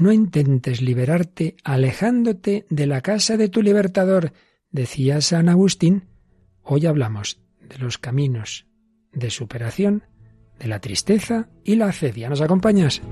no 0.00 0.12
intentes 0.12 0.80
liberarte 0.80 1.56
alejándote 1.62 2.66
de 2.70 2.86
la 2.86 3.00
casa 3.00 3.36
de 3.36 3.48
tu 3.48 3.62
libertador, 3.62 4.32
decía 4.70 5.20
San 5.20 5.48
Agustín. 5.48 6.08
Hoy 6.62 6.86
hablamos 6.86 7.40
de 7.60 7.78
los 7.78 7.98
caminos 7.98 8.66
de 9.12 9.30
superación, 9.30 10.04
de 10.58 10.68
la 10.68 10.80
tristeza 10.80 11.48
y 11.64 11.76
la 11.76 11.86
acedia. 11.86 12.28
¿Nos 12.28 12.40
acompañas? 12.40 13.02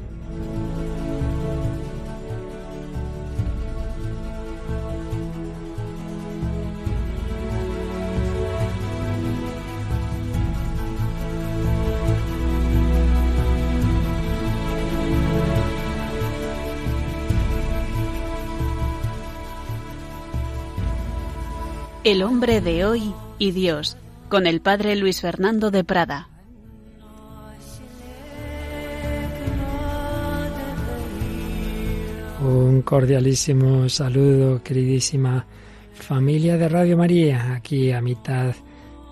El 22.08 22.22
hombre 22.22 22.62
de 22.62 22.86
hoy 22.86 23.12
y 23.38 23.50
Dios, 23.50 23.98
con 24.30 24.46
el 24.46 24.62
padre 24.62 24.96
Luis 24.96 25.20
Fernando 25.20 25.70
de 25.70 25.84
Prada. 25.84 26.30
Un 32.40 32.80
cordialísimo 32.80 33.90
saludo, 33.90 34.62
queridísima 34.62 35.44
familia 35.92 36.56
de 36.56 36.70
Radio 36.70 36.96
María, 36.96 37.52
aquí 37.52 37.92
a 37.92 38.00
mitad 38.00 38.54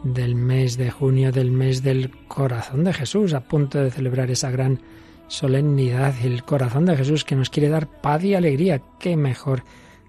del 0.02 0.34
mes 0.34 0.78
de 0.78 0.91
junio, 0.91 1.33
del 1.33 1.50
mes 1.50 1.83
del 1.83 2.10
corazón 2.27 2.83
de 2.84 2.94
Jesús, 2.94 3.34
a 3.34 3.41
punto 3.41 3.78
de 3.78 3.91
celebrar 3.91 4.30
esa 4.30 4.50
gran 4.50 4.80
solemnidad, 5.28 6.14
el 6.24 6.44
corazón 6.44 6.86
de 6.86 6.97
Jesús 6.97 7.24
que 7.24 7.36
nos 7.36 7.50
quiere 7.50 7.69
dar 7.69 7.88
paz 8.00 8.24
y 8.24 8.34
alegría. 8.34 8.80
Qué 8.98 9.19
mejor 9.19 9.64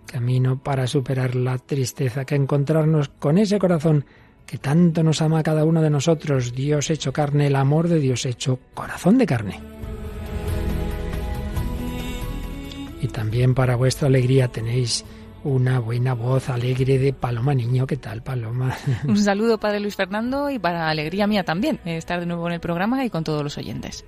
camino 0.08 0.58
para 0.58 0.88
superar 0.88 1.36
la 1.36 1.60
tristeza 1.60 2.26
que 2.26 2.34
encontrarnos 2.34 3.10
con 3.10 3.38
ese 3.38 3.60
corazón 3.60 4.06
que 4.48 4.58
tanto 4.58 5.04
nos 5.04 5.22
ama 5.22 5.40
a 5.40 5.44
cada 5.44 5.66
uno 5.66 5.82
de 5.82 5.90
nosotros, 5.90 6.56
Dios 6.56 6.90
hecho 6.90 7.14
carne, 7.14 7.48
el 7.48 7.56
amor 7.56 7.88
de 7.90 8.00
Dios 8.00 8.26
hecho 8.26 8.58
corazón 8.74 9.18
de 9.18 9.26
carne. 9.26 9.60
Y 13.02 13.08
también 13.08 13.54
para 13.54 13.76
vuestra 13.76 14.08
alegría 14.08 14.48
tenéis 14.48 15.06
una 15.44 15.80
buena 15.80 16.14
voz 16.14 16.50
alegre 16.50 16.98
de 16.98 17.14
Paloma 17.14 17.54
Niño. 17.54 17.86
¿Qué 17.86 17.98
tal, 17.98 18.24
Paloma? 18.24 18.76
Un 19.08 19.18
saludo, 19.18 19.60
Padre 19.60 19.82
Luis 19.82 19.96
Fernando, 19.96 20.50
y 20.50 20.60
para 20.60 20.90
alegría 20.90 21.28
mía 21.28 21.44
también, 21.44 21.80
estar 21.86 22.20
de 22.20 22.26
nuevo 22.26 22.48
en 22.48 22.54
el 22.54 22.60
programa 22.60 23.06
y 23.06 23.10
con 23.10 23.24
todos 23.24 23.44
los 23.44 23.58
oyentes. 23.58 24.04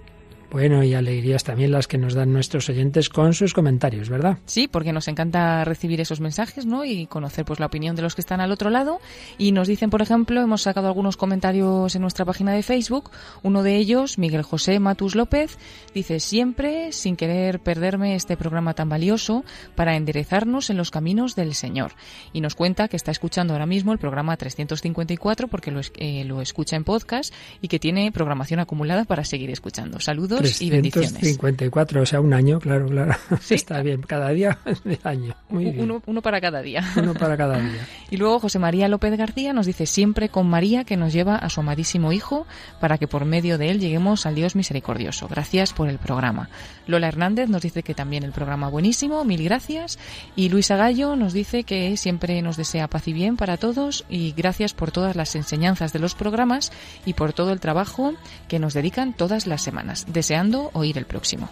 Bueno, 0.52 0.84
y 0.84 0.96
alegrías 0.96 1.44
también 1.44 1.72
las 1.72 1.88
que 1.88 2.00
nos 2.00 2.16
dan 2.16 2.34
nuestros 2.34 2.70
oyentes 2.70 3.10
con 3.10 3.36
sus 3.36 3.54
comentarios, 3.54 4.10
¿verdad? 4.10 4.40
Sí, 4.48 4.68
porque 4.68 4.92
nos 4.92 5.08
encanta 5.08 5.64
recibir 5.64 6.02
esos 6.02 6.22
mensajes, 6.22 6.66
¿no? 6.66 6.86
Y 6.86 7.06
conocer 7.06 7.46
pues 7.46 7.60
la 7.60 7.68
opinión 7.68 7.96
de 7.96 8.02
los 8.02 8.16
que 8.16 8.22
están 8.22 8.42
al 8.42 8.52
otro 8.52 8.72
lado. 8.72 9.00
Y 9.38 9.52
nos 9.52 9.68
dicen, 9.68 9.92
por 9.92 10.02
ejemplo, 10.02 10.42
hemos 10.42 10.64
sacado 10.64 10.88
algunos 10.88 11.18
comentarios 11.18 11.96
en 11.96 12.02
nuestra 12.02 12.26
página 12.26 12.52
de 12.54 12.64
Facebook. 12.64 13.12
Uno 13.44 13.62
de 13.62 13.76
ellos, 13.76 14.18
Miguel 14.18 14.42
José 14.42 14.80
Matus 14.80 15.14
López, 15.14 15.60
dice 15.94 16.20
siempre, 16.20 16.94
sin 16.94 17.16
querer 17.16 17.60
perderme 17.60 18.16
este 18.16 18.36
programa 18.36 18.74
tan 18.74 18.90
valioso, 18.90 19.44
para 19.76 19.96
enderezarnos 19.96 20.72
en 20.72 20.78
los 20.78 20.90
caminos 20.90 21.36
del 21.36 21.54
Señor. 21.54 21.92
Y 22.34 22.42
nos 22.42 22.56
cuenta 22.56 22.88
que 22.88 22.98
está 22.98 23.12
escuchando 23.12 23.54
ahora 23.54 23.68
mismo 23.68 23.94
el 23.94 24.00
programa 24.00 24.36
354 24.36 25.48
porque 25.48 25.70
lo, 25.70 25.82
eh, 25.98 26.24
lo 26.26 26.42
escucha 26.42 26.76
en 26.76 26.86
podcast 26.86 27.32
y 27.62 27.68
que 27.68 27.78
tiene 27.78 28.12
programación 28.12 28.60
acumulada 28.60 29.06
para 29.06 29.24
seguir 29.24 29.52
escuchando. 29.52 30.00
Saludos 30.00 30.39
354, 30.42 32.02
o 32.02 32.06
sea, 32.06 32.22
un 32.22 32.34
año, 32.34 32.60
claro, 32.60 32.88
claro. 32.88 33.16
Está 33.50 33.82
bien, 33.82 34.02
cada 34.02 34.30
día 34.30 34.58
de 34.84 35.00
año. 35.04 35.36
Muy 35.50 35.68
uno, 35.68 36.02
uno, 36.06 36.22
para 36.22 36.42
cada 36.42 36.62
día. 36.62 36.84
Uno 36.96 37.14
para 37.14 37.38
cada 37.38 37.60
día. 37.60 37.88
y 38.10 38.18
luego 38.18 38.40
José 38.40 38.60
María 38.60 38.88
López 38.88 39.18
García 39.18 39.54
nos 39.54 39.66
dice 39.66 39.86
siempre 39.86 40.30
con 40.30 40.50
María 40.50 40.84
que 40.84 40.98
nos 40.98 41.14
lleva 41.14 41.36
a 41.36 41.50
su 41.50 41.60
amadísimo 41.60 42.12
Hijo 42.12 42.46
para 42.80 42.98
que 42.98 43.08
por 43.08 43.26
medio 43.26 43.58
de 43.58 43.70
él 43.70 43.80
lleguemos 43.80 44.26
al 44.26 44.36
Dios 44.36 44.56
misericordioso. 44.56 45.28
Gracias 45.28 45.74
por 45.74 45.90
el 45.90 45.98
programa. 45.98 46.50
Lola 46.88 47.08
Hernández 47.08 47.50
nos 47.50 47.62
dice 47.62 47.84
que 47.84 47.94
también 47.94 48.24
el 48.24 48.32
programa 48.32 48.70
buenísimo, 48.70 49.24
mil 49.24 49.44
gracias. 49.44 50.00
Y 50.36 50.50
Luisa 50.50 50.76
Gallo 50.76 51.16
nos 51.16 51.34
dice 51.34 51.64
que 51.64 51.96
siempre 51.98 52.42
nos 52.42 52.58
desea 52.58 52.88
paz 52.88 53.08
y 53.08 53.14
bien 53.14 53.38
para 53.38 53.58
todos 53.58 54.06
y 54.10 54.32
gracias 54.32 54.74
por 54.74 54.92
todas 54.92 55.16
las 55.16 55.36
enseñanzas 55.36 55.94
de 55.94 56.00
los 56.00 56.16
programas 56.16 56.72
y 57.06 57.14
por 57.14 57.34
todo 57.34 57.52
el 57.52 57.60
trabajo 57.60 58.14
que 58.48 58.60
nos 58.60 58.74
dedican 58.74 59.14
todas 59.14 59.48
las 59.48 59.62
semanas 59.62 60.06
deseando 60.30 60.70
oír 60.74 60.96
el 61.00 61.06
próximo. 61.06 61.50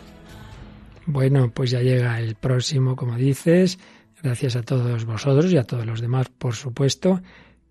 Bueno, 1.07 1.49
pues 1.51 1.71
ya 1.71 1.81
llega 1.81 2.19
el 2.19 2.35
próximo, 2.35 2.95
como 2.95 3.15
dices. 3.15 3.79
Gracias 4.21 4.55
a 4.55 4.61
todos 4.61 5.03
vosotros 5.03 5.51
y 5.51 5.57
a 5.57 5.63
todos 5.63 5.83
los 5.83 5.99
demás, 5.99 6.29
por 6.29 6.53
supuesto, 6.53 7.21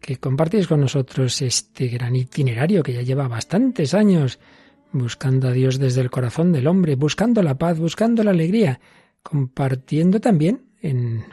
que 0.01 0.17
compartís 0.17 0.67
con 0.67 0.81
nosotros 0.81 1.41
este 1.43 1.87
gran 1.87 2.17
itinerario 2.17 2.83
que 2.83 2.93
ya 2.93 3.03
lleva 3.03 3.29
bastantes 3.29 3.95
años 3.95 4.41
buscando 4.91 5.47
a 5.47 5.53
Dios 5.53 5.79
desde 5.79 6.01
el 6.01 6.11
corazón 6.11 6.51
del 6.51 6.67
hombre, 6.67 6.97
buscando 6.97 7.41
la 7.41 7.57
paz, 7.57 7.79
buscando 7.79 8.25
la 8.25 8.33
alegría, 8.33 8.81
compartiendo 9.23 10.21
también 10.21 10.63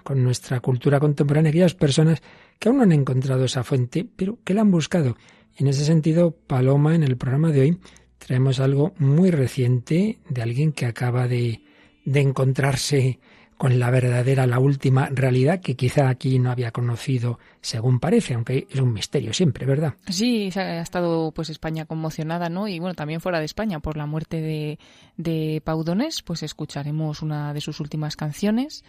con 0.04 0.24
nuestra 0.24 0.60
cultura 0.60 1.00
contemporánea 1.00 1.50
aquellas 1.50 1.74
personas 1.74 2.22
que 2.60 2.70
aún 2.70 2.78
no 2.78 2.84
han 2.84 2.92
encontrado 2.92 3.46
esa 3.46 3.64
fuente, 3.64 4.08
pero 4.16 4.38
que 4.44 4.54
la 4.54 4.62
han 4.62 4.70
buscado. 4.70 5.18
En 5.56 5.68
ese 5.68 5.84
sentido, 5.84 6.32
Paloma, 6.32 6.94
en 6.94 7.02
el 7.04 7.18
programa 7.18 7.52
de 7.52 7.62
hoy, 7.62 7.80
traemos 8.26 8.60
algo 8.60 8.94
muy 8.98 9.32
reciente 9.32 10.20
de 10.30 10.42
alguien 10.42 10.72
que 10.72 10.86
acaba 10.86 11.28
de, 11.28 11.62
de 12.06 12.22
encontrarse 12.22 13.20
con 13.58 13.80
la 13.80 13.92
verdadera, 13.92 14.46
la 14.46 14.60
última 14.60 15.08
realidad 15.10 15.62
que 15.62 15.76
quizá 15.76 16.10
aquí 16.10 16.38
no 16.38 16.52
había 16.52 16.72
conocido 16.72 17.40
según 17.62 18.00
parece, 18.00 18.34
aunque 18.34 18.68
es 18.70 18.80
un 18.82 18.92
misterio 18.92 19.34
siempre, 19.34 19.66
¿verdad? 19.66 19.94
Sí, 20.10 20.50
ha 20.56 20.82
estado 20.82 21.32
pues 21.32 21.50
España 21.50 21.86
conmocionada, 21.86 22.50
¿no? 22.50 22.68
Y 22.68 22.80
bueno, 22.80 22.94
también 22.94 23.22
fuera 23.22 23.40
de 23.40 23.46
España 23.46 23.80
por 23.80 23.96
la 23.96 24.06
muerte 24.06 24.42
de, 24.42 24.80
de 25.16 25.62
Paudones, 25.64 26.24
pues 26.24 26.44
escucharemos 26.44 27.22
una 27.22 27.54
de 27.54 27.62
sus 27.62 27.80
últimas 27.80 28.18
canciones 28.18 28.84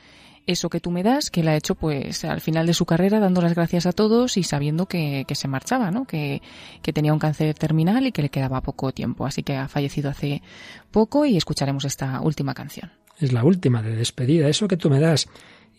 eso 0.47 0.69
que 0.69 0.81
tú 0.81 0.91
me 0.91 1.03
das, 1.03 1.31
que 1.31 1.43
la 1.43 1.53
ha 1.53 1.57
hecho 1.57 1.75
pues 1.75 2.25
al 2.25 2.41
final 2.41 2.67
de 2.67 2.75
su 2.75 2.85
carrera 2.85 3.19
dando 3.19 3.41
las 3.41 3.55
gracias 3.55 3.87
a 3.87 3.93
todos 3.93 4.37
y 4.37 4.43
sabiendo 4.43 4.87
que, 4.87 5.25
se 5.33 5.49
marchaba, 5.49 5.91
¿no? 5.91 6.05
Que, 6.05 6.43
que, 6.83 6.93
tenía 6.93 7.13
un 7.13 7.19
cáncer 7.19 7.55
terminal 7.55 8.07
y 8.07 8.13
que 8.13 8.23
le 8.23 8.29
quedaba 8.29 8.61
poco 8.61 8.93
tiempo. 8.93 9.27
Así 9.27 9.43
que 9.43 9.57
ha 9.57 9.69
fallecido 9.69 10.11
hace 10.11 10.43
poco 10.91 11.25
y 11.25 11.37
escucharemos 11.37 11.85
esta 11.85 12.21
última 12.21 12.55
canción. 12.55 12.93
Es 13.19 13.33
la 13.33 13.45
última 13.45 13.83
de 13.83 13.97
despedida, 13.97 14.49
eso 14.49 14.69
que 14.69 14.77
tú 14.77 14.91
me 14.91 15.01
das. 15.01 15.29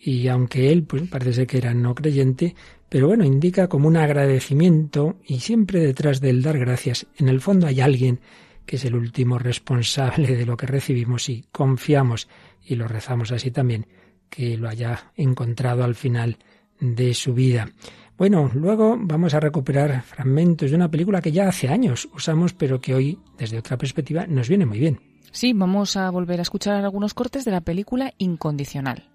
Y 0.00 0.28
aunque 0.28 0.72
él 0.72 0.82
pues, 0.82 1.08
parece 1.08 1.46
que 1.46 1.58
era 1.58 1.72
no 1.72 1.94
creyente, 1.94 2.54
pero 2.88 3.08
bueno, 3.08 3.24
indica 3.24 3.68
como 3.68 3.88
un 3.88 3.96
agradecimiento 3.96 5.16
y 5.26 5.40
siempre 5.40 5.80
detrás 5.80 6.20
del 6.20 6.42
dar 6.42 6.58
gracias, 6.58 7.06
en 7.16 7.28
el 7.28 7.40
fondo 7.40 7.66
hay 7.66 7.80
alguien 7.80 8.20
que 8.66 8.76
es 8.76 8.84
el 8.84 8.96
último 8.96 9.38
responsable 9.38 10.36
de 10.36 10.44
lo 10.44 10.56
que 10.56 10.66
recibimos 10.66 11.28
y 11.28 11.46
confiamos 11.52 12.28
y 12.64 12.74
lo 12.74 12.88
rezamos 12.88 13.30
así 13.30 13.52
también 13.52 13.86
que 14.36 14.58
lo 14.58 14.68
haya 14.68 15.12
encontrado 15.16 15.82
al 15.82 15.94
final 15.94 16.36
de 16.78 17.14
su 17.14 17.32
vida. 17.32 17.70
Bueno, 18.18 18.50
luego 18.52 18.98
vamos 18.98 19.32
a 19.32 19.40
recuperar 19.40 20.02
fragmentos 20.02 20.70
de 20.70 20.76
una 20.76 20.90
película 20.90 21.22
que 21.22 21.32
ya 21.32 21.48
hace 21.48 21.68
años 21.68 22.06
usamos, 22.14 22.52
pero 22.52 22.78
que 22.78 22.94
hoy, 22.94 23.18
desde 23.38 23.58
otra 23.58 23.78
perspectiva, 23.78 24.26
nos 24.26 24.50
viene 24.50 24.66
muy 24.66 24.78
bien. 24.78 25.00
Sí, 25.32 25.54
vamos 25.54 25.96
a 25.96 26.10
volver 26.10 26.38
a 26.38 26.42
escuchar 26.42 26.84
algunos 26.84 27.14
cortes 27.14 27.46
de 27.46 27.50
la 27.50 27.62
película 27.62 28.12
Incondicional. 28.18 29.08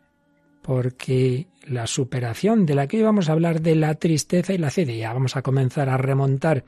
Porque 0.63 1.47
la 1.67 1.85
superación 1.85 2.65
de 2.65 2.73
la 2.73 2.87
que 2.87 2.97
hoy 2.97 3.03
vamos 3.03 3.29
a 3.29 3.33
hablar 3.33 3.61
de 3.61 3.75
la 3.75 3.93
tristeza 3.95 4.53
y 4.53 4.57
la 4.57 4.71
sed, 4.71 4.89
ya 4.89 5.13
vamos 5.13 5.35
a 5.35 5.43
comenzar 5.43 5.87
a 5.87 5.97
remontar 5.97 6.65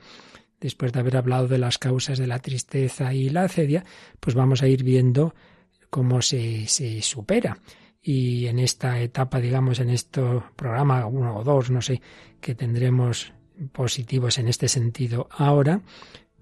después 0.61 0.93
de 0.93 0.99
haber 0.99 1.17
hablado 1.17 1.47
de 1.47 1.57
las 1.57 1.79
causas 1.79 2.19
de 2.19 2.27
la 2.27 2.39
tristeza 2.39 3.15
y 3.15 3.29
la 3.29 3.45
acedia, 3.45 3.83
pues 4.19 4.35
vamos 4.35 4.61
a 4.61 4.67
ir 4.67 4.83
viendo 4.83 5.33
cómo 5.89 6.21
se, 6.21 6.67
se 6.67 7.01
supera 7.01 7.57
y 8.03 8.47
en 8.47 8.59
esta 8.59 8.99
etapa, 8.99 9.39
digamos, 9.39 9.79
en 9.79 9.89
este 9.89 10.21
programa, 10.57 11.05
uno 11.05 11.37
o 11.37 11.43
dos, 11.43 11.71
no 11.71 11.81
sé, 11.81 12.01
que 12.41 12.53
tendremos 12.53 13.31
positivos 13.71 14.37
en 14.37 14.49
este 14.49 14.67
sentido 14.67 15.29
ahora, 15.31 15.81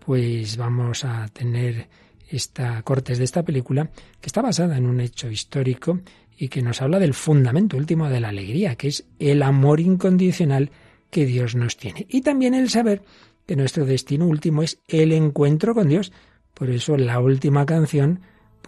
pues 0.03 0.57
vamos 0.57 1.06
a 1.06 1.27
tener 1.27 1.88
esta 2.27 2.81
cortes 2.81 3.19
de 3.19 3.25
esta 3.25 3.44
película 3.44 3.91
que 4.19 4.27
está 4.27 4.41
basada 4.41 4.77
en 4.77 4.88
un 4.88 5.00
hecho 5.01 5.30
histórico 5.30 6.00
y 6.36 6.47
que 6.47 6.63
nos 6.63 6.81
habla 6.81 6.97
del 6.97 7.13
fundamento 7.13 7.77
último 7.77 8.09
de 8.09 8.19
la 8.19 8.30
alegría, 8.30 8.75
que 8.75 8.88
es 8.88 9.06
el 9.19 9.44
amor 9.44 9.80
incondicional 9.80 10.71
que 11.12 11.25
Dios 11.25 11.56
nos 11.56 11.77
tiene. 11.77 12.07
Y 12.09 12.21
también 12.21 12.56
el 12.56 12.69
saber 12.69 13.03
que 13.45 13.56
nuestro 13.56 13.86
destino 13.86 14.25
último 14.25 14.63
es 14.63 14.80
el 14.88 15.12
encuentro 15.12 15.75
con 15.75 15.89
Dios. 15.89 16.12
Por 16.56 16.71
eso 16.71 16.97
la 16.97 17.19
última 17.19 17.65
canción 17.68 18.21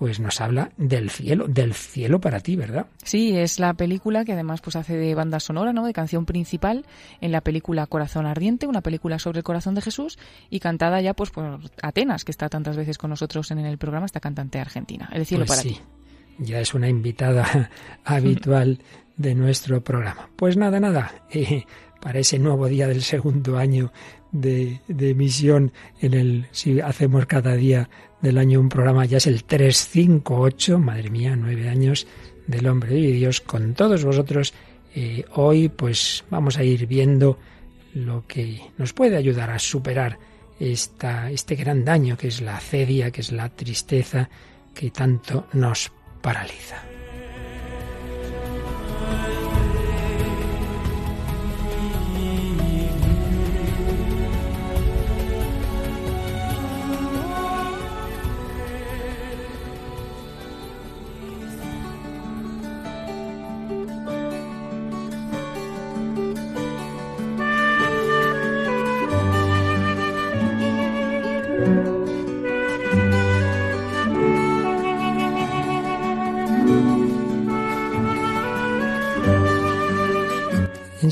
pues 0.03 0.19
nos 0.19 0.41
habla 0.41 0.69
del 0.75 1.09
cielo, 1.09 1.47
del 1.47 1.73
cielo 1.73 2.19
para 2.19 2.41
ti, 2.41 2.57
¿verdad? 2.57 2.88
Sí, 3.05 3.38
es 3.38 3.57
la 3.57 3.73
película 3.73 4.25
que 4.25 4.33
además 4.33 4.59
pues 4.59 4.75
hace 4.75 4.97
de 4.97 5.15
banda 5.15 5.39
sonora, 5.39 5.71
¿no? 5.71 5.85
De 5.85 5.94
canción 5.94 6.25
principal 6.25 6.85
en 7.21 7.31
la 7.31 7.39
película 7.39 7.88
Corazón 7.88 8.25
Ardiente, 8.25 8.67
una 8.67 8.81
película 8.81 9.17
sobre 9.17 9.38
el 9.38 9.44
corazón 9.45 9.75
de 9.75 9.81
Jesús 9.81 10.19
y 10.50 10.59
cantada 10.59 11.00
ya 11.00 11.13
pues 11.13 11.29
por 11.29 11.61
Atenas, 11.81 12.25
que 12.25 12.31
está 12.31 12.50
tantas 12.50 12.75
veces 12.75 12.97
con 12.97 13.11
nosotros 13.11 13.50
en 13.51 13.59
el 13.59 13.77
programa, 13.77 14.05
esta 14.05 14.19
cantante 14.19 14.59
argentina. 14.59 15.09
El 15.13 15.25
cielo 15.25 15.45
pues 15.45 15.57
para 15.57 15.61
sí. 15.61 15.75
ti. 15.75 15.81
ya 16.39 16.59
es 16.59 16.73
una 16.73 16.89
invitada 16.89 17.69
habitual 18.03 18.79
de 19.15 19.35
nuestro 19.35 19.85
programa. 19.85 20.27
Pues 20.35 20.57
nada, 20.57 20.81
nada, 20.81 21.13
eh, 21.31 21.63
para 22.01 22.19
ese 22.19 22.39
nuevo 22.39 22.67
día 22.67 22.89
del 22.89 23.03
segundo 23.03 23.57
año 23.57 23.94
de, 24.33 24.81
de 24.89 25.11
emisión, 25.11 25.71
en 26.01 26.13
el, 26.13 26.47
si 26.51 26.81
hacemos 26.81 27.25
cada 27.25 27.56
día 27.56 27.89
del 28.23 28.37
año 28.37 28.59
un 28.61 28.69
programa, 28.69 29.05
ya 29.05 29.17
es 29.17 29.27
el 29.27 29.43
358, 29.43 30.79
madre 30.79 31.09
mía, 31.09 31.35
nueve 31.35 31.67
años 31.67 32.07
del 32.47 32.67
hombre 32.67 32.97
y 32.97 33.11
Dios 33.11 33.41
con 33.41 33.73
todos 33.73 34.05
vosotros. 34.05 34.53
Eh, 34.95 35.25
hoy 35.35 35.67
pues 35.67 36.23
vamos 36.29 36.57
a 36.57 36.63
ir 36.63 36.87
viendo 36.87 37.37
lo 37.93 38.25
que 38.25 38.61
nos 38.77 38.93
puede 38.93 39.17
ayudar 39.17 39.51
a 39.51 39.59
superar 39.59 40.17
esta, 40.57 41.29
este 41.31 41.55
gran 41.55 41.83
daño 41.83 42.17
que 42.17 42.29
es 42.29 42.41
la 42.41 42.59
cedia, 42.59 43.11
que 43.11 43.21
es 43.21 43.33
la 43.33 43.49
tristeza 43.49 44.29
que 44.73 44.89
tanto 44.89 45.47
nos 45.51 45.91
paraliza. 46.21 46.93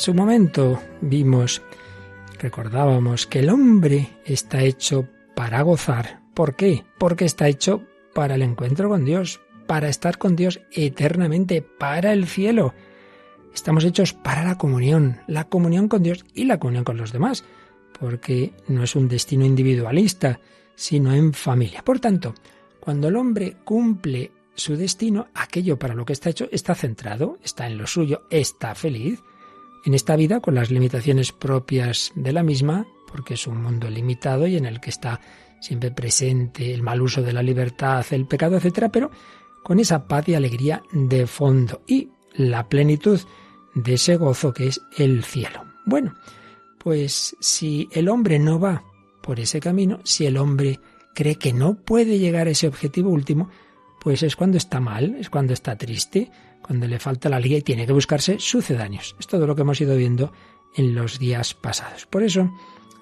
Su 0.01 0.15
momento 0.15 0.81
vimos, 1.01 1.62
recordábamos 2.39 3.27
que 3.27 3.38
el 3.38 3.51
hombre 3.51 4.09
está 4.25 4.63
hecho 4.63 5.07
para 5.36 5.62
gozar. 5.62 6.21
¿Por 6.33 6.56
qué? 6.56 6.83
Porque 6.98 7.25
está 7.25 7.48
hecho 7.48 7.83
para 8.15 8.33
el 8.33 8.42
encuentro 8.42 8.89
con 8.89 9.06
Dios, 9.06 9.42
para 9.68 9.89
estar 9.89 10.18
con 10.18 10.36
Dios 10.36 10.59
eternamente, 10.71 11.62
para 11.62 12.13
el 12.13 12.25
cielo. 12.25 12.74
Estamos 13.53 13.83
hechos 13.83 14.13
para 14.13 14.44
la 14.44 14.57
comunión, 14.57 15.19
la 15.27 15.44
comunión 15.50 15.88
con 15.88 16.01
Dios 16.01 16.25
y 16.33 16.45
la 16.45 16.59
comunión 16.59 16.83
con 16.83 16.97
los 16.97 17.12
demás, 17.12 17.44
porque 18.00 18.54
no 18.68 18.81
es 18.81 18.95
un 18.95 19.07
destino 19.07 19.45
individualista, 19.45 20.39
sino 20.74 21.13
en 21.13 21.31
familia. 21.31 21.83
Por 21.83 22.00
tanto, 22.00 22.33
cuando 22.80 23.09
el 23.09 23.18
hombre 23.18 23.57
cumple 23.63 24.31
su 24.56 24.75
destino, 24.75 25.27
aquello 25.36 25.77
para 25.77 25.94
lo 25.94 26.06
que 26.06 26.13
está 26.13 26.31
hecho 26.31 26.50
está 26.51 26.74
centrado, 26.74 27.38
está 27.44 27.68
en 27.68 27.77
lo 27.77 27.86
suyo, 27.86 28.24
está 28.31 28.74
feliz, 28.74 29.21
en 29.86 29.94
esta 29.94 30.16
vida 30.16 30.39
con 30.39 30.56
las 30.56 30.72
limitaciones 30.72 31.31
propias 31.31 32.12
de 32.16 32.33
la 32.33 32.44
misma, 32.44 32.86
porque 33.12 33.33
es 33.33 33.48
un 33.48 33.62
mundo 33.62 33.89
limitado 33.89 34.48
y 34.48 34.56
en 34.57 34.66
el 34.66 34.80
que 34.80 34.89
está 34.89 35.19
siempre 35.60 35.92
presente 35.92 36.74
el 36.74 36.81
mal 36.81 37.01
uso 37.01 37.22
de 37.22 37.33
la 37.33 37.44
libertad, 37.44 38.06
el 38.12 38.25
pecado, 38.25 38.57
etcétera, 38.57 38.89
pero 38.89 39.12
con 39.63 39.80
esa 39.80 40.07
paz 40.07 40.28
y 40.28 40.36
alegría 40.36 40.81
de 40.92 41.28
fondo 41.28 41.81
y 41.88 42.10
la 42.33 42.68
plenitud 42.68 43.19
de 43.75 43.94
ese 43.94 44.18
gozo 44.18 44.54
que 44.54 44.68
es 44.68 44.81
el 44.98 45.24
cielo. 45.24 45.63
Bueno, 45.86 46.16
pues 46.78 47.36
si 47.39 47.88
el 47.92 48.10
hombre 48.10 48.39
no 48.39 48.60
va 48.60 48.83
por 49.22 49.39
ese 49.39 49.60
camino, 49.60 50.00
si 50.04 50.25
el 50.25 50.38
hombre 50.38 50.80
cree 51.13 51.36
que 51.36 51.54
no 51.54 51.75
puede 51.75 52.18
llegar 52.18 52.48
a 52.48 52.51
ese 52.51 52.68
objetivo 52.68 53.10
último, 53.10 53.50
pues 54.01 54.24
es 54.24 54.36
cuando 54.36 54.57
está 54.57 54.80
mal, 54.80 55.15
es 55.19 55.30
cuando 55.30 55.53
está 55.53 55.77
triste, 55.77 56.31
cuando 56.59 56.88
le 56.88 56.98
falta 56.98 57.30
la 57.30 57.36
alegría 57.36 57.59
y 57.59 57.62
tiene 57.62 57.86
que 57.86 57.94
buscarse 57.94 58.39
sucedáneos. 58.39 59.15
Es 59.19 59.27
todo 59.27 59.45
lo 59.45 59.56
que 59.56 59.62
hemos 59.62 59.80
ido 59.80 59.95
viendo 59.95 60.33
en 60.75 60.95
los 60.95 61.19
días 61.19 61.53
pasados. 61.53 62.07
Por 62.07 62.24
eso, 62.24 62.51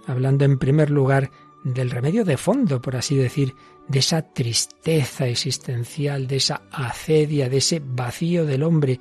hablando 0.07 0.44
en 0.44 0.60
primer 0.60 0.90
lugar 0.90 1.31
del 1.63 1.90
remedio 1.90 2.25
de 2.25 2.36
fondo, 2.36 2.81
por 2.81 2.98
así 2.98 3.16
decir, 3.16 3.56
de 3.88 4.00
esa 4.00 4.24
tristeza 4.34 5.25
existencial, 5.25 6.28
de 6.28 6.36
esa 6.36 6.63
acedia, 6.69 7.48
de 7.48 7.57
ese 7.57 7.81
vacío 7.81 8.45
del 8.45 8.63
hombre, 8.63 9.00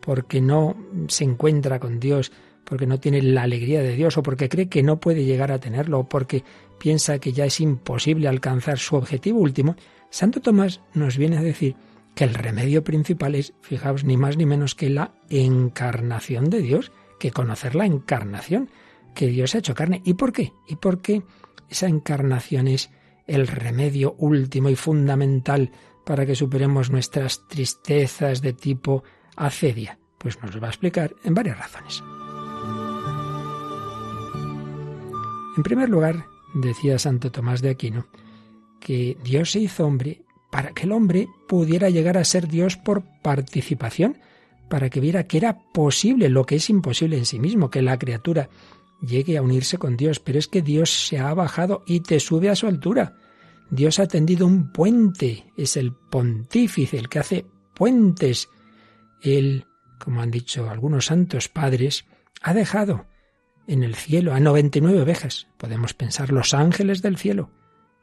porque 0.00 0.40
no 0.40 0.76
se 1.08 1.24
encuentra 1.24 1.80
con 1.80 1.98
Dios, 1.98 2.30
porque 2.64 2.86
no 2.86 3.00
tiene 3.00 3.22
la 3.22 3.42
alegría 3.42 3.82
de 3.82 3.96
Dios, 3.96 4.16
o 4.16 4.22
porque 4.22 4.48
cree 4.48 4.68
que 4.68 4.84
no 4.84 5.00
puede 5.00 5.24
llegar 5.24 5.50
a 5.50 5.58
tenerlo, 5.58 5.98
o 5.98 6.08
porque 6.08 6.44
piensa 6.78 7.18
que 7.18 7.32
ya 7.32 7.44
es 7.44 7.60
imposible 7.60 8.28
alcanzar 8.28 8.78
su 8.78 8.94
objetivo 8.94 9.40
último, 9.40 9.74
Santo 10.10 10.40
Tomás 10.40 10.80
nos 10.92 11.16
viene 11.16 11.38
a 11.38 11.42
decir 11.42 11.76
que 12.14 12.24
el 12.24 12.34
remedio 12.34 12.82
principal 12.84 13.34
es, 13.34 13.54
fijaos, 13.60 14.04
ni 14.04 14.16
más 14.16 14.36
ni 14.36 14.44
menos 14.44 14.74
que 14.74 14.90
la 14.90 15.12
encarnación 15.28 16.50
de 16.50 16.60
Dios, 16.60 16.92
que 17.18 17.30
conocer 17.30 17.74
la 17.74 17.86
encarnación, 17.86 18.70
que 19.14 19.28
Dios 19.28 19.54
ha 19.54 19.58
hecho 19.58 19.74
carne. 19.74 20.02
¿Y 20.04 20.14
por 20.14 20.32
qué? 20.32 20.52
¿Y 20.68 20.76
por 20.76 21.00
qué 21.00 21.22
esa 21.68 21.86
encarnación 21.86 22.68
es 22.68 22.90
el 23.26 23.46
remedio 23.46 24.14
último 24.18 24.68
y 24.68 24.76
fundamental 24.76 25.70
para 26.04 26.26
que 26.26 26.34
superemos 26.34 26.90
nuestras 26.90 27.46
tristezas 27.48 28.42
de 28.42 28.52
tipo 28.52 29.04
acedia? 29.36 29.98
Pues 30.18 30.42
nos 30.42 30.54
lo 30.54 30.60
va 30.60 30.66
a 30.66 30.70
explicar 30.70 31.14
en 31.24 31.34
varias 31.34 31.58
razones. 31.58 32.02
En 35.56 35.62
primer 35.62 35.88
lugar, 35.88 36.26
decía 36.54 36.98
Santo 36.98 37.30
Tomás 37.30 37.62
de 37.62 37.70
Aquino, 37.70 38.06
que 38.80 39.16
Dios 39.22 39.52
se 39.52 39.60
hizo 39.60 39.86
hombre 39.86 40.22
para 40.50 40.72
que 40.72 40.82
el 40.82 40.92
hombre 40.92 41.28
pudiera 41.48 41.90
llegar 41.90 42.18
a 42.18 42.24
ser 42.24 42.48
Dios 42.48 42.76
por 42.76 43.04
participación, 43.22 44.18
para 44.68 44.90
que 44.90 45.00
viera 45.00 45.24
que 45.24 45.36
era 45.36 45.58
posible 45.72 46.28
lo 46.28 46.44
que 46.44 46.56
es 46.56 46.68
imposible 46.70 47.16
en 47.16 47.26
sí 47.26 47.38
mismo, 47.38 47.70
que 47.70 47.82
la 47.82 47.98
criatura 47.98 48.50
llegue 49.00 49.38
a 49.38 49.42
unirse 49.42 49.78
con 49.78 49.96
Dios, 49.96 50.20
pero 50.20 50.38
es 50.38 50.48
que 50.48 50.62
Dios 50.62 51.06
se 51.06 51.18
ha 51.18 51.32
bajado 51.34 51.82
y 51.86 52.00
te 52.00 52.20
sube 52.20 52.50
a 52.50 52.56
su 52.56 52.66
altura. 52.66 53.16
Dios 53.70 53.98
ha 54.00 54.06
tendido 54.06 54.46
un 54.46 54.72
puente, 54.72 55.52
es 55.56 55.76
el 55.76 55.92
pontífice, 55.92 56.98
el 56.98 57.08
que 57.08 57.20
hace 57.20 57.46
puentes. 57.74 58.48
Él, 59.22 59.64
como 59.98 60.20
han 60.20 60.30
dicho 60.30 60.68
algunos 60.68 61.06
santos 61.06 61.48
padres, 61.48 62.04
ha 62.42 62.52
dejado 62.54 63.06
en 63.66 63.84
el 63.84 63.94
cielo 63.94 64.34
a 64.34 64.40
99 64.40 65.00
ovejas, 65.00 65.46
podemos 65.56 65.94
pensar 65.94 66.32
los 66.32 66.54
ángeles 66.54 67.02
del 67.02 67.16
cielo, 67.16 67.50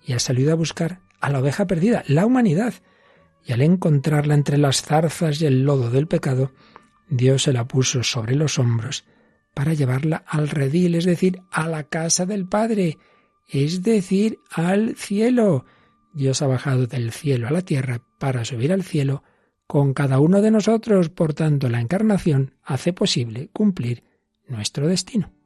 y 0.07 0.13
ha 0.13 0.19
salido 0.19 0.53
a 0.53 0.55
buscar 0.55 1.01
a 1.19 1.29
la 1.29 1.39
oveja 1.39 1.67
perdida, 1.67 2.03
la 2.07 2.25
humanidad. 2.25 2.73
Y 3.43 3.51
al 3.51 3.61
encontrarla 3.61 4.33
entre 4.33 4.57
las 4.57 4.81
zarzas 4.81 5.41
y 5.41 5.45
el 5.45 5.63
lodo 5.63 5.91
del 5.91 6.07
pecado, 6.07 6.53
Dios 7.09 7.43
se 7.43 7.53
la 7.53 7.67
puso 7.67 8.03
sobre 8.03 8.35
los 8.35 8.57
hombros 8.57 9.05
para 9.53 9.73
llevarla 9.73 10.23
al 10.25 10.47
redil, 10.47 10.95
es 10.95 11.03
decir, 11.03 11.41
a 11.51 11.67
la 11.67 11.83
casa 11.83 12.25
del 12.25 12.47
Padre, 12.47 12.97
es 13.49 13.83
decir, 13.83 14.39
al 14.49 14.95
cielo. 14.95 15.65
Dios 16.13 16.41
ha 16.41 16.47
bajado 16.47 16.87
del 16.87 17.11
cielo 17.11 17.47
a 17.47 17.51
la 17.51 17.61
tierra 17.61 18.01
para 18.17 18.45
subir 18.45 18.71
al 18.71 18.83
cielo 18.83 19.23
con 19.67 19.93
cada 19.93 20.19
uno 20.19 20.41
de 20.41 20.51
nosotros. 20.51 21.09
Por 21.09 21.33
tanto, 21.33 21.67
la 21.67 21.81
encarnación 21.81 22.53
hace 22.63 22.93
posible 22.93 23.49
cumplir 23.51 24.03
nuestro 24.47 24.87
destino. 24.87 25.36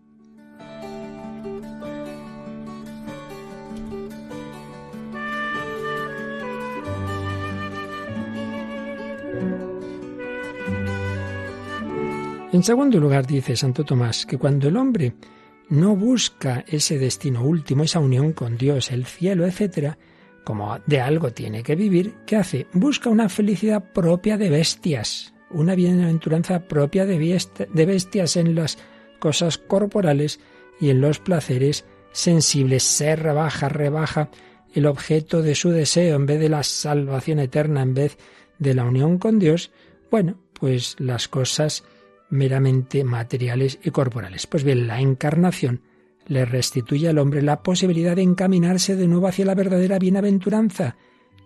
En 12.54 12.64
segundo 12.64 13.00
lugar, 13.00 13.26
dice 13.26 13.56
Santo 13.56 13.86
Tomás, 13.86 14.26
que 14.26 14.38
cuando 14.38 14.68
el 14.68 14.76
hombre 14.76 15.14
no 15.70 15.96
busca 15.96 16.66
ese 16.68 17.00
destino 17.00 17.44
último, 17.44 17.84
esa 17.84 18.00
unión 18.00 18.34
con 18.34 18.58
Dios, 18.58 18.92
el 18.92 19.06
cielo, 19.06 19.46
etc., 19.46 19.96
como 20.44 20.78
de 20.86 21.00
algo 21.00 21.32
tiene 21.32 21.64
que 21.64 21.76
vivir, 21.76 22.16
¿qué 22.26 22.36
hace? 22.36 22.68
Busca 22.74 23.10
una 23.10 23.30
felicidad 23.30 23.94
propia 23.94 24.38
de 24.38 24.50
bestias, 24.50 25.34
una 25.50 25.76
bienaventuranza 25.76 26.68
propia 26.68 27.06
de 27.06 27.86
bestias 27.86 28.36
en 28.36 28.54
las 28.54 28.78
cosas 29.20 29.58
corporales 29.58 30.42
y 30.82 30.90
en 30.90 31.00
los 31.00 31.20
placeres 31.20 31.86
sensibles. 32.12 32.84
Se 32.84 33.16
rebaja, 33.16 33.70
rebaja 33.70 34.30
el 34.74 34.88
objeto 34.88 35.42
de 35.42 35.56
su 35.56 35.70
deseo 35.70 36.18
en 36.18 36.26
vez 36.26 36.42
de 36.42 36.50
la 36.50 36.64
salvación 36.64 37.40
eterna, 37.40 37.82
en 37.82 37.94
vez 37.94 38.18
de 38.60 38.74
la 38.74 38.84
unión 38.84 39.20
con 39.20 39.40
Dios. 39.40 39.72
Bueno, 40.10 40.38
pues 40.54 40.98
las 41.00 41.30
cosas 41.30 41.86
meramente 42.32 43.04
materiales 43.04 43.80
y 43.84 43.92
corporales. 43.92 44.48
Pues 44.48 44.64
bien, 44.64 44.88
la 44.88 45.00
encarnación 45.00 45.82
le 46.28 46.46
restituye 46.46 47.10
al 47.10 47.20
hombre 47.20 47.42
la 47.42 47.62
posibilidad 47.62 48.16
de 48.16 48.24
encaminarse 48.24 48.96
de 48.96 49.08
nuevo 49.08 49.28
hacia 49.28 49.46
la 49.46 49.56
verdadera 49.56 50.00
bienaventuranza, 50.00 50.96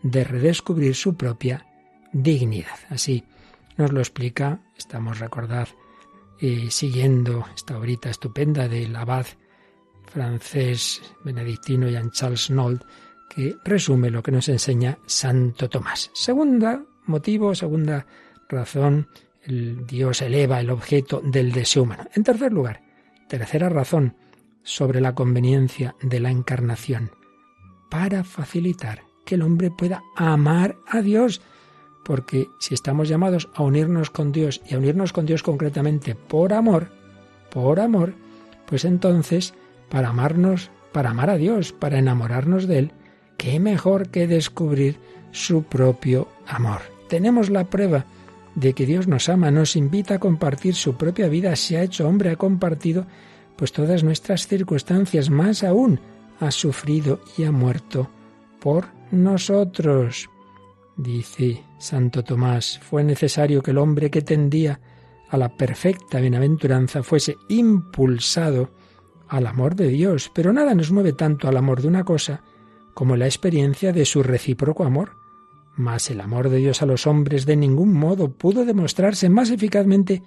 de 0.04 0.24
redescubrir 0.24 0.96
su 0.96 1.16
propia 1.16 1.66
dignidad. 2.14 2.78
Así 2.90 3.24
nos 3.78 3.92
lo 3.92 4.00
explica, 4.00 4.62
estamos 4.78 5.20
recordad, 5.20 5.68
eh, 6.40 6.68
siguiendo 6.70 7.46
esta 7.56 7.78
obrita 7.78 8.10
estupenda 8.10 8.68
del 8.68 8.96
abad 8.96 9.26
francés 10.06 11.02
benedictino 11.24 11.90
Jean 11.90 12.12
Charles 12.12 12.50
Nold, 12.50 12.84
que 13.30 13.56
resume 13.66 14.12
lo 14.12 14.22
que 14.22 14.32
nos 14.32 14.48
enseña 14.50 14.98
Santo 15.06 15.70
Tomás. 15.70 16.12
Segunda 16.14 16.86
motivo, 17.06 17.56
segunda 17.56 18.06
razón, 18.50 19.08
Dios 19.48 20.22
eleva 20.22 20.60
el 20.60 20.70
objeto 20.70 21.22
del 21.24 21.52
deseo 21.52 21.84
humano. 21.84 22.06
En 22.14 22.24
tercer 22.24 22.52
lugar, 22.52 22.82
tercera 23.28 23.70
razón 23.70 24.16
sobre 24.64 25.02
la 25.02 25.14
conveniencia 25.14 25.96
de 26.02 26.20
la 26.20 26.32
encarnación, 26.32 27.12
para 27.90 28.24
facilitar 28.24 29.04
que 29.26 29.36
el 29.36 29.42
hombre 29.42 29.72
pueda 29.72 30.04
amar 30.16 30.76
a 30.88 31.02
Dios, 31.02 31.42
porque 32.04 32.48
si 32.60 32.74
estamos 32.74 33.08
llamados 33.08 33.50
a 33.56 33.64
unirnos 33.64 34.10
con 34.10 34.32
Dios 34.32 34.62
y 34.68 34.76
a 34.76 34.78
unirnos 34.78 35.14
con 35.14 35.26
Dios 35.26 35.44
concretamente 35.44 36.16
por 36.16 36.54
amor, 36.54 36.90
por 37.50 37.80
amor, 37.80 38.14
pues 38.66 38.86
entonces, 38.86 39.54
para 39.90 40.10
amarnos, 40.10 40.72
para 40.92 41.12
amar 41.12 41.30
a 41.30 41.38
Dios, 41.38 41.72
para 41.72 42.00
enamorarnos 42.00 42.68
de 42.68 42.80
Él, 42.80 42.92
qué 43.38 43.60
mejor 43.60 44.10
que 44.10 44.28
descubrir 44.28 44.98
su 45.32 45.64
propio 45.64 46.28
amor. 46.48 46.82
Tenemos 47.10 47.50
la 47.50 47.66
prueba 47.66 48.06
de 48.56 48.74
que 48.74 48.86
Dios 48.86 49.08
nos 49.08 49.30
ama, 49.30 49.52
nos 49.52 49.76
invita 49.76 50.16
a 50.16 50.20
compartir 50.20 50.76
su 50.76 50.96
propia 50.96 51.28
vida, 51.28 51.56
se 51.56 51.78
ha 51.78 51.84
hecho 51.84 52.08
hombre, 52.08 52.32
ha 52.32 52.36
compartido 52.36 53.06
pues 53.56 53.72
todas 53.72 54.04
nuestras 54.04 54.48
circunstancias, 54.48 55.30
más 55.30 55.64
aún, 55.64 56.00
ha 56.40 56.52
sufrido 56.52 57.22
y 57.38 57.44
ha 57.44 57.52
muerto 57.52 58.10
por 58.60 58.88
nosotros. 59.12 60.30
Dice 60.98 61.64
Santo 61.78 62.24
Tomás, 62.24 62.80
fue 62.82 63.04
necesario 63.04 63.62
que 63.62 63.72
el 63.72 63.78
hombre 63.78 64.10
que 64.10 64.22
tendía 64.22 64.80
a 65.30 65.38
la 65.38 65.56
perfecta 65.56 66.20
bienaventuranza 66.20 67.04
fuese 67.04 67.38
impulsado 67.50 68.72
al 69.28 69.48
amor 69.48 69.76
de 69.76 69.88
Dios, 69.88 70.32
pero 70.34 70.54
nada 70.54 70.74
nos 70.74 70.92
mueve 70.92 71.14
tanto 71.14 71.48
al 71.48 71.58
amor 71.58 71.82
de 71.82 71.88
una 71.88 72.04
cosa 72.04 72.44
como 72.94 73.18
la 73.18 73.26
experiencia 73.26 73.92
de 73.92 74.06
su 74.06 74.24
recíproco 74.24 74.84
amor. 74.86 75.25
Mas 75.76 76.10
el 76.10 76.22
amor 76.22 76.50
de 76.50 76.58
Dios 76.58 76.82
a 76.82 76.86
los 76.86 77.06
hombres 77.06 77.46
de 77.46 77.56
ningún 77.56 77.94
modo 77.94 78.32
pudo 78.38 78.66
demostrarse 78.66 79.30
más 79.30 79.50
eficazmente 79.50 80.24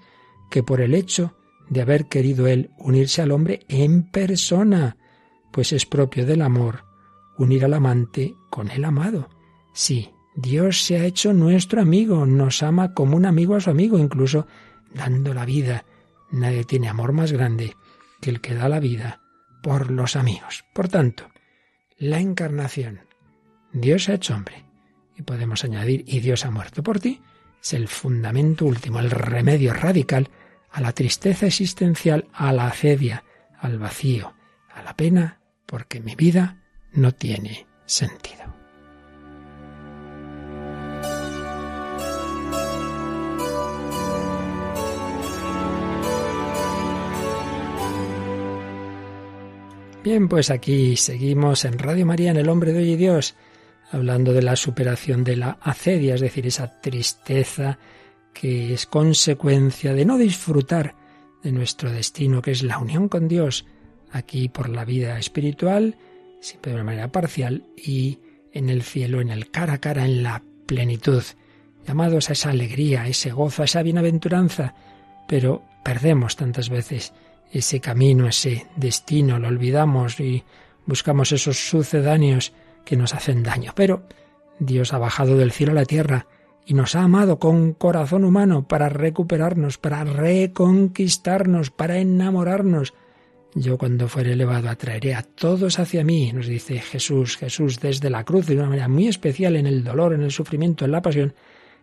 que 0.51 0.63
por 0.63 0.81
el 0.81 0.95
hecho 0.95 1.35
de 1.69 1.83
haber 1.83 2.07
querido 2.07 2.47
él 2.47 2.71
unirse 2.79 3.23
al 3.23 3.33
hombre 3.33 3.61
en 3.69 4.11
persona, 4.11 4.97
pues 5.53 5.73
es 5.73 5.87
propio 5.87 6.27
del 6.27 6.43
amor 6.43 6.89
unir 7.39 7.65
al 7.65 7.75
amante 7.75 8.35
con 8.51 8.71
el 8.71 8.85
amado. 8.85 9.29
Sí, 9.73 10.11
Dios 10.35 10.83
se 10.83 10.99
ha 10.99 11.05
hecho 11.05 11.33
nuestro 11.33 11.81
amigo, 11.81 12.27
nos 12.27 12.63
ama 12.63 12.93
como 12.93 13.17
un 13.17 13.25
amigo 13.25 13.55
a 13.55 13.61
su 13.61 13.71
amigo, 13.71 13.99
incluso 13.99 14.47
dando 14.93 15.33
la 15.33 15.45
vida. 15.45 15.85
Nadie 16.31 16.65
tiene 16.65 16.89
amor 16.89 17.13
más 17.13 17.33
grande 17.33 17.75
que 18.21 18.31
el 18.31 18.41
que 18.41 18.55
da 18.55 18.69
la 18.69 18.81
vida 18.81 19.23
por 19.63 19.91
los 19.91 20.17
amigos. 20.17 20.65
Por 20.75 20.89
tanto, 20.89 21.25
la 21.97 22.21
encarnación. 22.21 23.01
Dios 23.73 24.05
se 24.05 24.13
ha 24.13 24.15
hecho 24.17 24.35
hombre. 24.35 24.68
Y 25.19 25.23
podemos 25.23 25.65
añadir, 25.65 26.05
y 26.07 26.21
Dios 26.21 26.47
ha 26.47 26.51
muerto 26.53 26.85
por 26.85 27.01
ti, 27.01 27.21
es 27.61 27.73
el 27.73 27.89
fundamento 27.89 28.65
último, 28.65 29.01
el 29.01 29.11
remedio 29.11 29.75
radical 29.75 30.31
a 30.71 30.81
la 30.81 30.93
tristeza 30.93 31.47
existencial, 31.47 32.29
a 32.33 32.53
la 32.53 32.69
acedia, 32.69 33.25
al 33.59 33.79
vacío, 33.79 34.33
a 34.73 34.83
la 34.83 34.95
pena, 34.95 35.41
porque 35.67 36.01
mi 36.01 36.15
vida 36.15 36.63
no 36.93 37.13
tiene 37.13 37.67
sentido. 37.85 38.45
Bien, 50.05 50.29
pues 50.29 50.51
aquí 50.51 50.97
seguimos 50.97 51.65
en 51.65 51.77
Radio 51.77 52.07
María, 52.07 52.31
en 52.31 52.37
El 52.37 52.49
Hombre 52.49 52.73
de 52.73 52.79
Hoy 52.79 52.93
y 52.93 52.97
Dios, 52.97 53.35
hablando 53.91 54.33
de 54.33 54.43
la 54.43 54.57
superación 54.57 55.25
de 55.25 55.37
la 55.37 55.59
acedia, 55.61 56.15
es 56.15 56.21
decir, 56.21 56.47
esa 56.47 56.81
tristeza 56.81 57.79
que 58.33 58.75
es 58.75 58.87
consecuencia 58.87 59.93
de 59.93 60.05
no 60.05 60.19
disfrutar 60.19 60.95
de 61.43 61.53
nuestro 61.53 61.91
destino, 61.91 62.43
que 62.43 62.53
es 62.53 62.63
la 62.63 62.79
unión 62.79 63.09
con 63.09 63.29
Dios, 63.29 63.67
aquí 64.13 64.49
por 64.49 64.69
la 64.69 64.85
vida 64.85 65.19
espiritual, 65.19 65.97
siempre 66.41 66.73
de 66.73 66.77
una 66.77 66.85
manera 66.85 67.09
parcial, 67.09 67.65
y 67.77 68.19
en 68.53 68.69
el 68.69 68.83
cielo, 68.83 69.21
en 69.21 69.31
el 69.31 69.51
cara 69.51 69.75
a 69.75 69.79
cara, 69.79 70.05
en 70.05 70.23
la 70.23 70.43
plenitud, 70.67 71.23
llamados 71.87 72.29
a 72.29 72.33
esa 72.35 72.51
alegría, 72.51 73.03
a 73.03 73.09
ese 73.09 73.31
gozo, 73.31 73.63
a 73.63 73.65
esa 73.65 73.83
bienaventuranza, 73.83 74.75
pero 75.27 75.63
perdemos 75.85 76.37
tantas 76.37 76.69
veces 76.69 77.13
ese 77.51 77.81
camino, 77.81 78.29
ese 78.29 78.67
destino, 78.77 79.39
lo 79.39 79.49
olvidamos 79.49 80.21
y 80.21 80.45
buscamos 80.87 81.33
esos 81.33 81.59
sucedáneos 81.69 82.53
que 82.89 82.97
nos 82.97 83.15
hacen 83.15 83.43
daño. 83.43 83.73
Pero 83.77 84.05
Dios 84.59 84.95
ha 84.95 84.99
bajado 84.99 85.37
del 85.37 85.53
cielo 85.53 85.73
a 85.73 85.75
la 85.75 85.85
tierra 85.85 86.27
y 86.65 86.73
nos 86.73 86.97
ha 86.97 87.03
amado 87.03 87.39
con 87.39 87.75
corazón 87.75 88.25
humano 88.25 88.67
para 88.67 88.89
recuperarnos, 88.89 89.77
para 89.77 90.05
reconquistarnos, 90.05 91.71
para 91.71 91.99
enamorarnos. 91.99 92.95
Yo 93.55 93.77
cuando 93.77 94.09
fuere 94.09 94.33
elevado 94.33 94.71
atraeré 94.71 95.15
a 95.15 95.23
todos 95.23 95.79
hacia 95.79 96.03
mí, 96.03 96.33
nos 96.33 96.47
dice 96.47 96.79
Jesús, 96.79 97.37
Jesús 97.37 97.79
desde 97.79 98.09
la 98.09 98.25
cruz 98.25 98.47
de 98.47 98.55
una 98.55 98.69
manera 98.69 98.89
muy 98.89 99.09
especial 99.09 99.57
en 99.57 99.67
el 99.67 99.85
dolor, 99.85 100.15
en 100.15 100.23
el 100.23 100.31
sufrimiento, 100.31 100.87
en 100.87 100.93
la 100.93 101.03
pasión, 101.03 101.35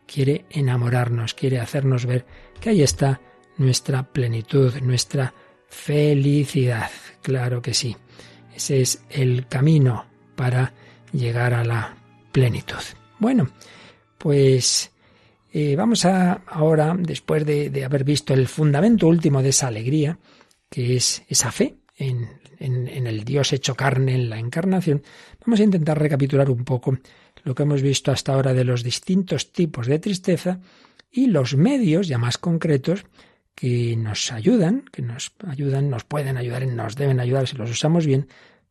quiere 0.07 0.45
enamorarnos, 0.49 1.35
quiere 1.35 1.59
hacernos 1.59 2.07
ver 2.07 2.25
que 2.59 2.71
ahí 2.71 2.81
está 2.81 3.21
nuestra 3.57 4.11
plenitud, 4.11 4.73
nuestra 4.81 5.35
felicidad. 5.67 6.89
Claro 7.21 7.61
que 7.61 7.75
sí. 7.75 7.95
Ese 8.55 8.81
es 8.81 9.03
el 9.11 9.47
camino 9.47 10.05
para 10.35 10.73
llegar 11.15 11.53
a 11.53 11.63
la 11.63 11.95
plenitud. 12.31 12.81
Bueno, 13.19 13.49
pues 14.17 14.91
eh, 15.53 15.75
vamos 15.75 16.05
a 16.05 16.41
ahora, 16.47 16.95
después 16.97 17.45
de, 17.45 17.83
haber 17.85 18.03
visto 18.03 18.33
el 18.33 18.47
fundamento 18.47 19.07
último 19.07 19.41
de 19.41 19.49
esa 19.49 19.67
alegría, 19.67 20.19
que 20.69 20.97
es 20.97 21.23
esa 21.29 21.51
fe 21.51 21.75
en, 21.97 22.27
en, 22.59 23.07
el 23.07 23.23
Dios 23.23 23.53
hecho 23.53 23.75
carne, 23.75 24.15
en 24.15 24.29
la 24.29 24.39
encarnación, 24.39 25.03
vamos 25.45 25.59
a 25.59 25.63
intentar 25.63 25.97
recapitular 25.97 26.49
un 26.49 26.65
poco 26.65 26.97
lo 27.43 27.55
que 27.55 27.63
hemos 27.63 27.81
visto 27.81 28.11
hasta 28.11 28.33
ahora 28.33 28.53
de 28.53 28.65
los 28.65 28.83
distintos 28.83 29.51
tipos 29.51 29.87
de 29.87 29.99
tristeza 29.99 30.59
y 31.11 31.27
los 31.27 31.55
medios 31.55 32.07
ya 32.07 32.17
más 32.17 32.37
concretos 32.37 33.05
que 33.55 33.95
nos 33.95 34.31
ayudan, 34.33 34.83
que 34.91 35.01
nos 35.01 35.31
ayudan, 35.47 35.89
nos 35.89 36.03
pueden 36.03 36.35
ayudar 36.35 36.67
nos 36.67 36.95
deben 36.97 37.21
ayudar 37.21 37.47
si 37.47 37.55
los 37.55 37.71
usamos 37.71 38.05
bien 38.05 38.27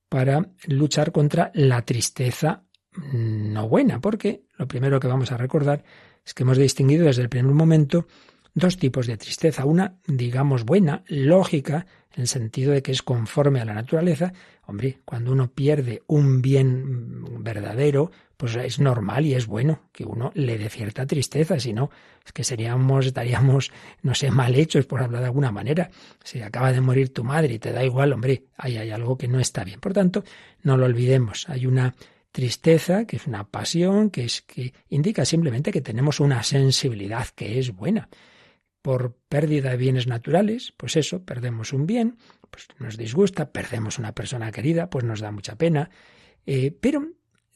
para 0.08 0.50
luchar 0.66 1.12
contra 1.12 1.50
la 1.54 1.82
tristeza 1.82 2.64
no 3.12 3.68
buena, 3.68 4.00
porque 4.00 4.44
lo 4.56 4.68
primero 4.68 5.00
que 5.00 5.08
vamos 5.08 5.32
a 5.32 5.36
recordar 5.36 5.84
es 6.24 6.34
que 6.34 6.44
hemos 6.44 6.58
distinguido 6.58 7.06
desde 7.06 7.22
el 7.22 7.28
primer 7.28 7.52
momento 7.52 8.06
dos 8.54 8.78
tipos 8.78 9.06
de 9.06 9.16
tristeza. 9.16 9.64
Una, 9.64 9.98
digamos, 10.06 10.64
buena, 10.64 11.02
lógica, 11.08 11.86
en 12.14 12.22
el 12.22 12.28
sentido 12.28 12.72
de 12.72 12.82
que 12.82 12.92
es 12.92 13.02
conforme 13.02 13.60
a 13.60 13.64
la 13.64 13.74
naturaleza. 13.74 14.32
Hombre, 14.66 15.00
cuando 15.04 15.32
uno 15.32 15.50
pierde 15.52 16.02
un 16.06 16.40
bien 16.40 17.42
verdadero, 17.42 18.12
pues 18.44 18.56
es 18.56 18.78
normal 18.78 19.24
y 19.24 19.32
es 19.32 19.46
bueno 19.46 19.80
que 19.90 20.04
uno 20.04 20.30
le 20.34 20.58
dé 20.58 20.68
cierta 20.68 21.06
tristeza, 21.06 21.58
si 21.58 21.72
no, 21.72 21.88
es 22.26 22.30
que 22.30 22.44
seríamos, 22.44 23.06
estaríamos, 23.06 23.72
no 24.02 24.14
sé, 24.14 24.30
mal 24.30 24.54
hechos, 24.54 24.84
por 24.84 25.02
hablar 25.02 25.22
de 25.22 25.28
alguna 25.28 25.50
manera. 25.50 25.90
Si 26.22 26.42
acaba 26.42 26.70
de 26.70 26.82
morir 26.82 27.10
tu 27.10 27.24
madre 27.24 27.54
y 27.54 27.58
te 27.58 27.72
da 27.72 27.82
igual, 27.82 28.12
hombre, 28.12 28.44
ahí 28.58 28.76
hay 28.76 28.90
algo 28.90 29.16
que 29.16 29.28
no 29.28 29.40
está 29.40 29.64
bien. 29.64 29.80
Por 29.80 29.94
tanto, 29.94 30.24
no 30.62 30.76
lo 30.76 30.84
olvidemos. 30.84 31.48
Hay 31.48 31.64
una 31.64 31.94
tristeza, 32.32 33.06
que 33.06 33.16
es 33.16 33.26
una 33.26 33.44
pasión, 33.44 34.10
que 34.10 34.26
es 34.26 34.42
que 34.42 34.74
indica 34.90 35.24
simplemente 35.24 35.72
que 35.72 35.80
tenemos 35.80 36.20
una 36.20 36.42
sensibilidad 36.42 37.26
que 37.34 37.58
es 37.58 37.74
buena. 37.74 38.10
Por 38.82 39.16
pérdida 39.30 39.70
de 39.70 39.78
bienes 39.78 40.06
naturales, 40.06 40.74
pues 40.76 40.96
eso, 40.96 41.24
perdemos 41.24 41.72
un 41.72 41.86
bien, 41.86 42.18
pues 42.50 42.68
nos 42.78 42.98
disgusta, 42.98 43.52
perdemos 43.52 43.98
una 43.98 44.12
persona 44.12 44.52
querida, 44.52 44.90
pues 44.90 45.02
nos 45.02 45.20
da 45.20 45.32
mucha 45.32 45.56
pena. 45.56 45.88
Eh, 46.44 46.76
pero 46.78 47.08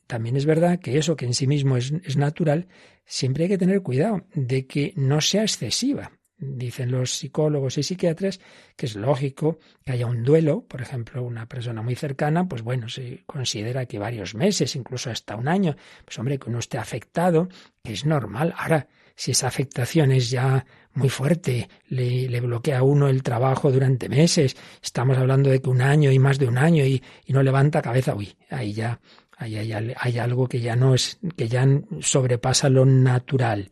también 0.09 0.39
es 0.39 0.47
verdad 0.47 0.81
que 0.81 0.99
eso 0.99 1.17
que 1.17 1.27
en 1.27 1.35
sí 1.35 1.47
mismo 1.47 1.77
es, 1.77 2.17
natural, 2.17 2.67
siempre 3.05 3.45
hay 3.45 3.51
que 3.51 3.59
tener 3.59 3.83
cuidado 3.83 4.27
de 4.35 4.67
que 4.67 4.95
no 4.97 5.21
sea 5.21 5.43
excesiva. 5.43 6.13
Dicen 6.39 6.93
los 6.93 7.13
psicólogos 7.13 7.77
y 7.79 7.83
psiquiatras 7.83 8.41
que 8.75 8.87
es 8.87 8.97
lógico 8.97 9.59
que 9.85 9.93
haya 9.93 10.07
un 10.07 10.25
duelo, 10.25 10.63
por 10.63 10.81
ejemplo, 10.81 11.23
una 11.23 11.47
persona 11.47 11.83
muy 11.83 11.95
cercana, 11.95 12.49
pues 12.49 12.63
bueno, 12.63 12.89
se 12.89 13.23
considera 13.27 13.85
que 13.85 13.99
varios 13.99 14.35
meses, 14.35 14.77
incluso 14.77 15.11
hasta 15.11 15.37
un 15.37 15.47
año, 15.47 15.77
pues 16.07 16.19
hombre, 16.19 16.39
que 16.39 16.49
uno 16.49 16.61
esté 16.61 16.79
afectado, 16.79 17.49
que 17.83 17.93
es 17.93 18.07
normal. 18.07 18.55
Ahora, 18.57 18.89
si 19.15 19.33
esa 19.33 19.49
afectación 19.49 20.13
es 20.13 20.31
ya 20.31 20.65
muy 20.95 21.11
fuerte, 21.11 21.69
le, 21.89 22.31
le, 22.31 22.41
bloquea 22.41 22.79
a 22.79 22.83
uno 22.83 23.09
el 23.09 23.23
trabajo 23.23 23.71
durante 23.71 24.09
meses, 24.09 24.57
estamos 24.83 25.19
hablando 25.19 25.51
de 25.51 25.61
que 25.61 25.69
un 25.69 25.83
año 25.83 26.11
y 26.11 26.19
más 26.19 26.39
de 26.39 26.49
un 26.49 26.57
año 26.57 26.87
y, 26.87 27.03
y 27.27 27.33
no 27.33 27.43
levanta 27.43 27.83
cabeza, 27.83 28.15
uy, 28.15 28.35
ahí 28.49 28.73
ya 28.73 29.01
hay 29.39 30.19
algo 30.19 30.49
que 30.49 30.61
ya 30.61 30.77
no 30.77 30.95
es, 30.95 31.19
que 31.37 31.49
ya 31.49 31.67
sobrepasa 32.01 32.69
lo 32.69 32.85
natural. 32.85 33.71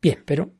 Bien, 0.00 0.22
pero 0.24 0.52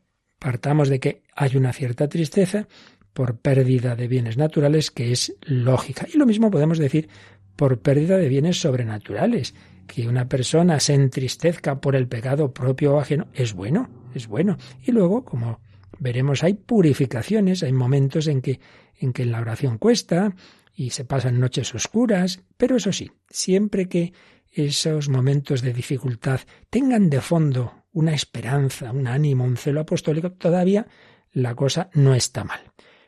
Partamos 0.44 0.90
de 0.90 1.00
que 1.00 1.22
hay 1.34 1.56
una 1.56 1.72
cierta 1.72 2.06
tristeza 2.06 2.68
por 3.14 3.38
pérdida 3.38 3.96
de 3.96 4.08
bienes 4.08 4.36
naturales 4.36 4.90
que 4.90 5.10
es 5.10 5.34
lógica. 5.40 6.06
Y 6.12 6.18
lo 6.18 6.26
mismo 6.26 6.50
podemos 6.50 6.76
decir 6.76 7.08
por 7.56 7.80
pérdida 7.80 8.18
de 8.18 8.28
bienes 8.28 8.60
sobrenaturales. 8.60 9.54
Que 9.86 10.06
una 10.06 10.28
persona 10.28 10.80
se 10.80 10.92
entristezca 10.92 11.80
por 11.80 11.96
el 11.96 12.08
pecado 12.08 12.52
propio 12.52 12.92
o 12.92 13.00
ajeno 13.00 13.28
es 13.32 13.54
bueno, 13.54 13.88
es 14.14 14.26
bueno. 14.26 14.58
Y 14.82 14.92
luego, 14.92 15.24
como 15.24 15.60
veremos, 15.98 16.44
hay 16.44 16.52
purificaciones, 16.52 17.62
hay 17.62 17.72
momentos 17.72 18.26
en 18.26 18.42
que, 18.42 18.60
en 19.00 19.14
que 19.14 19.24
la 19.24 19.40
oración 19.40 19.78
cuesta 19.78 20.36
y 20.74 20.90
se 20.90 21.06
pasan 21.06 21.40
noches 21.40 21.74
oscuras, 21.74 22.42
pero 22.58 22.76
eso 22.76 22.92
sí, 22.92 23.10
siempre 23.30 23.88
que 23.88 24.12
esos 24.54 25.08
momentos 25.08 25.62
de 25.62 25.72
dificultad 25.72 26.40
tengan 26.70 27.10
de 27.10 27.20
fondo 27.20 27.84
una 27.92 28.14
esperanza, 28.14 28.92
un 28.92 29.06
ánimo, 29.06 29.44
un 29.44 29.56
celo 29.56 29.80
apostólico, 29.80 30.32
todavía 30.32 30.86
la 31.32 31.54
cosa 31.54 31.90
no 31.94 32.14
está 32.14 32.44
mal. 32.44 32.60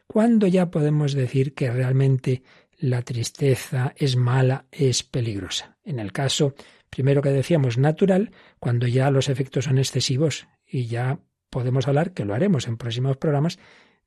¿Cuándo 0.06 0.46
ya 0.46 0.70
podemos 0.70 1.12
decir 1.12 1.54
que 1.54 1.70
realmente 1.70 2.42
la 2.78 3.02
tristeza 3.02 3.94
es 3.96 4.16
mala, 4.16 4.66
es 4.70 5.02
peligrosa? 5.02 5.76
En 5.84 5.98
el 5.98 6.12
caso, 6.12 6.54
primero 6.90 7.22
que 7.22 7.30
decíamos, 7.30 7.78
natural, 7.78 8.32
cuando 8.58 8.86
ya 8.86 9.10
los 9.10 9.28
efectos 9.28 9.64
son 9.64 9.78
excesivos 9.78 10.46
y 10.66 10.86
ya 10.86 11.18
podemos 11.50 11.88
hablar, 11.88 12.12
que 12.12 12.24
lo 12.24 12.34
haremos 12.34 12.68
en 12.68 12.76
próximos 12.76 13.16
programas, 13.16 13.58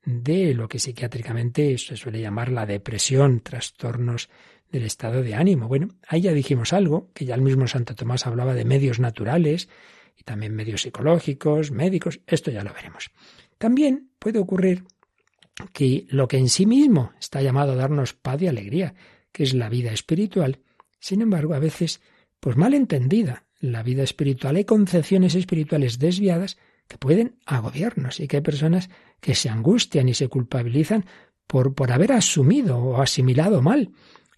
de 0.04 0.54
lo 0.54 0.68
que 0.68 0.78
psiquiátricamente 0.78 1.76
se 1.78 1.96
suele 1.96 2.20
llamar 2.20 2.50
la 2.50 2.66
depresión, 2.66 3.40
trastornos 3.40 4.30
del 4.70 4.84
estado 4.84 5.22
de 5.22 5.34
ánimo. 5.34 5.68
Bueno, 5.68 5.88
ahí 6.06 6.22
ya 6.22 6.32
dijimos 6.32 6.72
algo, 6.72 7.10
que 7.14 7.24
ya 7.24 7.34
el 7.34 7.42
mismo 7.42 7.66
Santo 7.66 7.94
Tomás 7.94 8.26
hablaba 8.26 8.54
de 8.54 8.64
medios 8.64 9.00
naturales 9.00 9.68
y 10.16 10.22
también 10.22 10.54
medios 10.54 10.82
psicológicos, 10.82 11.70
médicos, 11.70 12.20
esto 12.26 12.50
ya 12.50 12.62
lo 12.62 12.72
veremos. 12.72 13.10
También 13.58 14.10
puede 14.18 14.38
ocurrir 14.38 14.84
que 15.72 16.06
lo 16.08 16.28
que 16.28 16.38
en 16.38 16.48
sí 16.48 16.66
mismo 16.66 17.12
está 17.18 17.42
llamado 17.42 17.72
a 17.72 17.76
darnos 17.76 18.14
paz 18.14 18.40
y 18.42 18.46
alegría, 18.46 18.94
que 19.32 19.42
es 19.42 19.54
la 19.54 19.68
vida 19.68 19.92
espiritual, 19.92 20.60
sin 21.00 21.22
embargo, 21.22 21.54
a 21.54 21.58
veces, 21.58 22.00
pues 22.38 22.56
mal 22.56 22.74
entendida, 22.74 23.44
la 23.58 23.82
vida 23.82 24.02
espiritual 24.02 24.56
hay 24.56 24.64
concepciones 24.64 25.34
espirituales 25.34 25.98
desviadas 25.98 26.58
que 26.86 26.98
pueden 26.98 27.36
agobiarnos 27.46 28.20
y 28.20 28.28
que 28.28 28.36
hay 28.36 28.42
personas 28.42 28.90
que 29.20 29.34
se 29.34 29.48
angustian 29.48 30.08
y 30.08 30.14
se 30.14 30.28
culpabilizan 30.28 31.06
por, 31.46 31.74
por 31.74 31.92
haber 31.92 32.12
asumido 32.12 32.78
o 32.78 33.02
asimilado 33.02 33.62
mal 33.62 33.90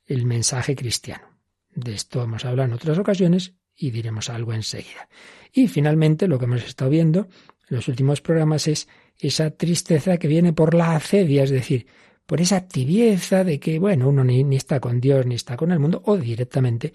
el 0.07 0.27
mensaje 0.27 0.75
cristiano. 0.77 1.25
De 1.75 1.95
esto 1.95 2.23
hemos 2.23 2.45
hablado 2.45 2.69
en 2.69 2.75
otras 2.75 2.99
ocasiones 2.99 3.55
y 3.75 3.91
diremos 3.91 4.29
algo 4.29 4.53
enseguida. 4.53 5.09
Y 5.53 5.69
finalmente 5.69 6.29
lo 6.29 6.39
que 6.39 6.45
hemos 6.45 6.65
estado 6.65 6.91
viendo 6.91 7.29
en 7.69 7.77
los 7.77 7.89
últimos 7.89 8.21
programas 8.21 8.69
es 8.69 8.89
esa 9.19 9.51
tristeza 9.51 10.19
que 10.19 10.29
viene 10.29 10.53
por 10.53 10.75
la 10.75 10.97
acedia, 10.97 11.45
es 11.45 11.51
decir, 11.51 11.87
por 12.27 12.41
esa 12.41 12.67
tibieza 12.67 13.45
de 13.45 13.59
que, 13.59 13.79
bueno, 13.79 14.09
uno 14.09 14.25
ni, 14.25 14.45
ni 14.45 14.57
está 14.57 14.81
con 14.81 15.01
Dios 15.01 15.27
ni 15.27 15.35
está 15.35 15.57
con 15.57 15.73
el 15.73 15.79
mundo, 15.79 16.03
o 16.05 16.17
directamente 16.17 16.93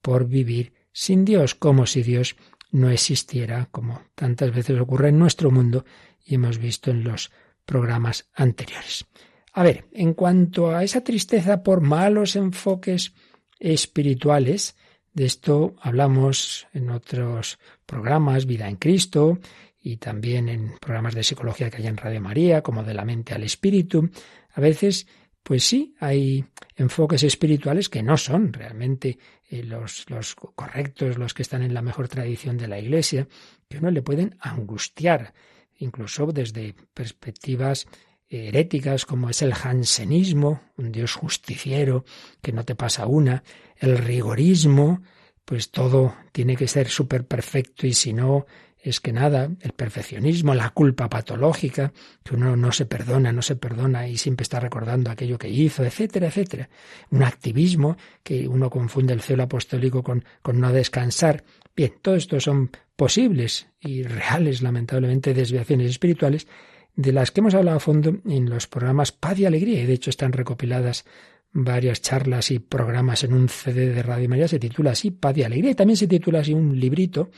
por 0.00 0.26
vivir 0.26 0.72
sin 0.92 1.24
Dios, 1.24 1.54
como 1.54 1.86
si 1.86 2.02
Dios 2.02 2.36
no 2.70 2.90
existiera, 2.90 3.68
como 3.70 4.02
tantas 4.14 4.54
veces 4.54 4.80
ocurre 4.80 5.08
en 5.08 5.18
nuestro 5.18 5.50
mundo 5.50 5.84
y 6.24 6.36
hemos 6.36 6.58
visto 6.58 6.90
en 6.90 7.04
los 7.04 7.30
programas 7.64 8.28
anteriores. 8.34 9.06
A 9.52 9.62
ver, 9.62 9.86
en 9.92 10.14
cuanto 10.14 10.70
a 10.74 10.84
esa 10.84 11.02
tristeza 11.02 11.62
por 11.62 11.80
malos 11.80 12.36
enfoques 12.36 13.14
espirituales, 13.58 14.76
de 15.12 15.26
esto 15.26 15.74
hablamos 15.80 16.68
en 16.72 16.90
otros 16.90 17.58
programas, 17.84 18.46
Vida 18.46 18.68
en 18.68 18.76
Cristo, 18.76 19.40
y 19.82 19.96
también 19.96 20.48
en 20.48 20.74
programas 20.78 21.14
de 21.14 21.24
psicología 21.24 21.70
que 21.70 21.78
hay 21.78 21.86
en 21.86 21.96
Radio 21.96 22.20
María, 22.20 22.62
como 22.62 22.84
de 22.84 22.94
la 22.94 23.04
mente 23.04 23.34
al 23.34 23.42
espíritu. 23.42 24.10
A 24.52 24.60
veces, 24.60 25.06
pues 25.42 25.64
sí, 25.64 25.94
hay 25.98 26.44
enfoques 26.76 27.22
espirituales 27.22 27.88
que 27.88 28.02
no 28.02 28.16
son 28.16 28.52
realmente 28.52 29.18
eh, 29.48 29.64
los, 29.64 30.06
correctos, 30.54 31.18
los 31.18 31.34
que 31.34 31.42
están 31.42 31.62
en 31.62 31.74
la 31.74 31.82
mejor 31.82 32.08
tradición 32.08 32.56
de 32.58 32.68
la 32.68 32.78
Iglesia, 32.78 33.26
que 33.68 33.78
uno 33.78 33.90
le 33.90 34.02
pueden 34.02 34.36
angustiar, 34.38 35.32
incluso 35.78 36.26
desde 36.26 36.74
perspectivas 36.92 37.86
heréticas 38.30 39.04
como 39.04 39.28
es 39.28 39.42
el 39.42 39.54
jansenismo, 39.54 40.62
un 40.76 40.92
Dios 40.92 41.14
justiciero 41.14 42.04
que 42.40 42.52
no 42.52 42.64
te 42.64 42.76
pasa 42.76 43.06
una, 43.06 43.42
el 43.76 43.98
rigorismo, 43.98 45.02
pues 45.44 45.70
todo 45.70 46.14
tiene 46.30 46.56
que 46.56 46.68
ser 46.68 46.88
súper 46.88 47.26
perfecto 47.26 47.86
y 47.86 47.92
si 47.92 48.12
no 48.12 48.46
es 48.82 49.00
que 49.00 49.12
nada, 49.12 49.50
el 49.60 49.72
perfeccionismo, 49.72 50.54
la 50.54 50.70
culpa 50.70 51.08
patológica, 51.08 51.92
que 52.24 52.34
uno 52.34 52.56
no 52.56 52.72
se 52.72 52.86
perdona, 52.86 53.32
no 53.32 53.42
se 53.42 53.56
perdona 53.56 54.08
y 54.08 54.16
siempre 54.16 54.44
está 54.44 54.58
recordando 54.58 55.10
aquello 55.10 55.36
que 55.36 55.50
hizo, 55.50 55.84
etcétera, 55.84 56.28
etcétera. 56.28 56.70
Un 57.10 57.22
activismo 57.22 57.98
que 58.22 58.48
uno 58.48 58.70
confunde 58.70 59.12
el 59.12 59.20
celo 59.20 59.42
apostólico 59.42 60.02
con, 60.02 60.24
con 60.40 60.60
no 60.60 60.72
descansar. 60.72 61.44
Bien, 61.76 61.92
todo 62.00 62.14
esto 62.14 62.40
son 62.40 62.70
posibles 62.96 63.68
y 63.80 64.02
reales, 64.02 64.62
lamentablemente, 64.62 65.34
desviaciones 65.34 65.90
espirituales 65.90 66.46
de 66.96 67.12
las 67.12 67.30
que 67.30 67.40
hemos 67.40 67.54
hablado 67.54 67.76
a 67.76 67.80
fondo 67.80 68.18
en 68.26 68.50
los 68.50 68.66
programas 68.66 69.12
Paz 69.12 69.38
y 69.38 69.46
Alegría, 69.46 69.82
y 69.82 69.86
de 69.86 69.92
hecho 69.92 70.10
están 70.10 70.32
recopiladas 70.32 71.04
varias 71.52 72.00
charlas 72.00 72.50
y 72.50 72.58
programas 72.58 73.24
en 73.24 73.32
un 73.32 73.48
CD 73.48 73.88
de 73.88 74.02
Radio 74.02 74.28
María, 74.28 74.48
se 74.48 74.58
titula 74.58 74.92
así 74.92 75.10
Paz 75.10 75.36
y 75.36 75.42
Alegría, 75.42 75.72
y 75.72 75.74
también 75.74 75.96
se 75.96 76.06
titula 76.06 76.40
así 76.40 76.54
un 76.54 76.78
librito, 76.78 77.30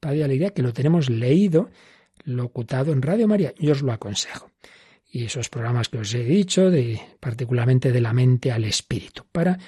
Paz 0.00 0.14
y 0.14 0.22
Alegría, 0.22 0.50
que 0.50 0.62
lo 0.62 0.72
tenemos 0.72 1.10
leído, 1.10 1.70
locutado 2.24 2.92
en 2.92 3.02
Radio 3.02 3.28
María, 3.28 3.54
yo 3.58 3.72
os 3.72 3.82
lo 3.82 3.92
aconsejo. 3.92 4.50
Y 5.12 5.24
esos 5.24 5.48
programas 5.48 5.88
que 5.88 5.98
os 5.98 6.14
he 6.14 6.22
dicho, 6.22 6.70
de, 6.70 7.00
particularmente 7.18 7.92
de 7.92 8.00
la 8.00 8.12
mente 8.12 8.52
al 8.52 8.64
espíritu, 8.64 9.24
para 9.32 9.58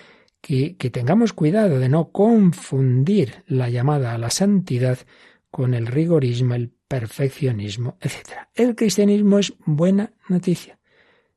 que, 0.40 0.76
que 0.76 0.90
tengamos 0.90 1.33
cuidado 1.33 1.78
de 1.78 1.88
no 1.88 2.11
confundir 2.11 3.42
la 3.46 3.68
llamada 3.68 4.14
a 4.14 4.18
la 4.18 4.31
santidad 4.31 4.98
con 5.50 5.74
el 5.74 5.87
rigorismo, 5.87 6.55
el 6.55 6.72
perfeccionismo, 6.92 7.96
etc. 8.02 8.48
El 8.55 8.74
cristianismo 8.74 9.38
es 9.38 9.55
buena 9.64 10.12
noticia. 10.28 10.78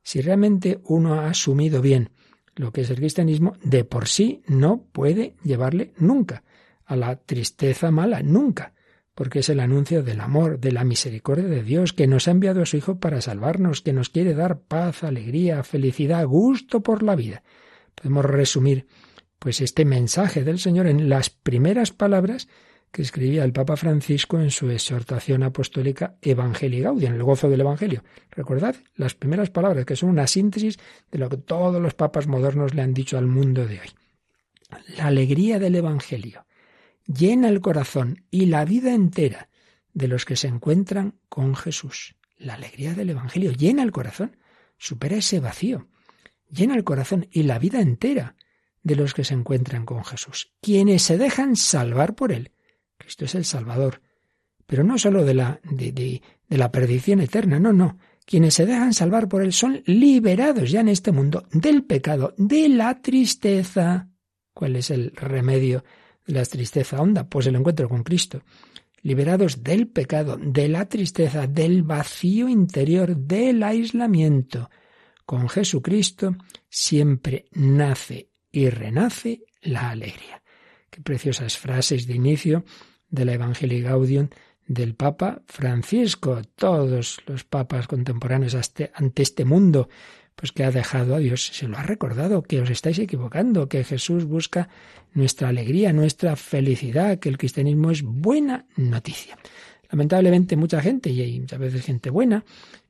Si 0.02 0.20
realmente 0.20 0.80
uno 0.84 1.14
ha 1.14 1.30
asumido 1.30 1.80
bien 1.80 2.10
lo 2.56 2.72
que 2.72 2.82
es 2.82 2.90
el 2.90 2.96
cristianismo, 2.96 3.54
de 3.62 3.82
por 3.84 4.06
sí 4.06 4.42
no 4.46 4.82
puede 4.92 5.34
llevarle 5.42 5.94
nunca 5.96 6.44
a 6.84 6.94
la 6.94 7.16
tristeza 7.16 7.90
mala, 7.90 8.22
nunca, 8.22 8.74
porque 9.14 9.38
es 9.38 9.48
el 9.48 9.60
anuncio 9.60 10.02
del 10.02 10.20
amor, 10.20 10.60
de 10.60 10.72
la 10.72 10.84
misericordia 10.84 11.46
de 11.46 11.62
Dios, 11.62 11.94
que 11.94 12.06
nos 12.06 12.28
ha 12.28 12.32
enviado 12.32 12.60
a 12.60 12.66
su 12.66 12.76
Hijo 12.76 13.00
para 13.00 13.22
salvarnos, 13.22 13.80
que 13.80 13.94
nos 13.94 14.10
quiere 14.10 14.34
dar 14.34 14.60
paz, 14.60 15.04
alegría, 15.04 15.62
felicidad, 15.62 16.26
gusto 16.26 16.82
por 16.82 17.02
la 17.02 17.16
vida. 17.16 17.42
Podemos 17.94 18.26
resumir 18.26 18.88
pues 19.38 19.62
este 19.62 19.86
mensaje 19.86 20.44
del 20.44 20.58
Señor 20.58 20.86
en 20.86 21.08
las 21.08 21.30
primeras 21.30 21.92
palabras 21.92 22.46
que 22.96 23.02
escribía 23.02 23.44
el 23.44 23.52
Papa 23.52 23.76
Francisco 23.76 24.40
en 24.40 24.50
su 24.50 24.70
exhortación 24.70 25.42
apostólica 25.42 26.16
Evangelii 26.22 26.80
Gaudium, 26.80 27.12
el 27.12 27.22
gozo 27.22 27.50
del 27.50 27.60
Evangelio. 27.60 28.02
Recordad 28.30 28.74
las 28.94 29.14
primeras 29.14 29.50
palabras, 29.50 29.84
que 29.84 29.96
son 29.96 30.08
una 30.08 30.26
síntesis 30.26 30.78
de 31.12 31.18
lo 31.18 31.28
que 31.28 31.36
todos 31.36 31.78
los 31.82 31.92
papas 31.92 32.26
modernos 32.26 32.72
le 32.72 32.80
han 32.80 32.94
dicho 32.94 33.18
al 33.18 33.26
mundo 33.26 33.66
de 33.66 33.80
hoy. 33.80 33.88
La 34.96 35.08
alegría 35.08 35.58
del 35.58 35.74
Evangelio 35.74 36.46
llena 37.06 37.50
el 37.50 37.60
corazón 37.60 38.24
y 38.30 38.46
la 38.46 38.64
vida 38.64 38.94
entera 38.94 39.50
de 39.92 40.08
los 40.08 40.24
que 40.24 40.36
se 40.36 40.48
encuentran 40.48 41.16
con 41.28 41.54
Jesús. 41.54 42.16
La 42.38 42.54
alegría 42.54 42.94
del 42.94 43.10
Evangelio 43.10 43.52
llena 43.52 43.82
el 43.82 43.92
corazón, 43.92 44.38
supera 44.78 45.16
ese 45.16 45.38
vacío, 45.38 45.86
llena 46.48 46.74
el 46.74 46.84
corazón 46.84 47.28
y 47.30 47.42
la 47.42 47.58
vida 47.58 47.82
entera 47.82 48.36
de 48.82 48.96
los 48.96 49.12
que 49.12 49.24
se 49.24 49.34
encuentran 49.34 49.84
con 49.84 50.02
Jesús, 50.02 50.54
quienes 50.62 51.02
se 51.02 51.18
dejan 51.18 51.56
salvar 51.56 52.14
por 52.14 52.32
Él 52.32 52.52
Cristo 53.06 53.24
es 53.24 53.36
el 53.36 53.44
Salvador. 53.44 54.02
Pero 54.66 54.82
no 54.82 54.98
sólo 54.98 55.24
de 55.24 55.32
la, 55.32 55.60
de, 55.62 55.92
de, 55.92 56.22
de 56.48 56.58
la 56.58 56.72
perdición 56.72 57.20
eterna, 57.20 57.60
no, 57.60 57.72
no. 57.72 57.98
Quienes 58.24 58.54
se 58.54 58.66
dejan 58.66 58.92
salvar 58.94 59.28
por 59.28 59.42
Él 59.42 59.52
son 59.52 59.80
liberados 59.86 60.72
ya 60.72 60.80
en 60.80 60.88
este 60.88 61.12
mundo 61.12 61.46
del 61.52 61.84
pecado, 61.84 62.34
de 62.36 62.68
la 62.68 63.00
tristeza. 63.00 64.08
¿Cuál 64.52 64.74
es 64.74 64.90
el 64.90 65.12
remedio 65.14 65.84
de 66.26 66.32
la 66.34 66.44
tristeza 66.44 67.00
honda? 67.00 67.28
Pues 67.28 67.46
el 67.46 67.54
encuentro 67.54 67.88
con 67.88 68.02
Cristo. 68.02 68.42
Liberados 69.02 69.62
del 69.62 69.86
pecado, 69.86 70.36
de 70.36 70.66
la 70.66 70.88
tristeza, 70.88 71.46
del 71.46 71.84
vacío 71.84 72.48
interior, 72.48 73.16
del 73.16 73.62
aislamiento. 73.62 74.68
Con 75.24 75.48
Jesucristo 75.48 76.34
siempre 76.68 77.44
nace 77.52 78.30
y 78.50 78.68
renace 78.68 79.44
la 79.62 79.90
alegría. 79.90 80.42
Qué 80.90 81.02
preciosas 81.02 81.56
frases 81.56 82.08
de 82.08 82.14
inicio 82.14 82.64
de 83.10 83.24
la 83.24 83.34
Evangelii 83.34 83.82
Gaudium 83.82 84.28
del 84.66 84.94
Papa 84.94 85.42
Francisco. 85.46 86.42
Todos 86.54 87.18
los 87.26 87.44
papas 87.44 87.86
contemporáneos 87.86 88.56
ante 88.94 89.22
este 89.22 89.44
mundo, 89.44 89.88
pues 90.34 90.52
que 90.52 90.64
ha 90.64 90.70
dejado 90.70 91.14
a 91.14 91.18
Dios, 91.18 91.46
se 91.46 91.68
lo 91.68 91.78
ha 91.78 91.82
recordado, 91.82 92.42
que 92.42 92.60
os 92.60 92.70
estáis 92.70 92.98
equivocando, 92.98 93.68
que 93.68 93.84
Jesús 93.84 94.24
busca 94.24 94.68
nuestra 95.14 95.48
alegría, 95.48 95.92
nuestra 95.92 96.36
felicidad, 96.36 97.18
que 97.18 97.28
el 97.28 97.38
cristianismo 97.38 97.90
es 97.90 98.02
buena 98.02 98.66
noticia. 98.76 99.38
lamentablemente 99.90 100.56
mucha 100.56 100.82
gente, 100.82 101.10
y 101.10 101.22
hay 101.22 101.40
muchas 101.40 101.58
veces 101.58 101.84
gente 101.84 102.10
buena, 102.10 102.44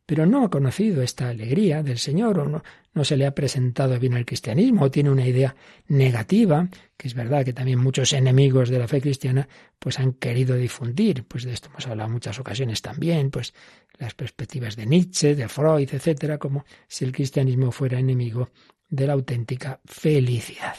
pero 0.07 0.25
no 0.25 0.45
ha 0.45 0.51
conocido 0.51 1.03
esta 1.03 1.29
alegría 1.29 1.83
del 1.83 1.99
Señor 1.99 2.39
o 2.39 2.49
no, 2.49 2.63
no 2.95 3.05
se 3.05 3.17
le 3.17 3.27
ha 3.27 3.35
presentado 3.35 3.99
bien 3.99 4.15
el 4.15 4.25
cristianismo 4.25 4.85
o 4.85 4.91
tiene 4.91 5.11
una 5.11 5.27
idea 5.27 5.57
negativa, 5.89 6.69
que 6.97 7.09
es 7.09 7.15
verdad 7.15 7.45
que 7.45 7.53
también 7.53 7.81
muchos 7.81 8.13
enemigos 8.13 8.71
de 8.71 8.79
la 8.79 8.87
fe 8.87 9.01
cristiana 9.01 9.49
pues 9.79 9.99
han 9.99 10.13
querido 10.13 10.55
difundir, 10.55 11.25
pues 11.25 11.45
de 11.45 11.53
esto 11.53 11.69
hemos 11.69 11.87
hablado 11.89 12.07
en 12.07 12.15
muchas 12.15 12.39
ocasiones 12.39 12.81
también, 12.81 13.31
pues 13.31 13.53
las 13.99 14.15
perspectivas 14.15 14.77
de 14.77 14.87
Nietzsche, 14.87 15.35
de 15.35 15.49
Freud, 15.49 15.89
etcétera, 15.93 16.39
como 16.39 16.65
si 16.87 17.05
el 17.05 17.13
cristianismo 17.13 17.73
fuera 17.73 17.99
enemigo 17.99 18.51
de 18.89 19.07
la 19.09 19.15
auténtica 19.15 19.81
felicidad. 19.85 20.77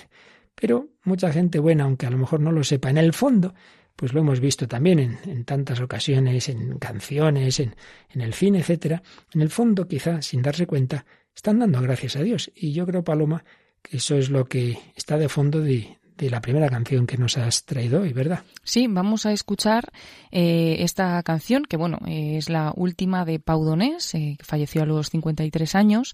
Pero 0.55 0.87
mucha 1.03 1.31
gente 1.31 1.59
buena, 1.59 1.83
aunque 1.83 2.05
a 2.05 2.09
lo 2.09 2.17
mejor 2.17 2.39
no 2.39 2.51
lo 2.51 2.63
sepa, 2.63 2.89
en 2.89 2.97
el 2.97 3.13
fondo 3.13 3.53
pues 3.97 4.13
lo 4.13 4.21
hemos 4.21 4.39
visto 4.39 4.67
también 4.67 4.99
en, 5.25 5.43
tantas 5.43 5.81
ocasiones, 5.81 6.47
en 6.47 6.77
canciones, 6.77 7.59
en, 7.59 7.75
en 8.13 8.21
el 8.21 8.33
cine, 8.33 8.59
etcétera, 8.59 9.01
en 9.33 9.41
el 9.41 9.49
fondo, 9.49 9.87
quizá 9.87 10.21
sin 10.21 10.41
darse 10.41 10.67
cuenta, 10.67 11.05
están 11.35 11.59
dando 11.59 11.81
gracias 11.81 12.15
a 12.15 12.21
Dios. 12.21 12.51
Y 12.55 12.73
yo 12.73 12.85
creo, 12.85 13.03
Paloma, 13.03 13.43
que 13.81 13.97
eso 13.97 14.15
es 14.15 14.29
lo 14.29 14.45
que 14.45 14.77
está 14.95 15.17
de 15.17 15.27
fondo 15.27 15.61
de, 15.61 15.97
de 16.17 16.29
la 16.29 16.41
primera 16.41 16.67
canción 16.69 17.05
que 17.05 17.17
nos 17.17 17.37
has 17.37 17.63
traído 17.63 18.01
hoy, 18.01 18.11
¿verdad? 18.11 18.43
Sí, 18.63 18.87
vamos 18.89 19.25
a 19.25 19.31
escuchar 19.31 19.91
eh, 20.31 20.77
esta 20.79 21.21
canción, 21.23 21.63
que 21.63 21.77
bueno, 21.77 21.99
es 22.07 22.49
la 22.49 22.73
última 22.75 23.23
de 23.23 23.39
Pau 23.39 23.63
Donés, 23.63 24.15
eh, 24.15 24.35
que 24.37 24.45
falleció 24.45 24.81
a 24.81 24.85
los 24.85 25.09
53 25.09 25.75
años, 25.75 26.13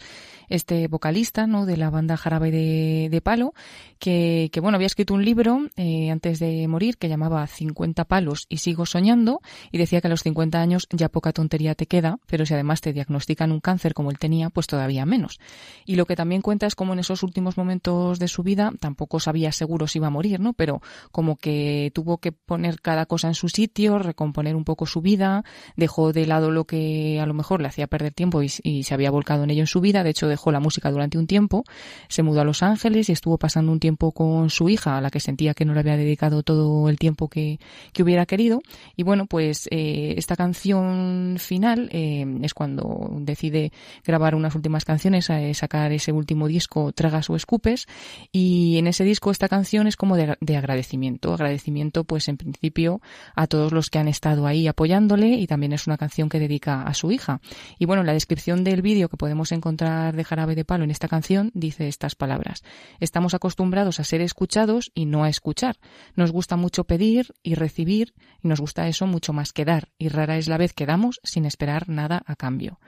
este 0.49 0.87
vocalista 0.87 1.47
¿no? 1.47 1.65
de 1.65 1.77
la 1.77 1.89
banda 1.89 2.17
Jarabe 2.17 2.51
de, 2.51 3.21
Palo, 3.23 3.53
que, 3.97 4.49
que, 4.51 4.59
bueno, 4.59 4.75
había 4.75 4.87
escrito 4.87 5.13
un 5.13 5.23
libro 5.23 5.67
eh, 5.77 6.11
antes 6.11 6.39
de 6.39 6.67
morir 6.67 6.97
que 6.97 7.07
llamaba 7.07 7.47
50 7.47 8.03
palos 8.05 8.45
y 8.49 8.57
sigo 8.57 8.85
soñando, 8.85 9.41
y 9.71 9.77
decía 9.77 10.01
que 10.01 10.07
a 10.07 10.09
los 10.09 10.23
50 10.23 10.59
años 10.59 10.87
ya 10.91 11.09
poca 11.09 11.31
tontería 11.31 11.75
te 11.75 11.85
queda, 11.85 12.19
pero 12.27 12.45
si 12.45 12.53
además 12.53 12.81
te 12.81 12.91
diagnostican 12.91 13.51
un 13.51 13.61
cáncer 13.61 13.93
como 13.93 14.11
él 14.11 14.19
tenía, 14.19 14.49
pues 14.49 14.67
todavía 14.67 15.05
menos. 15.05 15.39
Y 15.85 15.95
lo 15.95 16.05
que 16.05 16.15
también 16.15 16.41
cuenta 16.41 16.67
es 16.67 16.75
como 16.75 16.93
en 16.93 16.99
esos 16.99 17.23
últimos 17.23 17.57
momentos 17.57 18.19
de 18.19 18.27
su 18.27 18.43
vida 18.43 18.73
tampoco 18.79 19.19
sabía 19.19 19.51
seguro 19.51 19.87
iba 19.95 20.07
a 20.07 20.09
morir, 20.09 20.39
¿no? 20.39 20.53
Pero 20.53 20.81
como 21.11 21.35
que 21.35 21.91
tuvo 21.93 22.17
que 22.17 22.31
poner 22.31 22.81
cada 22.81 23.05
cosa 23.05 23.27
en 23.27 23.35
su 23.35 23.49
sitio, 23.49 23.99
recomponer 23.99 24.55
un 24.55 24.63
poco 24.63 24.85
su 24.85 25.01
vida, 25.01 25.43
dejó 25.75 26.13
de 26.13 26.25
lado 26.25 26.51
lo 26.51 26.65
que 26.65 27.19
a 27.19 27.25
lo 27.25 27.33
mejor 27.33 27.61
le 27.61 27.67
hacía 27.67 27.87
perder 27.87 28.13
tiempo 28.13 28.41
y, 28.41 28.49
se 28.49 28.93
había 28.93 29.11
volcado 29.11 29.43
en 29.43 29.49
ello 29.49 29.61
en 29.61 29.67
su 29.67 29.81
vida. 29.81 30.03
De 30.03 30.09
hecho, 30.09 30.27
dejó 30.27 30.51
la 30.51 30.59
música 30.59 30.91
durante 30.91 31.17
un 31.17 31.27
tiempo, 31.27 31.63
se 32.07 32.23
mudó 32.23 32.41
a 32.41 32.43
Los 32.43 32.63
Ángeles 32.63 33.09
y 33.09 33.11
estuvo 33.11 33.37
pasando 33.37 33.71
un 33.71 33.79
tiempo 33.79 34.11
con 34.11 34.49
su 34.49 34.69
hija, 34.69 34.97
a 34.97 35.01
la 35.01 35.09
que 35.09 35.19
sentía 35.19 35.53
que 35.53 35.65
no 35.65 35.73
le 35.73 35.79
había 35.79 35.97
dedicado 35.97 36.43
todo 36.43 36.89
el 36.89 36.97
tiempo 36.97 37.29
que, 37.29 37.59
que 37.93 38.03
hubiera 38.03 38.25
querido. 38.25 38.61
Y 38.95 39.03
bueno, 39.03 39.25
pues 39.25 39.67
eh, 39.71 40.15
esta 40.17 40.35
canción 40.35 41.37
final 41.39 41.89
eh, 41.91 42.25
es 42.41 42.53
cuando 42.53 43.09
decide 43.19 43.71
grabar 44.05 44.35
unas 44.35 44.55
últimas 44.55 44.85
canciones, 44.85 45.29
eh, 45.29 45.53
sacar 45.53 45.91
ese 45.91 46.11
último 46.11 46.47
disco, 46.47 46.91
Tragas 46.91 47.29
o 47.29 47.35
Escupes. 47.35 47.87
Y 48.31 48.77
en 48.77 48.87
ese 48.87 49.03
disco 49.03 49.31
esta 49.31 49.47
canción 49.47 49.82
es 49.87 49.95
como 49.95 50.15
de, 50.17 50.37
agradecimiento. 50.55 51.33
Agradecimiento, 51.33 52.03
pues 52.03 52.27
en 52.27 52.37
principio, 52.37 53.01
a 53.35 53.47
todos 53.47 53.71
los 53.71 53.89
que 53.89 53.99
han 53.99 54.07
estado 54.07 54.47
ahí 54.47 54.67
apoyándole 54.67 55.29
y 55.29 55.47
también 55.47 55.73
es 55.73 55.87
una 55.87 55.97
canción 55.97 56.29
que 56.29 56.39
dedica 56.39 56.83
a 56.83 56.93
su 56.93 57.11
hija. 57.11 57.41
Y 57.79 57.85
bueno, 57.85 58.03
la 58.03 58.13
descripción 58.13 58.63
del 58.63 58.81
vídeo 58.81 59.09
que 59.09 59.17
podemos 59.17 59.51
encontrar 59.51 60.15
de 60.15 60.23
Jarabe 60.23 60.55
de 60.55 60.65
Palo 60.65 60.83
en 60.83 60.91
esta 60.91 61.07
canción 61.07 61.51
dice 61.53 61.87
estas 61.87 62.15
palabras. 62.15 62.63
Estamos 62.99 63.33
acostumbrados 63.33 63.99
a 63.99 64.03
ser 64.03 64.21
escuchados 64.21 64.91
y 64.93 65.05
no 65.05 65.23
a 65.23 65.29
escuchar. 65.29 65.77
Nos 66.15 66.31
gusta 66.31 66.55
mucho 66.55 66.83
pedir 66.83 67.33
y 67.43 67.55
recibir 67.55 68.13
y 68.41 68.47
nos 68.47 68.59
gusta 68.59 68.87
eso 68.87 69.07
mucho 69.07 69.33
más 69.33 69.53
que 69.53 69.65
dar 69.65 69.89
y 69.97 70.09
rara 70.09 70.37
es 70.37 70.47
la 70.47 70.57
vez 70.57 70.73
que 70.73 70.85
damos 70.85 71.19
sin 71.23 71.45
esperar 71.45 71.89
nada 71.89 72.23
a 72.25 72.35
cambio. 72.35 72.79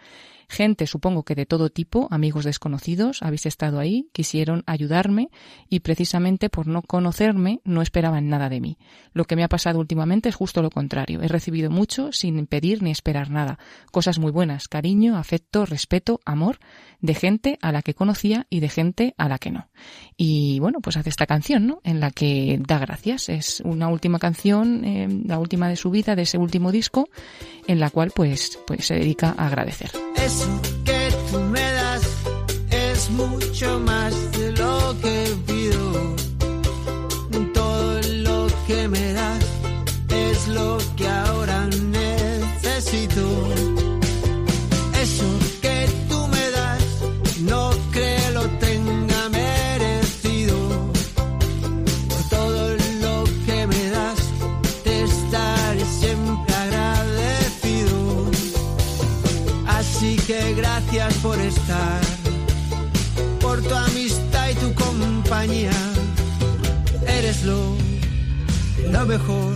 Gente, 0.47 0.87
supongo 0.87 1.23
que 1.23 1.35
de 1.35 1.45
todo 1.45 1.69
tipo, 1.69 2.07
amigos 2.11 2.45
desconocidos, 2.45 3.21
habéis 3.21 3.45
estado 3.45 3.79
ahí, 3.79 4.09
quisieron 4.13 4.63
ayudarme 4.65 5.29
y 5.69 5.79
precisamente 5.79 6.49
por 6.49 6.67
no 6.67 6.81
conocerme 6.81 7.61
no 7.63 7.81
esperaban 7.81 8.29
nada 8.29 8.49
de 8.49 8.61
mí. 8.61 8.77
Lo 9.13 9.25
que 9.25 9.35
me 9.35 9.43
ha 9.43 9.49
pasado 9.49 9.79
últimamente 9.79 10.29
es 10.29 10.35
justo 10.35 10.61
lo 10.61 10.69
contrario. 10.69 11.21
He 11.21 11.27
recibido 11.27 11.69
mucho 11.69 12.11
sin 12.11 12.45
pedir 12.47 12.83
ni 12.83 12.91
esperar 12.91 13.29
nada. 13.29 13.59
Cosas 13.91 14.19
muy 14.19 14.31
buenas, 14.31 14.67
cariño, 14.67 15.17
afecto, 15.17 15.65
respeto, 15.65 16.19
amor, 16.25 16.59
de 17.01 17.13
gente 17.13 17.57
a 17.61 17.71
la 17.71 17.81
que 17.81 17.93
conocía 17.93 18.47
y 18.49 18.59
de 18.59 18.69
gente 18.69 19.15
a 19.17 19.29
la 19.29 19.37
que 19.39 19.51
no. 19.51 19.69
Y 20.17 20.59
bueno, 20.59 20.79
pues 20.81 20.97
hace 20.97 21.09
esta 21.09 21.25
canción, 21.25 21.67
¿no? 21.67 21.81
En 21.83 21.99
la 21.99 22.11
que 22.11 22.59
da 22.65 22.79
gracias. 22.79 23.29
Es 23.29 23.61
una 23.65 23.87
última 23.87 24.19
canción, 24.19 24.83
eh, 24.85 25.07
la 25.25 25.39
última 25.39 25.69
de 25.69 25.75
su 25.75 25.89
vida, 25.89 26.15
de 26.15 26.23
ese 26.23 26.37
último 26.37 26.71
disco, 26.71 27.07
en 27.67 27.79
la 27.79 27.89
cual 27.89 28.11
pues, 28.15 28.59
pues 28.65 28.85
se 28.85 28.95
dedica 28.95 29.33
a 29.37 29.47
agradecer 29.47 30.04
eso 30.25 30.59
que 30.83 31.13
tú 31.31 31.39
me 31.39 31.71
das 31.73 32.01
es 32.71 33.09
mucho 33.11 33.79
más 33.81 34.31
de 34.31 34.51
lo 34.53 34.95
que 35.01 35.24
Así 60.05 60.17
que 60.17 60.53
gracias 60.53 61.15
por 61.15 61.39
estar, 61.39 61.99
por 63.41 63.59
tu 63.63 63.73
amistad 63.73 64.49
y 64.49 64.53
tu 64.53 64.71
compañía. 64.75 65.71
Eres 67.07 67.43
lo, 67.43 67.75
lo 68.91 69.05
mejor 69.07 69.55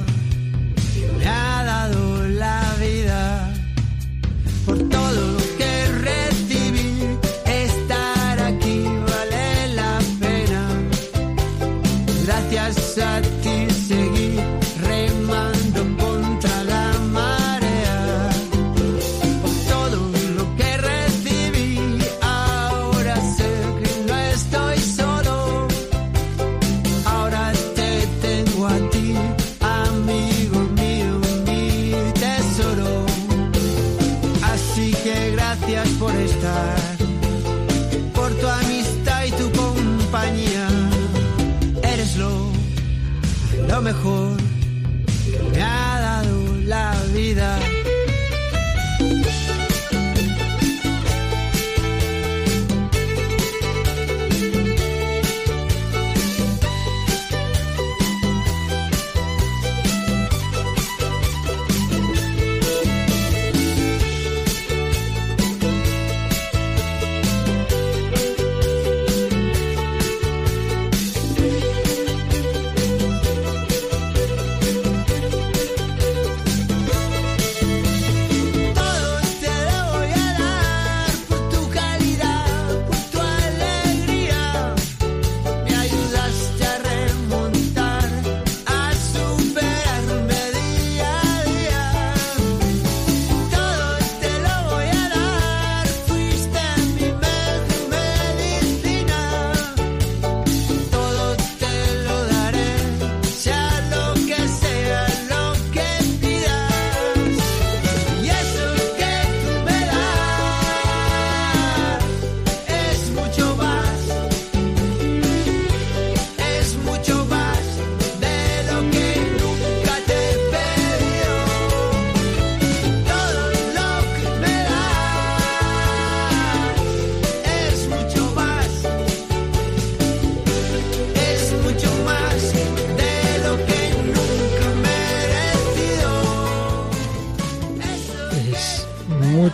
que 0.96 1.12
me 1.20 1.28
ha 1.28 1.64
dado 1.64 2.28
la 2.30 2.64
vida. 2.80 3.49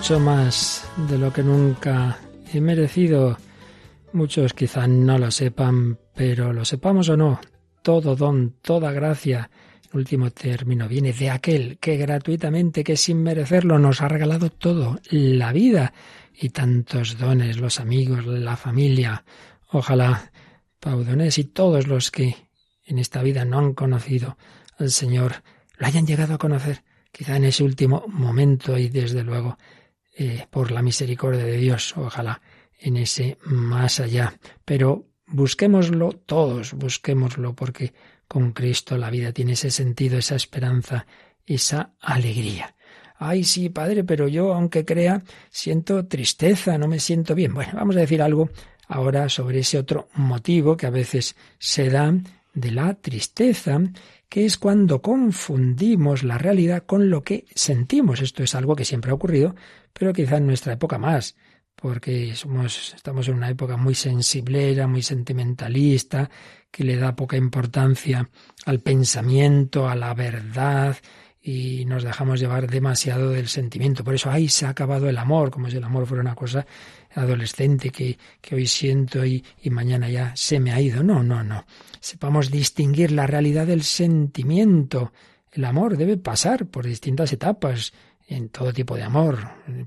Mucho 0.06 0.20
más 0.20 0.88
de 1.10 1.18
lo 1.18 1.34
que 1.34 1.42
nunca 1.42 2.20
he 2.54 2.62
merecido. 2.62 3.40
Muchos 4.14 4.54
quizá 4.54 4.86
no 4.86 5.18
lo 5.18 5.32
sepan, 5.32 5.98
pero 6.14 6.54
lo 6.54 6.64
sepamos 6.64 7.10
o 7.10 7.18
no, 7.18 7.42
todo 7.82 8.16
don, 8.16 8.54
toda 8.62 8.92
gracia, 8.92 9.50
el 9.92 9.98
último 9.98 10.30
término, 10.30 10.88
viene 10.88 11.12
de 11.12 11.32
aquel 11.32 11.80
que 11.80 11.98
gratuitamente, 11.98 12.84
que 12.84 12.98
sin 12.98 13.24
merecerlo 13.24 13.80
nos 13.80 14.02
ha 14.02 14.08
regalado 14.08 14.52
todo, 14.52 15.00
la 15.10 15.52
vida 15.52 15.92
y 16.40 16.50
tantos 16.50 17.18
dones, 17.18 17.58
los 17.58 17.80
amigos, 17.80 18.28
la 18.28 18.58
familia. 18.58 19.26
Ojalá 19.72 20.32
Paudonés 20.80 21.40
y 21.40 21.46
todos 21.46 21.88
los 21.88 22.12
que 22.12 22.36
en 22.86 23.00
esta 23.00 23.24
vida 23.24 23.44
no 23.44 23.58
han 23.58 23.74
conocido 23.74 24.38
al 24.78 24.92
Señor 24.92 25.42
lo 25.80 25.88
hayan 25.88 26.06
llegado 26.06 26.36
a 26.36 26.38
conocer, 26.38 26.84
quizá 27.12 27.38
en 27.38 27.46
ese 27.46 27.64
último 27.64 28.06
momento 28.08 28.78
y 28.78 28.90
desde 28.90 29.24
luego 29.24 29.58
eh, 30.18 30.48
por 30.50 30.72
la 30.72 30.82
misericordia 30.82 31.44
de 31.44 31.58
Dios, 31.58 31.96
ojalá 31.98 32.42
en 32.80 32.98
ese 32.98 33.38
más 33.44 34.00
allá. 34.00 34.34
Pero 34.64 35.08
busquémoslo 35.28 36.14
todos, 36.14 36.74
busquémoslo 36.74 37.54
porque 37.54 37.94
con 38.28 38.52
Cristo 38.52 38.98
la 38.98 39.10
vida 39.10 39.32
tiene 39.32 39.54
ese 39.54 39.72
sentido, 39.72 40.18
esa 40.18 40.36
esperanza, 40.36 41.06
esa 41.46 41.94
alegría. 42.00 42.76
Ay, 43.18 43.44
sí, 43.44 43.70
padre, 43.70 44.04
pero 44.04 44.28
yo, 44.28 44.54
aunque 44.54 44.84
crea, 44.84 45.24
siento 45.50 46.06
tristeza, 46.06 46.78
no 46.78 46.88
me 46.88 47.00
siento 47.00 47.34
bien. 47.34 47.54
Bueno, 47.54 47.74
vamos 47.76 47.96
a 47.96 48.02
decir 48.02 48.22
algo 48.22 48.50
ahora 48.88 49.30
sobre 49.30 49.60
ese 49.60 49.78
otro 49.78 50.10
motivo 50.14 50.76
que 50.76 50.86
a 50.86 50.92
veces 50.92 51.36
se 51.58 51.90
da 51.90 52.14
de 52.54 52.72
la 52.72 52.94
tristeza 52.96 53.82
que 54.36 54.44
es 54.44 54.58
cuando 54.58 55.02
confundimos 55.02 56.24
la 56.24 56.38
realidad 56.38 56.84
con 56.86 57.10
lo 57.10 57.24
que 57.24 57.46
sentimos. 57.56 58.20
Esto 58.20 58.44
es 58.44 58.54
algo 58.54 58.76
que 58.76 58.84
siempre 58.84 59.12
ha 59.12 59.14
ocurrido, 59.14 59.56
pero 59.94 60.12
quizá 60.12 60.36
en 60.36 60.46
nuestra 60.46 60.74
época 60.74 60.98
más, 60.98 61.38
porque 61.74 62.36
somos, 62.36 62.96
estamos 62.96 63.30
en 63.30 63.36
una 63.36 63.50
época 63.50 63.78
muy 63.78 63.96
sensiblera, 63.96 64.88
muy 64.88 65.04
sentimentalista, 65.04 66.30
que 66.70 66.84
le 66.84 66.98
da 66.98 67.16
poca 67.16 67.38
importancia 67.38 68.30
al 68.66 68.82
pensamiento, 68.82 69.88
a 69.88 69.96
la 69.96 70.14
verdad, 70.14 70.98
y 71.42 71.86
nos 71.86 72.04
dejamos 72.04 72.42
llevar 72.42 72.70
demasiado 72.70 73.30
del 73.30 73.48
sentimiento. 73.48 74.04
Por 74.04 74.16
eso 74.16 74.30
ahí 74.30 74.50
se 74.50 74.66
ha 74.66 74.70
acabado 74.70 75.08
el 75.08 75.18
amor, 75.18 75.50
como 75.50 75.70
si 75.70 75.78
el 75.78 75.84
amor 75.86 76.08
fuera 76.08 76.22
una 76.22 76.36
cosa 76.36 76.68
adolescente 77.16 77.90
que, 77.90 78.18
hoy 78.52 78.68
siento 78.68 79.26
y, 79.26 79.44
y 79.62 79.70
mañana 79.70 80.10
ya 80.10 80.34
se 80.36 80.60
me 80.60 80.72
ha 80.72 80.80
ido. 80.80 81.04
No, 81.04 81.24
no, 81.24 81.44
no. 81.44 81.66
Sepamos 82.00 82.52
distinguir 82.52 83.12
la 83.12 83.26
realidad 83.26 83.66
del 83.66 83.84
sentimiento. 83.84 85.12
El 85.52 85.66
amor 85.66 85.98
debe 85.98 86.18
pasar 86.18 86.68
por 86.68 86.86
distintas 86.86 87.34
etapas 87.34 87.94
en 88.28 88.50
todo 88.50 88.74
tipo 88.74 88.96
de 88.96 89.04
amor, 89.04 89.38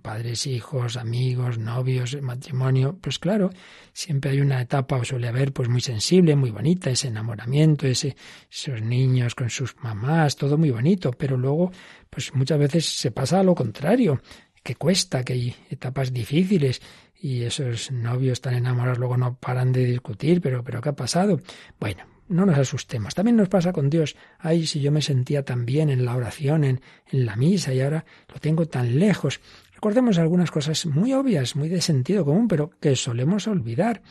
padres, 0.00 0.46
hijos, 0.46 0.96
amigos, 0.96 1.58
novios, 1.58 2.20
matrimonio, 2.22 2.96
pues 3.00 3.18
claro, 3.18 3.50
siempre 3.92 4.30
hay 4.30 4.40
una 4.40 4.60
etapa 4.60 4.96
o 4.96 5.04
suele 5.04 5.26
haber 5.26 5.52
pues 5.52 5.68
muy 5.68 5.80
sensible, 5.80 6.36
muy 6.36 6.50
bonita, 6.50 6.90
ese 6.90 7.08
enamoramiento, 7.08 7.86
ese, 7.88 8.16
esos 8.50 8.80
niños 8.80 9.34
con 9.34 9.50
sus 9.50 9.74
mamás, 9.82 10.36
todo 10.36 10.56
muy 10.56 10.70
bonito, 10.70 11.10
pero 11.10 11.36
luego 11.36 11.72
pues 12.08 12.32
muchas 12.34 12.58
veces 12.58 12.86
se 12.86 13.10
pasa 13.10 13.40
a 13.40 13.42
lo 13.42 13.56
contrario, 13.56 14.20
que 14.62 14.76
cuesta, 14.76 15.24
que 15.24 15.32
hay 15.32 15.56
etapas 15.70 16.12
difíciles 16.12 16.80
y 17.20 17.42
esos 17.42 17.90
novios 17.90 18.40
tan 18.40 18.54
enamorados 18.54 18.98
luego 18.98 19.16
no 19.16 19.36
paran 19.36 19.72
de 19.72 19.84
discutir, 19.84 20.40
pero 20.40 20.62
pero 20.62 20.80
¿qué 20.80 20.90
ha 20.90 20.96
pasado? 20.96 21.40
Bueno, 21.80 22.04
no 22.28 22.46
nos 22.46 22.58
asustemos. 22.58 23.14
También 23.14 23.36
nos 23.36 23.48
pasa 23.48 23.72
con 23.72 23.90
Dios. 23.90 24.16
Ay, 24.38 24.66
si 24.66 24.80
yo 24.80 24.92
me 24.92 25.02
sentía 25.02 25.44
tan 25.44 25.64
bien 25.64 25.90
en 25.90 26.04
la 26.04 26.14
oración, 26.14 26.64
en, 26.64 26.80
en 27.10 27.26
la 27.26 27.36
misa, 27.36 27.72
y 27.72 27.80
ahora 27.80 28.04
lo 28.32 28.38
tengo 28.38 28.66
tan 28.66 28.98
lejos. 28.98 29.40
Recordemos 29.74 30.18
algunas 30.18 30.50
cosas 30.50 30.86
muy 30.86 31.12
obvias, 31.12 31.56
muy 31.56 31.68
de 31.68 31.80
sentido 31.80 32.24
común, 32.24 32.48
pero 32.48 32.70
que 32.80 32.96
solemos 32.96 33.46
olvidar 33.46 34.02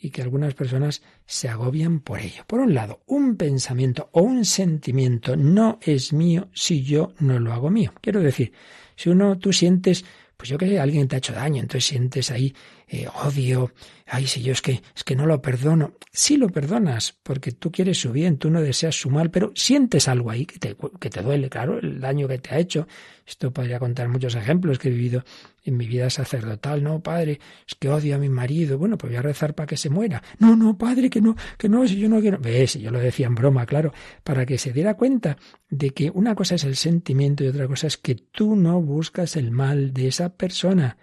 y 0.00 0.10
que 0.10 0.22
algunas 0.22 0.54
personas 0.54 1.02
se 1.26 1.48
agobian 1.48 2.00
por 2.00 2.20
ello. 2.20 2.44
Por 2.46 2.60
un 2.60 2.72
lado, 2.72 3.02
un 3.06 3.36
pensamiento 3.36 4.08
o 4.12 4.22
un 4.22 4.44
sentimiento 4.44 5.36
no 5.36 5.78
es 5.82 6.12
mío 6.12 6.48
si 6.54 6.84
yo 6.84 7.14
no 7.18 7.38
lo 7.40 7.52
hago 7.52 7.70
mío. 7.70 7.92
Quiero 8.00 8.20
decir, 8.20 8.52
si 8.94 9.10
uno 9.10 9.38
tú 9.38 9.52
sientes 9.52 10.04
pues 10.38 10.48
yo 10.50 10.56
que 10.56 10.68
sé, 10.68 10.78
alguien 10.78 11.08
te 11.08 11.16
ha 11.16 11.18
hecho 11.18 11.32
daño, 11.32 11.60
entonces 11.60 11.84
sientes 11.84 12.30
ahí 12.30 12.54
eh, 12.90 13.06
odio, 13.22 13.72
ay, 14.06 14.26
si 14.26 14.42
yo 14.42 14.52
es 14.52 14.62
que, 14.62 14.82
es 14.96 15.04
que 15.04 15.14
no 15.14 15.26
lo 15.26 15.42
perdono. 15.42 15.92
Sí 16.10 16.38
lo 16.38 16.48
perdonas, 16.48 17.18
porque 17.22 17.52
tú 17.52 17.70
quieres 17.70 17.98
su 17.98 18.12
bien, 18.12 18.38
tú 18.38 18.50
no 18.50 18.62
deseas 18.62 18.98
su 18.98 19.10
mal, 19.10 19.30
pero 19.30 19.52
sientes 19.54 20.08
algo 20.08 20.30
ahí 20.30 20.46
que 20.46 20.58
te, 20.58 20.76
que 20.98 21.10
te 21.10 21.22
duele, 21.22 21.50
claro, 21.50 21.78
el 21.78 22.00
daño 22.00 22.26
que 22.26 22.38
te 22.38 22.54
ha 22.54 22.58
hecho. 22.58 22.88
Esto 23.26 23.52
podría 23.52 23.78
contar 23.78 24.08
muchos 24.08 24.34
ejemplos 24.36 24.78
que 24.78 24.88
he 24.88 24.90
vivido 24.90 25.22
en 25.64 25.76
mi 25.76 25.86
vida 25.86 26.08
sacerdotal. 26.08 26.82
No, 26.82 27.02
padre, 27.02 27.40
es 27.66 27.74
que 27.74 27.90
odio 27.90 28.14
a 28.14 28.18
mi 28.18 28.30
marido. 28.30 28.78
Bueno, 28.78 28.96
pues 28.96 29.10
voy 29.10 29.18
a 29.18 29.22
rezar 29.22 29.54
para 29.54 29.66
que 29.66 29.76
se 29.76 29.90
muera. 29.90 30.22
No, 30.38 30.56
no, 30.56 30.78
padre, 30.78 31.10
que 31.10 31.20
no, 31.20 31.36
que 31.58 31.68
no, 31.68 31.86
si 31.86 31.98
yo 31.98 32.08
no 32.08 32.20
quiero. 32.20 32.38
Ves, 32.38 32.74
yo 32.74 32.90
lo 32.90 32.98
decía 32.98 33.26
en 33.26 33.34
broma, 33.34 33.66
claro, 33.66 33.92
para 34.24 34.46
que 34.46 34.56
se 34.56 34.72
diera 34.72 34.94
cuenta 34.94 35.36
de 35.68 35.90
que 35.90 36.10
una 36.10 36.34
cosa 36.34 36.54
es 36.54 36.64
el 36.64 36.76
sentimiento 36.76 37.44
y 37.44 37.48
otra 37.48 37.66
cosa 37.66 37.86
es 37.86 37.98
que 37.98 38.14
tú 38.14 38.56
no 38.56 38.80
buscas 38.80 39.36
el 39.36 39.50
mal 39.50 39.92
de 39.92 40.08
esa 40.08 40.30
persona. 40.30 40.96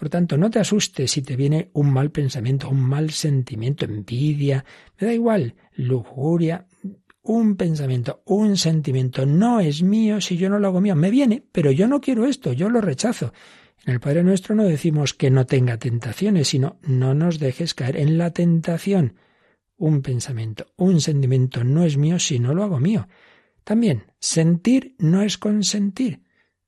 Por 0.00 0.08
tanto, 0.08 0.38
no 0.38 0.48
te 0.48 0.58
asustes 0.58 1.10
si 1.10 1.20
te 1.20 1.36
viene 1.36 1.68
un 1.74 1.92
mal 1.92 2.10
pensamiento, 2.10 2.70
un 2.70 2.80
mal 2.80 3.10
sentimiento, 3.10 3.84
envidia, 3.84 4.64
me 4.98 5.06
da 5.06 5.12
igual, 5.12 5.56
lujuria, 5.74 6.66
un 7.20 7.54
pensamiento, 7.56 8.22
un 8.24 8.56
sentimiento 8.56 9.26
no 9.26 9.60
es 9.60 9.82
mío 9.82 10.22
si 10.22 10.38
yo 10.38 10.48
no 10.48 10.58
lo 10.58 10.68
hago 10.68 10.80
mío. 10.80 10.96
Me 10.96 11.10
viene, 11.10 11.44
pero 11.52 11.70
yo 11.70 11.86
no 11.86 12.00
quiero 12.00 12.24
esto, 12.24 12.54
yo 12.54 12.70
lo 12.70 12.80
rechazo. 12.80 13.34
En 13.84 13.92
el 13.92 14.00
Padre 14.00 14.22
Nuestro 14.22 14.54
no 14.54 14.64
decimos 14.64 15.12
que 15.12 15.28
no 15.28 15.44
tenga 15.44 15.76
tentaciones, 15.76 16.48
sino 16.48 16.78
no 16.80 17.12
nos 17.12 17.38
dejes 17.38 17.74
caer 17.74 17.98
en 17.98 18.16
la 18.16 18.30
tentación. 18.30 19.16
Un 19.76 20.00
pensamiento, 20.00 20.64
un 20.78 21.02
sentimiento 21.02 21.62
no 21.62 21.84
es 21.84 21.98
mío 21.98 22.18
si 22.18 22.38
no 22.38 22.54
lo 22.54 22.64
hago 22.64 22.80
mío. 22.80 23.06
También, 23.64 24.04
sentir 24.18 24.94
no 24.98 25.20
es 25.20 25.36
consentir. 25.36 26.22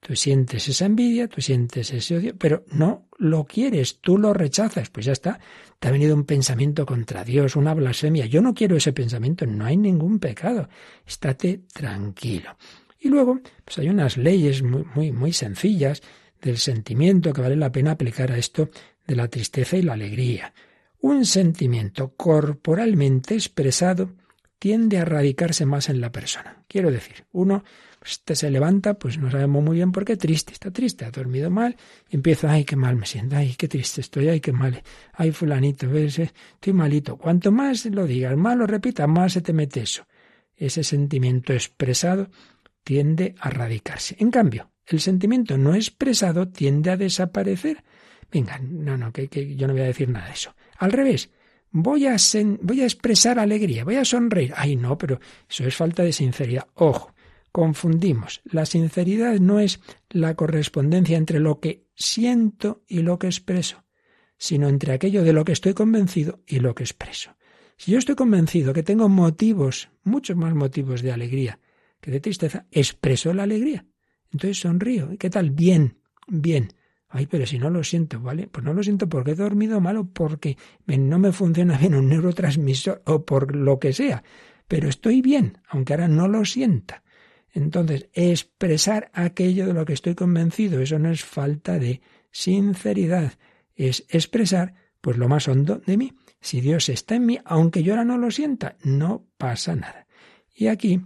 Tú 0.04 0.16
sientes 0.16 0.68
esa 0.68 0.86
envidia, 0.86 1.28
tú 1.28 1.40
sientes 1.40 1.92
ese 1.92 2.16
odio, 2.16 2.36
pero 2.36 2.64
no 2.72 3.06
lo 3.18 3.44
quieres, 3.44 4.00
tú 4.00 4.18
lo 4.18 4.34
rechazas. 4.34 4.90
Pues 4.90 5.06
ya 5.06 5.12
está, 5.12 5.38
te 5.78 5.86
ha 5.86 5.92
venido 5.92 6.16
un 6.16 6.24
pensamiento 6.24 6.84
contra 6.84 7.22
Dios, 7.22 7.54
una 7.54 7.72
blasfemia. 7.72 8.26
Yo 8.26 8.42
no 8.42 8.52
quiero 8.52 8.76
ese 8.76 8.92
pensamiento, 8.92 9.46
no 9.46 9.64
hay 9.64 9.76
ningún 9.76 10.18
pecado. 10.18 10.68
Estate 11.06 11.62
tranquilo. 11.72 12.56
Y 12.98 13.10
luego, 13.10 13.42
pues 13.64 13.78
hay 13.78 13.90
unas 13.90 14.16
leyes 14.16 14.64
muy, 14.64 14.84
muy, 14.92 15.12
muy 15.12 15.32
sencillas 15.32 16.02
del 16.40 16.58
sentimiento 16.58 17.32
que 17.32 17.40
vale 17.40 17.54
la 17.54 17.70
pena 17.70 17.92
aplicar 17.92 18.32
a 18.32 18.38
esto 18.38 18.70
de 19.06 19.14
la 19.14 19.28
tristeza 19.28 19.76
y 19.76 19.82
la 19.82 19.92
alegría. 19.92 20.52
Un 20.98 21.24
sentimiento 21.26 22.14
corporalmente 22.16 23.34
expresado 23.34 24.10
tiende 24.58 24.98
a 24.98 25.04
radicarse 25.04 25.64
más 25.64 25.88
en 25.88 26.00
la 26.00 26.10
persona. 26.10 26.64
Quiero 26.66 26.90
decir, 26.90 27.24
uno 27.30 27.62
este 28.04 28.34
se 28.36 28.50
levanta, 28.50 28.94
pues 28.94 29.18
no 29.18 29.30
sabemos 29.30 29.62
muy 29.62 29.76
bien 29.76 29.92
por 29.92 30.04
qué, 30.04 30.16
triste, 30.16 30.52
está 30.52 30.70
triste, 30.70 31.04
ha 31.04 31.10
dormido 31.10 31.50
mal, 31.50 31.76
y 32.10 32.16
empieza, 32.16 32.50
ay, 32.50 32.64
qué 32.64 32.76
mal 32.76 32.96
me 32.96 33.06
siento, 33.06 33.36
ay, 33.36 33.54
qué 33.56 33.68
triste 33.68 34.00
estoy, 34.00 34.28
ay, 34.28 34.40
qué 34.40 34.52
mal, 34.52 34.82
ay, 35.12 35.32
fulanito, 35.32 35.88
ves, 35.88 36.18
estoy 36.18 36.72
malito. 36.72 37.16
Cuanto 37.16 37.52
más 37.52 37.84
lo 37.86 38.06
digas, 38.06 38.36
más 38.36 38.56
lo 38.56 38.66
repitas, 38.66 39.08
más 39.08 39.32
se 39.32 39.40
te 39.40 39.52
mete 39.52 39.82
eso. 39.82 40.06
Ese 40.56 40.84
sentimiento 40.84 41.52
expresado 41.52 42.30
tiende 42.84 43.34
a 43.40 43.50
radicarse. 43.50 44.16
En 44.18 44.30
cambio, 44.30 44.70
el 44.86 45.00
sentimiento 45.00 45.56
no 45.56 45.74
expresado 45.74 46.48
tiende 46.48 46.90
a 46.90 46.96
desaparecer. 46.96 47.82
Venga, 48.30 48.58
no, 48.58 48.96
no, 48.96 49.12
que, 49.12 49.28
que 49.28 49.54
yo 49.56 49.66
no 49.66 49.74
voy 49.74 49.82
a 49.82 49.86
decir 49.86 50.08
nada 50.08 50.26
de 50.26 50.32
eso. 50.32 50.54
Al 50.78 50.92
revés, 50.92 51.30
voy 51.70 52.06
a, 52.06 52.16
voy 52.60 52.80
a 52.80 52.84
expresar 52.84 53.38
alegría, 53.38 53.84
voy 53.84 53.96
a 53.96 54.04
sonreír. 54.04 54.52
Ay, 54.56 54.76
no, 54.76 54.96
pero 54.98 55.20
eso 55.48 55.64
es 55.64 55.74
falta 55.74 56.02
de 56.02 56.12
sinceridad. 56.12 56.66
Ojo, 56.74 57.11
confundimos. 57.52 58.40
La 58.44 58.66
sinceridad 58.66 59.38
no 59.38 59.60
es 59.60 59.80
la 60.10 60.34
correspondencia 60.34 61.16
entre 61.16 61.38
lo 61.38 61.60
que 61.60 61.86
siento 61.94 62.82
y 62.88 63.02
lo 63.02 63.18
que 63.18 63.28
expreso, 63.28 63.84
sino 64.38 64.68
entre 64.68 64.92
aquello 64.92 65.22
de 65.22 65.32
lo 65.32 65.44
que 65.44 65.52
estoy 65.52 65.74
convencido 65.74 66.40
y 66.46 66.58
lo 66.58 66.74
que 66.74 66.82
expreso. 66.82 67.36
Si 67.76 67.92
yo 67.92 67.98
estoy 67.98 68.14
convencido 68.14 68.72
que 68.72 68.82
tengo 68.82 69.08
motivos, 69.08 69.90
muchos 70.02 70.36
más 70.36 70.54
motivos 70.54 71.02
de 71.02 71.12
alegría 71.12 71.58
que 72.02 72.10
de 72.10 72.20
tristeza, 72.20 72.66
expreso 72.70 73.32
la 73.32 73.44
alegría. 73.44 73.86
Entonces 74.32 74.58
sonrío. 74.58 75.12
¿Y 75.12 75.18
qué 75.18 75.30
tal? 75.30 75.50
Bien, 75.50 75.98
bien. 76.26 76.74
Ay, 77.08 77.26
pero 77.26 77.46
si 77.46 77.58
no 77.58 77.70
lo 77.70 77.84
siento, 77.84 78.20
¿vale? 78.20 78.48
Pues 78.48 78.64
no 78.64 78.74
lo 78.74 78.82
siento 78.82 79.08
porque 79.08 79.32
he 79.32 79.34
dormido 79.34 79.80
mal 79.80 79.96
o 79.98 80.04
porque 80.06 80.56
no 80.86 81.18
me 81.18 81.30
funciona 81.30 81.78
bien 81.78 81.94
un 81.94 82.08
neurotransmisor 82.08 83.02
o 83.06 83.24
por 83.24 83.54
lo 83.54 83.78
que 83.78 83.92
sea. 83.92 84.24
Pero 84.66 84.88
estoy 84.88 85.22
bien, 85.22 85.58
aunque 85.68 85.92
ahora 85.92 86.08
no 86.08 86.26
lo 86.26 86.44
sienta. 86.44 87.04
Entonces, 87.52 88.08
expresar 88.14 89.10
aquello 89.12 89.66
de 89.66 89.74
lo 89.74 89.84
que 89.84 89.92
estoy 89.92 90.14
convencido, 90.14 90.80
eso 90.80 90.98
no 90.98 91.10
es 91.10 91.22
falta 91.24 91.78
de 91.78 92.00
sinceridad, 92.30 93.34
es 93.74 94.04
expresar 94.08 94.74
pues 95.00 95.18
lo 95.18 95.28
más 95.28 95.48
hondo 95.48 95.82
de 95.84 95.96
mí. 95.96 96.14
Si 96.40 96.60
Dios 96.60 96.88
está 96.88 97.16
en 97.16 97.26
mí, 97.26 97.38
aunque 97.44 97.82
yo 97.82 97.92
ahora 97.92 98.04
no 98.04 98.18
lo 98.18 98.30
sienta, 98.30 98.76
no 98.82 99.26
pasa 99.36 99.76
nada. 99.76 100.06
Y 100.54 100.68
aquí 100.68 101.00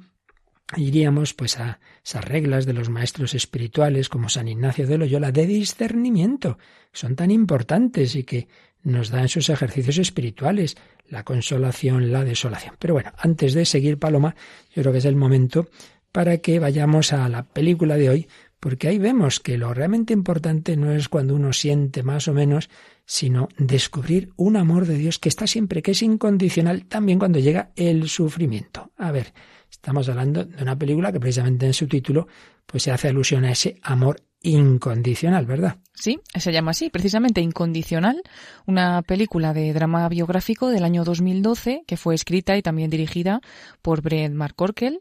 iríamos 0.76 1.34
pues 1.34 1.58
a 1.58 1.80
esas 2.04 2.24
reglas 2.24 2.66
de 2.66 2.72
los 2.72 2.88
maestros 2.88 3.34
espirituales 3.34 4.08
como 4.08 4.28
San 4.28 4.48
Ignacio 4.48 4.86
de 4.86 4.98
Loyola 4.98 5.32
de 5.32 5.46
discernimiento, 5.46 6.58
son 6.92 7.16
tan 7.16 7.30
importantes 7.30 8.14
y 8.16 8.24
que 8.24 8.48
nos 8.82 9.10
dan 9.10 9.28
sus 9.28 9.48
ejercicios 9.48 9.98
espirituales, 9.98 10.76
la 11.08 11.24
consolación, 11.24 12.12
la 12.12 12.24
desolación. 12.24 12.76
Pero 12.78 12.94
bueno, 12.94 13.12
antes 13.18 13.52
de 13.54 13.64
seguir 13.64 13.98
Paloma, 13.98 14.36
yo 14.74 14.82
creo 14.82 14.92
que 14.92 14.98
es 14.98 15.04
el 15.04 15.16
momento 15.16 15.68
para 16.16 16.38
que 16.38 16.58
vayamos 16.58 17.12
a 17.12 17.28
la 17.28 17.42
película 17.42 17.96
de 17.98 18.08
hoy, 18.08 18.28
porque 18.58 18.88
ahí 18.88 18.96
vemos 18.96 19.38
que 19.38 19.58
lo 19.58 19.74
realmente 19.74 20.14
importante 20.14 20.74
no 20.74 20.90
es 20.90 21.10
cuando 21.10 21.34
uno 21.34 21.52
siente 21.52 22.02
más 22.02 22.26
o 22.26 22.32
menos, 22.32 22.70
sino 23.04 23.50
descubrir 23.58 24.30
un 24.34 24.56
amor 24.56 24.86
de 24.86 24.96
Dios 24.96 25.18
que 25.18 25.28
está 25.28 25.46
siempre, 25.46 25.82
que 25.82 25.90
es 25.90 26.00
incondicional, 26.00 26.86
también 26.86 27.18
cuando 27.18 27.38
llega 27.38 27.70
el 27.76 28.08
sufrimiento. 28.08 28.92
A 28.96 29.12
ver, 29.12 29.34
Estamos 29.70 30.08
hablando 30.08 30.44
de 30.44 30.62
una 30.62 30.76
película 30.76 31.12
que 31.12 31.20
precisamente 31.20 31.66
en 31.66 31.74
su 31.74 31.86
título 31.86 32.26
pues 32.66 32.82
se 32.82 32.90
hace 32.90 33.08
alusión 33.08 33.44
a 33.44 33.52
ese 33.52 33.78
amor 33.82 34.22
incondicional, 34.42 35.46
¿verdad? 35.46 35.78
Sí, 35.94 36.18
se 36.34 36.52
llama 36.52 36.72
así, 36.72 36.90
precisamente 36.90 37.40
Incondicional, 37.40 38.22
una 38.66 39.02
película 39.02 39.52
de 39.54 39.72
drama 39.72 40.08
biográfico 40.08 40.68
del 40.68 40.84
año 40.84 41.04
2012 41.04 41.84
que 41.86 41.96
fue 41.96 42.14
escrita 42.14 42.56
y 42.56 42.62
también 42.62 42.90
dirigida 42.90 43.40
por 43.82 44.02
Brett 44.02 44.32
McCorkle 44.32 45.00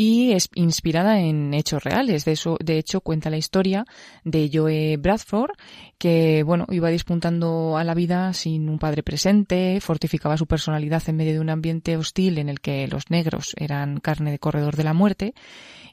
y 0.00 0.30
es 0.30 0.48
inspirada 0.54 1.18
en 1.20 1.52
hechos 1.52 1.82
reales. 1.82 2.24
De, 2.24 2.30
eso, 2.32 2.56
de 2.64 2.78
hecho, 2.78 3.00
cuenta 3.00 3.30
la 3.30 3.36
historia 3.36 3.84
de 4.22 4.48
Joe 4.50 4.96
Bradford, 4.96 5.50
que 5.98 6.44
bueno, 6.44 6.66
iba 6.70 6.88
dispuntando 6.88 7.76
a 7.76 7.82
la 7.82 7.94
vida 7.94 8.32
sin 8.32 8.68
un 8.68 8.78
padre 8.78 9.02
presente, 9.02 9.80
fortificaba 9.80 10.36
su 10.36 10.46
personalidad 10.46 11.02
en 11.08 11.16
medio 11.16 11.32
de 11.32 11.40
un 11.40 11.50
ambiente 11.50 11.96
hostil 11.96 12.38
en 12.38 12.48
el 12.48 12.60
que 12.60 12.86
los 12.86 13.10
negros 13.10 13.56
eran 13.58 13.98
carne 13.98 14.30
de 14.30 14.38
corredor 14.38 14.76
de 14.76 14.84
la 14.84 14.94
muerte 14.94 15.34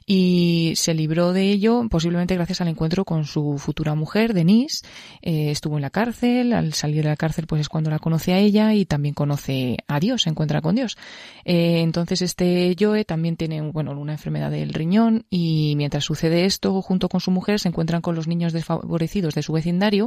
y 0.08 0.72
se 0.76 0.94
libró 0.94 1.32
de 1.32 1.50
ello 1.50 1.84
posiblemente 1.90 2.36
gracias 2.36 2.60
al 2.60 2.68
encuentro 2.68 3.04
con 3.04 3.24
su 3.24 3.58
futura 3.58 3.96
mujer, 3.96 4.34
Denise. 4.34 4.86
Eh, 5.20 5.50
estuvo 5.50 5.76
en 5.76 5.82
la 5.82 5.90
cárcel, 5.90 6.52
al 6.52 6.74
salir 6.74 7.02
de 7.02 7.08
la 7.08 7.16
cárcel 7.16 7.48
pues 7.48 7.62
es 7.62 7.68
cuando 7.68 7.90
la 7.90 7.98
conoce 7.98 8.32
a 8.32 8.38
ella 8.38 8.72
y 8.72 8.86
también 8.86 9.14
conoce 9.14 9.78
a 9.88 9.98
Dios, 9.98 10.22
se 10.22 10.30
encuentra 10.30 10.60
con 10.60 10.76
Dios. 10.76 10.96
Eh, 11.44 11.80
entonces 11.80 12.22
este 12.22 12.76
Joe 12.78 13.04
también 13.04 13.36
tiene 13.36 13.60
bueno, 13.62 13.98
una 13.98 14.12
enfermedad 14.12 14.52
del 14.52 14.72
riñón 14.72 15.26
y 15.28 15.74
mientras 15.76 16.04
sucede 16.04 16.44
esto, 16.44 16.80
junto 16.82 17.08
con 17.08 17.20
su 17.20 17.32
mujer 17.32 17.58
se 17.58 17.68
encuentran 17.68 18.00
con 18.00 18.14
los 18.14 18.28
niños 18.28 18.52
desfavorecidos 18.52 19.34
de 19.34 19.42
su 19.42 19.52
vecindario 19.52 20.06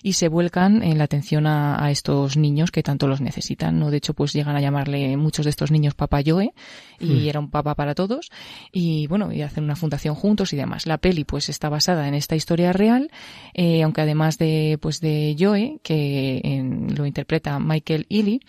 y 0.00 0.12
se 0.12 0.28
vuelcan 0.28 0.84
en 0.84 0.96
la 0.98 1.04
atención 1.04 1.48
a, 1.48 1.84
a 1.84 1.90
estos 1.90 2.36
niños 2.36 2.70
que 2.70 2.84
tanto 2.84 3.08
los 3.08 3.20
necesitan. 3.20 3.80
¿no? 3.80 3.90
De 3.90 3.96
hecho, 3.96 4.14
pues 4.14 4.32
llegan 4.32 4.54
a 4.54 4.60
llamarle 4.60 5.16
muchos 5.16 5.44
de 5.44 5.50
estos 5.50 5.72
niños 5.72 5.94
Papá 5.94 6.20
Joe 6.24 6.52
y 7.00 7.06
mm. 7.06 7.28
era 7.28 7.40
un 7.40 7.50
papá 7.50 7.74
para 7.74 7.96
todos. 7.96 8.30
Y 8.70 9.08
bueno, 9.08 9.32
y 9.40 9.42
hacen 9.42 9.64
una 9.64 9.76
fundación 9.76 10.14
juntos 10.14 10.52
y 10.52 10.56
demás. 10.56 10.86
La 10.86 10.98
peli 10.98 11.24
pues 11.24 11.48
está 11.48 11.68
basada 11.68 12.06
en 12.06 12.14
esta 12.14 12.36
historia 12.36 12.72
real, 12.72 13.10
eh, 13.54 13.82
aunque 13.82 14.02
además 14.02 14.38
de 14.38 14.78
pues 14.80 15.00
de 15.00 15.36
Joe, 15.38 15.78
que 15.82 16.40
en, 16.44 16.94
lo 16.94 17.06
interpreta 17.06 17.58
Michael 17.58 18.06
Ealy, 18.08 18.40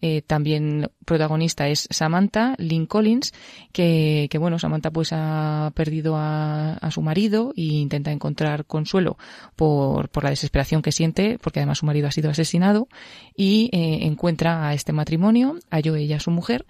eh, 0.00 0.22
también 0.22 0.90
protagonista 1.04 1.68
es 1.68 1.88
Samantha 1.90 2.54
Lynn 2.58 2.86
Collins, 2.86 3.32
que, 3.72 4.28
que 4.30 4.38
bueno, 4.38 4.58
Samantha 4.58 4.90
pues 4.90 5.10
ha 5.12 5.72
perdido 5.74 6.14
a, 6.16 6.78
su 6.90 7.02
marido 7.02 7.52
e 7.56 7.62
intenta 7.62 8.10
encontrar 8.10 8.64
consuelo 8.64 9.16
por, 9.56 10.08
por 10.08 10.24
la 10.24 10.30
desesperación 10.30 10.82
que 10.82 10.92
siente, 10.92 11.38
porque 11.40 11.60
además 11.60 11.78
su 11.78 11.86
marido 11.86 12.08
ha 12.08 12.12
sido 12.12 12.30
asesinado, 12.30 12.88
y 13.36 13.70
eh, 13.72 14.06
encuentra 14.06 14.68
a 14.68 14.74
este 14.74 14.92
matrimonio, 14.92 15.58
a 15.70 15.80
Joe 15.84 16.02
y 16.02 16.12
a 16.12 16.20
su 16.20 16.30
mujer, 16.30 16.66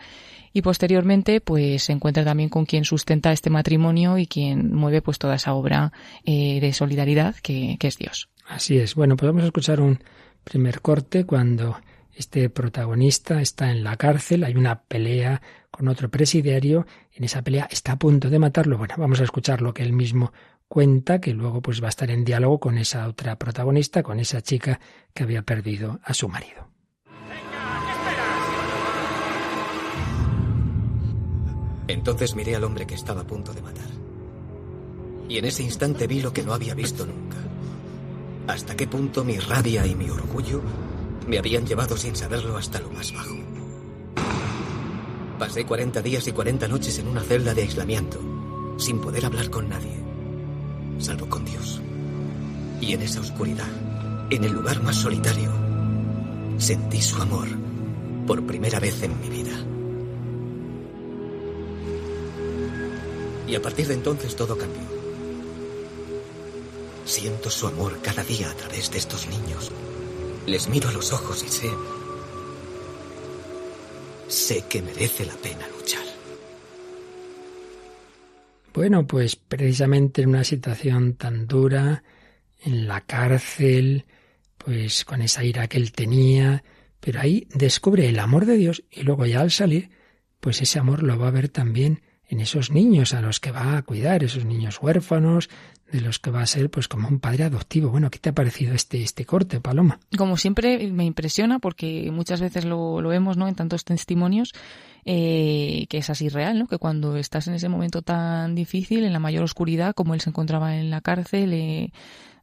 y 0.53 0.63
posteriormente 0.63 1.41
pues 1.41 1.85
se 1.85 1.93
encuentra 1.93 2.25
también 2.25 2.49
con 2.49 2.67
quien 2.67 2.85
sustenta 2.85 3.33
este 3.33 3.51
matrimonio 3.51 4.19
y 4.19 4.27
quien 4.27 4.75
mueve 4.75 5.03
pues 5.03 5.19
toda 5.19 5.37
esa 5.37 5.55
obra 5.55 5.93
eh, 6.25 6.61
de 6.61 6.73
solidaridad 6.73 7.37
que, 7.37 7.79
es 7.81 7.97
Dios. 7.97 8.29
Así 8.49 8.79
es. 8.79 8.95
Bueno, 8.95 9.17
podemos 9.17 9.45
escuchar 9.45 9.81
un 9.81 10.03
primer 10.45 10.81
corte 10.81 11.25
cuando 11.25 11.79
este 12.15 12.51
protagonista 12.51 13.41
está 13.41 13.71
en 13.71 13.85
la 13.85 13.97
cárcel, 13.97 14.45
hay 14.45 14.57
una 14.57 14.83
pelea 14.83 15.41
con 15.71 15.89
otro 15.89 16.11
presidiario, 16.11 16.87
en 17.13 17.25
esa 17.25 17.43
pelea 17.43 17.69
está 17.71 17.93
a 17.93 17.99
punto 17.99 18.29
de 18.29 18.39
matarlo. 18.39 18.77
Bueno, 18.77 18.95
vamos 18.99 19.21
a 19.21 19.25
escuchar 19.25 19.63
lo 19.63 19.73
que 19.73 19.83
él 19.83 19.93
mismo 19.93 20.33
cuenta, 20.69 21.21
que 21.21 21.33
luego 21.33 21.63
pues 21.63 21.83
va 21.83 21.87
a 21.87 21.91
estar 21.91 22.11
en 22.11 22.25
diálogo 22.25 22.61
con 22.61 22.79
esa 22.79 23.09
otra 23.09 23.37
protagonista, 23.37 24.03
con 24.03 24.21
esa 24.21 24.41
chica 24.41 24.81
que 25.15 25.23
había 25.23 25.43
perdido 25.43 26.01
a 26.05 26.15
su 26.15 26.29
marido. 26.29 26.70
Entonces 31.91 32.37
miré 32.37 32.55
al 32.55 32.63
hombre 32.63 32.87
que 32.87 32.95
estaba 32.95 33.23
a 33.23 33.27
punto 33.27 33.53
de 33.53 33.63
matar. 33.63 33.91
Y 35.29 35.39
en 35.39 35.45
ese 35.45 35.65
instante 35.65 36.07
vi 36.07 36.21
lo 36.21 36.33
que 36.33 36.45
no 36.45 36.55
había 36.55 36.75
visto 36.75 37.05
nunca. 37.05 37.37
Hasta 38.47 38.77
qué 38.77 38.87
punto 38.87 39.25
mi 39.25 39.39
rabia 39.39 39.85
y 39.87 39.97
mi 39.97 40.09
orgullo 40.09 40.63
me 41.27 41.39
habían 41.39 41.67
llevado 41.67 41.97
sin 41.97 42.15
saberlo 42.15 42.57
hasta 42.57 42.81
lo 42.81 42.91
más 42.91 43.13
bajo. 43.13 43.37
Pasé 45.39 45.65
40 45.65 46.01
días 46.03 46.27
y 46.29 46.33
40 46.33 46.69
noches 46.69 46.99
en 46.99 47.09
una 47.09 47.23
celda 47.23 47.55
de 47.55 47.63
aislamiento, 47.63 48.21
sin 48.79 49.01
poder 49.01 49.27
hablar 49.27 49.51
con 49.51 49.69
nadie, 49.69 49.97
salvo 50.99 51.29
con 51.29 51.45
Dios. 51.45 51.81
Y 52.81 52.93
en 52.93 53.03
esa 53.03 53.21
oscuridad, 53.21 53.71
en 54.31 54.45
el 54.45 54.53
lugar 54.53 54.83
más 54.83 54.97
solitario, 54.97 55.51
sentí 56.59 57.01
su 57.03 57.21
amor 57.21 57.49
por 58.27 58.47
primera 58.47 58.79
vez 58.79 59.03
en 59.03 59.21
mi 59.21 59.29
vida. 59.29 59.57
Y 63.51 63.57
a 63.57 63.61
partir 63.61 63.89
de 63.89 63.95
entonces 63.95 64.37
todo 64.37 64.57
cambió. 64.57 64.81
Siento 67.05 67.51
su 67.51 67.67
amor 67.67 68.01
cada 68.01 68.23
día 68.23 68.49
a 68.49 68.55
través 68.55 68.93
de 68.93 68.99
estos 68.99 69.27
niños. 69.27 69.73
Les 70.47 70.69
miro 70.69 70.89
a 70.89 70.93
los 70.93 71.13
ojos 71.13 71.43
y 71.43 71.49
sé... 71.49 71.71
Sé 74.29 74.65
que 74.69 74.81
merece 74.81 75.27
la 75.27 75.35
pena 75.35 75.67
luchar. 75.77 76.05
Bueno, 78.73 79.05
pues 79.09 79.35
precisamente 79.35 80.23
en 80.23 80.29
una 80.29 80.45
situación 80.45 81.15
tan 81.15 81.49
dura, 81.49 82.05
en 82.63 82.87
la 82.87 83.01
cárcel, 83.01 84.05
pues 84.59 85.05
con 85.05 85.23
esa 85.23 85.43
ira 85.43 85.67
que 85.67 85.79
él 85.79 85.91
tenía, 85.91 86.63
pero 87.01 87.19
ahí 87.19 87.49
descubre 87.53 88.09
el 88.09 88.21
amor 88.21 88.47
de 88.47 88.57
Dios 88.57 88.85
y 88.93 89.03
luego 89.03 89.27
ya 89.27 89.41
al 89.41 89.51
salir, 89.51 89.91
pues 90.39 90.63
ese 90.63 90.79
amor 90.79 91.03
lo 91.03 91.19
va 91.19 91.27
a 91.27 91.33
ver 91.33 91.49
también 91.49 92.03
en 92.31 92.41
esos 92.41 92.71
niños 92.71 93.13
a 93.13 93.21
los 93.21 93.41
que 93.41 93.51
va 93.51 93.77
a 93.77 93.83
cuidar, 93.83 94.23
esos 94.23 94.45
niños 94.45 94.79
huérfanos, 94.81 95.51
de 95.91 96.01
los 96.01 96.21
que 96.21 96.31
va 96.31 96.43
a 96.43 96.47
ser 96.47 96.71
pues 96.71 96.87
como 96.87 97.09
un 97.09 97.19
padre 97.19 97.45
adoptivo. 97.45 97.91
Bueno, 97.91 98.11
¿qué 98.11 98.21
te 98.21 98.31
ha 98.31 98.35
parecido 98.35 98.73
este, 98.73 99.03
este 99.03 99.27
corte, 99.27 99.61
Paloma? 99.61 99.99
Como 100.17 100.37
siempre 100.37 100.87
me 100.93 101.05
impresiona 101.05 101.59
porque 101.59 102.11
muchas 102.13 102.41
veces 102.41 102.65
lo, 102.65 103.03
lo 103.03 103.09
vemos 103.09 103.37
¿no? 103.37 103.49
en 103.49 103.57
tantos 103.57 103.85
testimonios 103.85 104.53
eh, 105.05 105.87
que 105.89 105.99
es 105.99 106.09
así 106.09 106.29
real, 106.29 106.61
¿no? 106.61 106.69
que 106.69 106.79
cuando 106.79 107.17
estás 107.17 107.49
en 107.49 107.55
ese 107.55 107.69
momento 107.69 108.03
tan 108.03 108.55
difícil, 108.55 109.05
en 109.05 109.13
la 109.13 109.19
mayor 109.19 109.43
oscuridad, 109.43 109.95
como 109.95 110.15
él 110.15 110.21
se 110.21 110.31
encontraba 110.31 110.77
en 110.77 110.91
la 110.91 111.01
cárcel, 111.01 111.53
eh, 111.53 111.93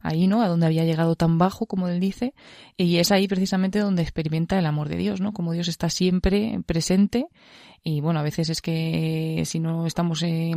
ahí, 0.00 0.26
¿no? 0.26 0.42
A 0.42 0.48
donde 0.48 0.66
había 0.66 0.84
llegado 0.84 1.16
tan 1.16 1.38
bajo, 1.38 1.66
como 1.66 1.88
él 1.88 2.00
dice, 2.00 2.34
y 2.76 2.96
es 2.98 3.10
ahí 3.10 3.26
precisamente 3.28 3.78
donde 3.78 4.02
experimenta 4.02 4.58
el 4.58 4.66
amor 4.66 4.88
de 4.88 4.96
Dios, 4.96 5.20
¿no? 5.20 5.32
Como 5.32 5.52
Dios 5.52 5.68
está 5.68 5.90
siempre 5.90 6.60
presente 6.66 7.26
y 7.82 8.00
bueno, 8.00 8.20
a 8.20 8.22
veces 8.22 8.50
es 8.50 8.60
que 8.60 9.42
si 9.44 9.60
no 9.60 9.86
estamos 9.86 10.22
eh, 10.22 10.52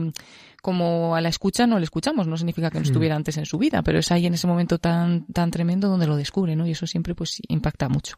como 0.61 1.15
a 1.15 1.21
la 1.21 1.29
escucha 1.29 1.67
no 1.67 1.79
le 1.79 1.83
escuchamos, 1.85 2.27
no 2.27 2.37
significa 2.37 2.69
que 2.69 2.79
no 2.79 2.83
hmm. 2.83 2.91
estuviera 2.91 3.15
antes 3.15 3.37
en 3.37 3.45
su 3.45 3.57
vida, 3.57 3.81
pero 3.81 3.99
es 3.99 4.11
ahí 4.11 4.25
en 4.25 4.33
ese 4.33 4.47
momento 4.47 4.77
tan 4.77 5.25
tan 5.27 5.51
tremendo 5.51 5.87
donde 5.87 6.07
lo 6.07 6.15
descubre, 6.15 6.55
¿no? 6.55 6.67
Y 6.67 6.71
eso 6.71 6.87
siempre 6.87 7.15
pues 7.15 7.41
impacta 7.47 7.89
mucho. 7.89 8.17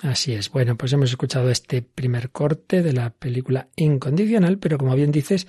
Así 0.00 0.32
es. 0.32 0.50
Bueno, 0.50 0.76
pues 0.76 0.92
hemos 0.92 1.10
escuchado 1.10 1.50
este 1.50 1.80
primer 1.82 2.30
corte 2.30 2.82
de 2.82 2.92
la 2.92 3.10
película 3.10 3.68
Incondicional, 3.76 4.58
pero 4.58 4.76
como 4.76 4.96
bien 4.96 5.12
dices, 5.12 5.46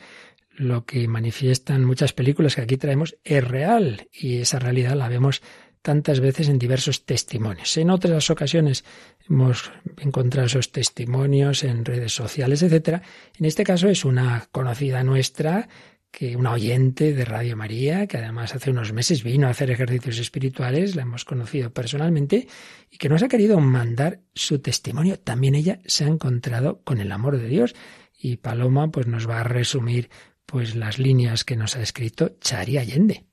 lo 0.55 0.85
que 0.85 1.07
manifiestan 1.07 1.83
muchas 1.83 2.13
películas 2.13 2.55
que 2.55 2.61
aquí 2.61 2.77
traemos 2.77 3.17
es 3.23 3.43
real 3.43 4.07
y 4.13 4.37
esa 4.37 4.59
realidad 4.59 4.95
la 4.95 5.09
vemos 5.09 5.41
tantas 5.85 6.19
veces 6.19 6.49
en 6.49 6.57
diversos 6.57 7.05
testimonios. 7.05 7.77
En 7.77 7.91
otras 7.91 8.31
ocasiones 8.31 8.83
hemos 9.29 9.71
encontrado 10.01 10.47
esos 10.47 10.71
testimonios 10.71 11.63
en 11.63 11.85
redes 11.85 12.11
sociales, 12.11 12.63
etcétera. 12.63 13.03
En 13.37 13.45
este 13.45 13.63
caso 13.63 13.87
es 13.87 14.03
una 14.03 14.49
conocida 14.51 15.03
nuestra 15.03 15.69
que 16.09 16.35
una 16.35 16.53
oyente 16.53 17.13
de 17.13 17.23
Radio 17.23 17.55
María, 17.55 18.07
que 18.07 18.17
además 18.17 18.55
hace 18.55 18.71
unos 18.71 18.93
meses 18.93 19.23
vino 19.23 19.45
a 19.45 19.51
hacer 19.51 19.69
ejercicios 19.69 20.17
espirituales, 20.17 20.95
la 20.95 21.03
hemos 21.03 21.23
conocido 21.23 21.71
personalmente, 21.71 22.47
y 22.89 22.97
que 22.97 23.09
nos 23.09 23.21
ha 23.21 23.27
querido 23.27 23.59
mandar 23.59 24.21
su 24.33 24.57
testimonio. 24.59 25.19
También 25.19 25.53
ella 25.53 25.81
se 25.85 26.05
ha 26.05 26.07
encontrado 26.07 26.81
con 26.83 26.99
el 26.99 27.11
amor 27.11 27.37
de 27.37 27.47
Dios. 27.47 27.75
Y 28.17 28.37
Paloma 28.37 28.89
pues 28.89 29.05
nos 29.05 29.29
va 29.29 29.41
a 29.41 29.43
resumir 29.43 30.09
pues 30.47 30.73
las 30.73 30.97
líneas 30.97 31.43
que 31.43 31.57
nos 31.57 31.75
ha 31.75 31.83
escrito 31.83 32.37
Chari 32.41 32.79
Allende. 32.79 33.25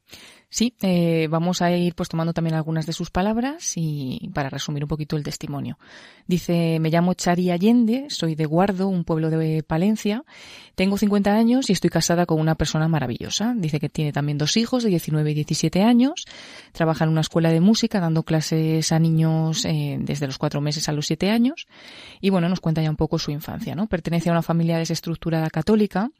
Sí, 0.52 0.74
eh, 0.82 1.28
vamos 1.30 1.62
a 1.62 1.74
ir 1.74 1.94
pues 1.94 2.10
tomando 2.10 2.34
también 2.34 2.54
algunas 2.54 2.84
de 2.84 2.92
sus 2.92 3.08
palabras 3.10 3.72
y 3.76 4.28
para 4.34 4.50
resumir 4.50 4.84
un 4.84 4.88
poquito 4.88 5.16
el 5.16 5.22
testimonio. 5.22 5.78
Dice, 6.26 6.78
me 6.78 6.90
llamo 6.90 7.14
Chari 7.14 7.50
Allende, 7.50 8.08
soy 8.10 8.34
de 8.34 8.44
Guardo, 8.44 8.86
un 8.86 9.04
pueblo 9.04 9.30
de 9.30 9.62
Palencia, 9.62 10.24
tengo 10.74 10.98
50 10.98 11.32
años 11.32 11.70
y 11.70 11.72
estoy 11.72 11.88
casada 11.88 12.26
con 12.26 12.38
una 12.38 12.54
persona 12.54 12.86
maravillosa. 12.86 13.54
Dice 13.56 13.80
que 13.80 13.88
tiene 13.88 14.12
también 14.12 14.36
dos 14.36 14.58
hijos 14.58 14.82
de 14.82 14.90
19 14.90 15.30
y 15.30 15.34
17 15.36 15.80
años, 15.84 16.26
trabaja 16.72 17.04
en 17.04 17.10
una 17.12 17.22
escuela 17.22 17.50
de 17.50 17.62
música 17.62 17.98
dando 17.98 18.22
clases 18.22 18.92
a 18.92 18.98
niños 18.98 19.64
eh, 19.64 19.96
desde 20.02 20.26
los 20.26 20.36
cuatro 20.36 20.60
meses 20.60 20.86
a 20.86 20.92
los 20.92 21.06
siete 21.06 21.30
años 21.30 21.66
y 22.20 22.28
bueno, 22.28 22.50
nos 22.50 22.60
cuenta 22.60 22.82
ya 22.82 22.90
un 22.90 22.96
poco 22.96 23.18
su 23.18 23.30
infancia, 23.30 23.74
¿no? 23.74 23.86
Pertenece 23.86 24.28
a 24.28 24.32
una 24.32 24.42
familia 24.42 24.76
desestructurada 24.76 25.48
católica 25.48 26.10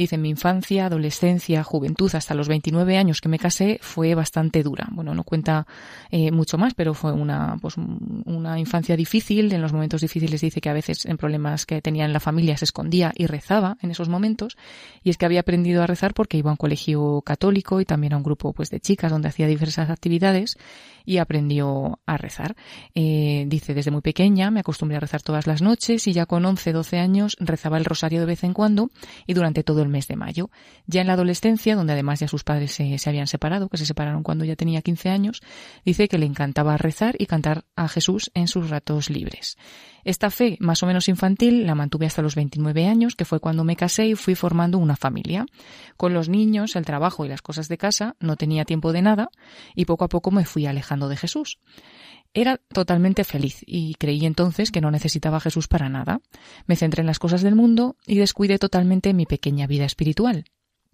Dice, 0.00 0.16
mi 0.16 0.30
infancia, 0.30 0.86
adolescencia, 0.86 1.62
juventud, 1.62 2.10
hasta 2.14 2.32
los 2.32 2.48
29 2.48 2.96
años 2.96 3.20
que 3.20 3.28
me 3.28 3.38
casé, 3.38 3.78
fue 3.82 4.14
bastante 4.14 4.62
dura. 4.62 4.88
Bueno, 4.92 5.14
no 5.14 5.24
cuenta 5.24 5.66
eh, 6.10 6.30
mucho 6.30 6.56
más, 6.56 6.72
pero 6.72 6.94
fue 6.94 7.12
una, 7.12 7.58
pues, 7.60 7.76
una 7.76 8.58
infancia 8.58 8.96
difícil. 8.96 9.52
En 9.52 9.60
los 9.60 9.74
momentos 9.74 10.00
difíciles 10.00 10.40
dice 10.40 10.62
que 10.62 10.70
a 10.70 10.72
veces 10.72 11.04
en 11.04 11.18
problemas 11.18 11.66
que 11.66 11.82
tenía 11.82 12.06
en 12.06 12.14
la 12.14 12.20
familia 12.20 12.56
se 12.56 12.64
escondía 12.64 13.12
y 13.14 13.26
rezaba 13.26 13.76
en 13.82 13.90
esos 13.90 14.08
momentos. 14.08 14.56
Y 15.02 15.10
es 15.10 15.18
que 15.18 15.26
había 15.26 15.40
aprendido 15.40 15.82
a 15.82 15.86
rezar 15.86 16.14
porque 16.14 16.38
iba 16.38 16.48
a 16.48 16.54
un 16.54 16.56
colegio 16.56 17.20
católico 17.20 17.82
y 17.82 17.84
también 17.84 18.14
a 18.14 18.16
un 18.16 18.22
grupo 18.22 18.54
pues, 18.54 18.70
de 18.70 18.80
chicas 18.80 19.12
donde 19.12 19.28
hacía 19.28 19.48
diversas 19.48 19.90
actividades 19.90 20.56
y 21.04 21.18
aprendió 21.18 22.00
a 22.06 22.16
rezar. 22.16 22.56
Eh, 22.94 23.44
dice, 23.48 23.74
desde 23.74 23.90
muy 23.90 24.00
pequeña 24.00 24.50
me 24.50 24.60
acostumbré 24.60 24.96
a 24.96 25.00
rezar 25.00 25.22
todas 25.22 25.46
las 25.46 25.62
noches 25.62 26.06
y 26.06 26.12
ya 26.12 26.26
con 26.26 26.44
11, 26.44 26.72
12 26.72 26.98
años 26.98 27.36
rezaba 27.38 27.78
el 27.78 27.84
rosario 27.84 28.20
de 28.20 28.26
vez 28.26 28.44
en 28.44 28.52
cuando 28.52 28.90
y 29.26 29.34
durante 29.34 29.62
todo 29.62 29.82
el 29.82 29.88
mes 29.88 30.08
de 30.08 30.16
mayo. 30.16 30.50
Ya 30.86 31.00
en 31.00 31.06
la 31.06 31.14
adolescencia, 31.14 31.76
donde 31.76 31.92
además 31.92 32.20
ya 32.20 32.28
sus 32.28 32.44
padres 32.44 32.72
se, 32.72 32.98
se 32.98 33.08
habían 33.08 33.26
separado, 33.26 33.68
que 33.68 33.78
se 33.78 33.86
separaron 33.86 34.22
cuando 34.22 34.44
ya 34.44 34.56
tenía 34.56 34.82
15 34.82 35.10
años, 35.10 35.42
dice 35.84 36.08
que 36.08 36.18
le 36.18 36.26
encantaba 36.26 36.76
rezar 36.76 37.16
y 37.18 37.26
cantar 37.26 37.64
a 37.76 37.88
Jesús 37.88 38.30
en 38.34 38.48
sus 38.48 38.70
ratos 38.70 39.10
libres. 39.10 39.56
Esta 40.04 40.30
fe, 40.30 40.56
más 40.60 40.82
o 40.82 40.86
menos 40.86 41.08
infantil, 41.08 41.66
la 41.66 41.74
mantuve 41.74 42.06
hasta 42.06 42.22
los 42.22 42.34
29 42.34 42.86
años, 42.86 43.16
que 43.16 43.24
fue 43.24 43.40
cuando 43.40 43.64
me 43.64 43.76
casé 43.76 44.06
y 44.06 44.14
fui 44.14 44.34
formando 44.34 44.78
una 44.78 44.96
familia. 44.96 45.46
Con 45.96 46.14
los 46.14 46.28
niños, 46.28 46.76
el 46.76 46.84
trabajo 46.84 47.24
y 47.24 47.28
las 47.28 47.42
cosas 47.42 47.68
de 47.68 47.78
casa 47.78 48.16
no 48.20 48.36
tenía 48.36 48.64
tiempo 48.64 48.92
de 48.92 49.02
nada 49.02 49.30
y 49.74 49.84
poco 49.84 50.04
a 50.04 50.08
poco 50.08 50.30
me 50.30 50.44
fui 50.44 50.66
alejando 50.66 51.08
de 51.08 51.16
Jesús. 51.16 51.58
Era 52.32 52.58
totalmente 52.58 53.24
feliz 53.24 53.62
y 53.66 53.94
creí 53.94 54.24
entonces 54.24 54.70
que 54.70 54.80
no 54.80 54.90
necesitaba 54.90 55.40
Jesús 55.40 55.66
para 55.66 55.88
nada. 55.88 56.20
Me 56.66 56.76
centré 56.76 57.00
en 57.00 57.08
las 57.08 57.18
cosas 57.18 57.42
del 57.42 57.56
mundo 57.56 57.96
y 58.06 58.18
descuidé 58.18 58.58
totalmente 58.58 59.12
mi 59.14 59.26
pequeña 59.26 59.66
vida 59.66 59.84
espiritual. 59.84 60.44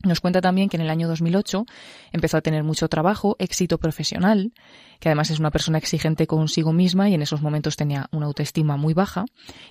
Nos 0.06 0.20
cuenta 0.20 0.40
también 0.40 0.68
que 0.68 0.76
en 0.76 0.82
el 0.82 0.90
año 0.90 1.08
2008 1.08 1.66
empezó 2.12 2.36
a 2.36 2.40
tener 2.40 2.62
mucho 2.62 2.88
trabajo, 2.88 3.34
éxito 3.40 3.78
profesional, 3.78 4.52
que 5.00 5.08
además 5.08 5.30
es 5.30 5.40
una 5.40 5.50
persona 5.50 5.78
exigente 5.78 6.28
consigo 6.28 6.72
misma 6.72 7.08
y 7.10 7.14
en 7.14 7.22
esos 7.22 7.42
momentos 7.42 7.76
tenía 7.76 8.08
una 8.12 8.26
autoestima 8.26 8.76
muy 8.76 8.94
baja. 8.94 9.24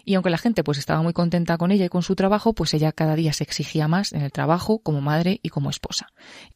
Y 0.04 0.16
aunque 0.16 0.30
la 0.30 0.38
gente 0.38 0.64
pues 0.64 0.78
estaba 0.78 1.02
muy 1.02 1.14
contenta 1.14 1.58
con 1.58 1.72
ella 1.72 1.86
y 1.86 1.90
con 1.90 2.04
su 2.04 2.16
trabajo, 2.16 2.54
pues 2.54 2.74
ella 2.74 2.92
cada 2.92 3.16
día 3.16 3.32
se 3.32 3.46
exigía 3.46 3.88
más 3.88 4.12
en 4.12 4.22
el 4.22 4.32
trabajo, 4.32 4.80
como 4.80 5.00
madre 5.00 5.40
y 5.42 5.50
como 5.50 5.70
esposa. 5.70 6.08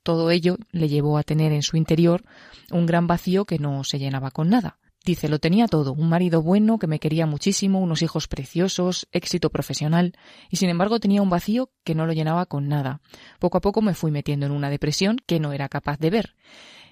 Todo 0.04 0.30
ello 0.30 0.58
le 0.72 0.90
llevó 0.90 1.18
a 1.18 1.24
tener 1.24 1.54
en 1.54 1.64
su 1.64 1.78
interior 1.78 2.24
un 2.72 2.86
gran 2.86 3.08
vacío 3.08 3.46
que 3.46 3.60
no 3.60 3.86
se 3.86 3.98
llenaba 3.98 4.32
con 4.32 4.50
nada. 4.50 4.78
Dice, 5.06 5.30
lo 5.30 5.40
tenía 5.40 5.68
todo, 5.68 5.94
un 5.94 6.10
marido 6.10 6.42
bueno 6.42 6.78
que 6.78 6.88
me 6.88 7.00
quería 7.00 7.26
muchísimo, 7.26 7.80
unos 7.80 8.02
hijos 8.02 8.28
preciosos, 8.28 9.08
éxito 9.12 9.50
profesional, 9.50 10.14
y 10.50 10.58
sin 10.58 10.70
embargo 10.70 11.00
tenía 11.00 11.22
un 11.22 11.30
vacío 11.30 11.72
que 11.84 11.96
no 11.96 12.06
lo 12.06 12.14
llenaba 12.14 12.46
con 12.46 12.68
nada. 12.68 13.02
Poco 13.40 13.58
a 13.58 13.62
poco 13.62 13.82
me 13.82 13.94
fui 13.94 14.12
metiendo 14.12 14.46
en 14.46 14.52
una 14.52 14.70
depresión 14.70 15.18
que 15.26 15.40
no 15.40 15.54
era 15.54 15.70
capaz 15.70 15.98
de 16.00 16.10
ver. 16.10 16.36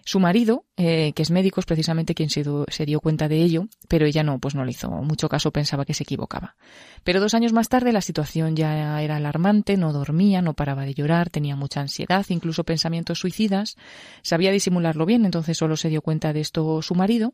Su 0.05 0.21
marido, 0.21 0.65
eh, 0.79 1.11
que 1.13 1.23
es 1.23 1.31
médico, 1.31 1.59
es 1.59 1.65
precisamente 1.65 2.13
quien 2.13 2.29
se, 2.29 2.45
se, 2.67 2.85
dio 2.85 2.99
cuenta 2.99 3.27
de 3.27 3.41
ello, 3.41 3.67
pero 3.87 4.05
ella 4.05 4.21
no, 4.21 4.37
pues 4.37 4.53
no 4.53 4.63
le 4.63 4.71
hizo 4.71 4.91
mucho 4.91 5.27
caso, 5.27 5.51
pensaba 5.51 5.85
que 5.85 5.95
se 5.95 6.03
equivocaba. 6.03 6.55
Pero 7.03 7.19
dos 7.19 7.33
años 7.33 7.51
más 7.51 7.67
tarde 7.67 7.91
la 7.91 8.01
situación 8.01 8.55
ya 8.55 9.01
era 9.01 9.15
alarmante, 9.15 9.75
no 9.75 9.91
dormía, 9.91 10.43
no 10.43 10.53
paraba 10.53 10.85
de 10.85 10.93
llorar, 10.93 11.31
tenía 11.31 11.55
mucha 11.55 11.81
ansiedad, 11.81 12.23
incluso 12.29 12.63
pensamientos 12.63 13.17
suicidas, 13.17 13.75
sabía 14.21 14.51
disimularlo 14.51 15.07
bien, 15.07 15.25
entonces 15.25 15.57
solo 15.57 15.77
se 15.77 15.89
dio 15.89 16.03
cuenta 16.03 16.31
de 16.31 16.41
esto 16.41 16.83
su 16.83 16.93
marido. 16.93 17.33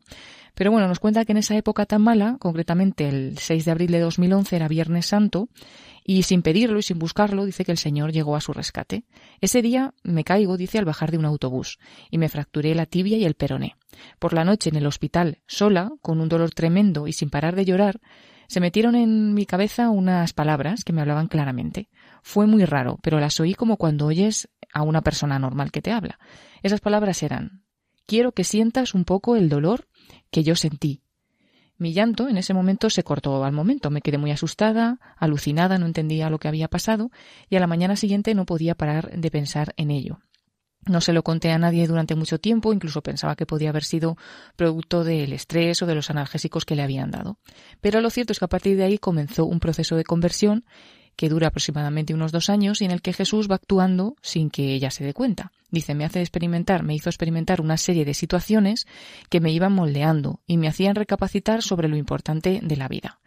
Pero 0.54 0.70
bueno, 0.70 0.88
nos 0.88 1.00
cuenta 1.00 1.24
que 1.24 1.32
en 1.32 1.38
esa 1.38 1.56
época 1.56 1.84
tan 1.84 2.00
mala, 2.00 2.36
concretamente 2.38 3.08
el 3.08 3.36
6 3.38 3.64
de 3.64 3.70
abril 3.70 3.90
de 3.90 4.00
2011 4.00 4.56
era 4.56 4.68
Viernes 4.68 5.06
Santo, 5.06 5.48
y 6.04 6.22
sin 6.22 6.42
pedirlo 6.42 6.78
y 6.78 6.82
sin 6.82 6.98
buscarlo, 6.98 7.46
dice 7.46 7.64
que 7.64 7.72
el 7.72 7.78
Señor 7.78 8.12
llegó 8.12 8.36
a 8.36 8.40
su 8.40 8.52
rescate. 8.52 9.04
Ese 9.40 9.62
día 9.62 9.94
me 10.02 10.22
caigo, 10.22 10.56
dice, 10.56 10.78
al 10.78 10.84
bajar 10.84 11.10
de 11.10 11.18
un 11.18 11.24
autobús, 11.24 11.78
y 12.10 12.18
me 12.18 12.28
fracturé 12.28 12.74
la 12.74 12.86
tibia 12.86 13.16
y 13.16 13.24
el 13.24 13.33
peroné. 13.34 13.76
Por 14.18 14.32
la 14.32 14.44
noche 14.44 14.70
en 14.70 14.76
el 14.76 14.86
hospital, 14.86 15.38
sola, 15.46 15.92
con 16.02 16.20
un 16.20 16.28
dolor 16.28 16.50
tremendo 16.50 17.06
y 17.06 17.12
sin 17.12 17.30
parar 17.30 17.56
de 17.56 17.64
llorar, 17.64 18.00
se 18.48 18.60
metieron 18.60 18.94
en 18.94 19.34
mi 19.34 19.46
cabeza 19.46 19.90
unas 19.90 20.32
palabras 20.32 20.84
que 20.84 20.92
me 20.92 21.00
hablaban 21.00 21.28
claramente. 21.28 21.88
Fue 22.22 22.46
muy 22.46 22.64
raro, 22.64 22.98
pero 23.02 23.20
las 23.20 23.40
oí 23.40 23.54
como 23.54 23.76
cuando 23.76 24.06
oyes 24.06 24.48
a 24.72 24.82
una 24.82 25.02
persona 25.02 25.38
normal 25.38 25.72
que 25.72 25.82
te 25.82 25.92
habla. 25.92 26.18
Esas 26.62 26.80
palabras 26.80 27.22
eran 27.22 27.64
Quiero 28.06 28.32
que 28.32 28.44
sientas 28.44 28.94
un 28.94 29.04
poco 29.04 29.34
el 29.36 29.48
dolor 29.48 29.88
que 30.30 30.42
yo 30.42 30.56
sentí 30.56 31.04
mi 31.76 31.92
llanto 31.92 32.28
en 32.28 32.36
ese 32.36 32.54
momento 32.54 32.88
se 32.88 33.02
cortó 33.02 33.44
al 33.44 33.52
momento. 33.52 33.90
Me 33.90 34.00
quedé 34.00 34.18
muy 34.18 34.30
asustada, 34.30 35.00
alucinada, 35.16 35.78
no 35.78 35.86
entendía 35.86 36.30
lo 36.30 36.38
que 36.38 36.48
había 36.48 36.68
pasado 36.68 37.10
y 37.48 37.56
a 37.56 37.60
la 37.60 37.66
mañana 37.66 37.96
siguiente 37.96 38.34
no 38.34 38.46
podía 38.46 38.74
parar 38.74 39.10
de 39.18 39.30
pensar 39.30 39.74
en 39.76 39.90
ello. 39.90 40.18
No 40.86 41.00
se 41.00 41.12
lo 41.12 41.22
conté 41.22 41.50
a 41.50 41.58
nadie 41.58 41.86
durante 41.86 42.14
mucho 42.14 42.38
tiempo, 42.38 42.72
incluso 42.72 43.02
pensaba 43.02 43.36
que 43.36 43.46
podía 43.46 43.70
haber 43.70 43.84
sido 43.84 44.16
producto 44.56 45.04
del 45.04 45.32
estrés 45.32 45.82
o 45.82 45.86
de 45.86 45.94
los 45.94 46.10
analgésicos 46.10 46.64
que 46.64 46.76
le 46.76 46.82
habían 46.82 47.10
dado. 47.10 47.38
Pero 47.80 48.00
lo 48.00 48.10
cierto 48.10 48.32
es 48.32 48.38
que 48.38 48.44
a 48.44 48.48
partir 48.48 48.76
de 48.76 48.84
ahí 48.84 48.98
comenzó 48.98 49.46
un 49.46 49.60
proceso 49.60 49.96
de 49.96 50.04
conversión 50.04 50.64
que 51.16 51.28
dura 51.28 51.48
aproximadamente 51.48 52.14
unos 52.14 52.32
dos 52.32 52.50
años 52.50 52.82
y 52.82 52.84
en 52.84 52.90
el 52.90 53.00
que 53.00 53.12
Jesús 53.12 53.48
va 53.50 53.56
actuando 53.56 54.16
sin 54.20 54.50
que 54.50 54.74
ella 54.74 54.90
se 54.90 55.04
dé 55.04 55.14
cuenta. 55.14 55.52
Dice, 55.70 55.94
me 55.94 56.04
hace 56.04 56.20
experimentar, 56.20 56.82
me 56.82 56.94
hizo 56.94 57.08
experimentar 57.08 57.60
una 57.60 57.76
serie 57.76 58.04
de 58.04 58.14
situaciones 58.14 58.86
que 59.28 59.40
me 59.40 59.52
iban 59.52 59.72
moldeando 59.72 60.40
y 60.46 60.56
me 60.56 60.68
hacían 60.68 60.94
recapacitar 60.94 61.62
sobre 61.62 61.88
lo 61.88 61.96
importante 61.96 62.60
de 62.62 62.76
la 62.76 62.88
vida. 62.88 63.20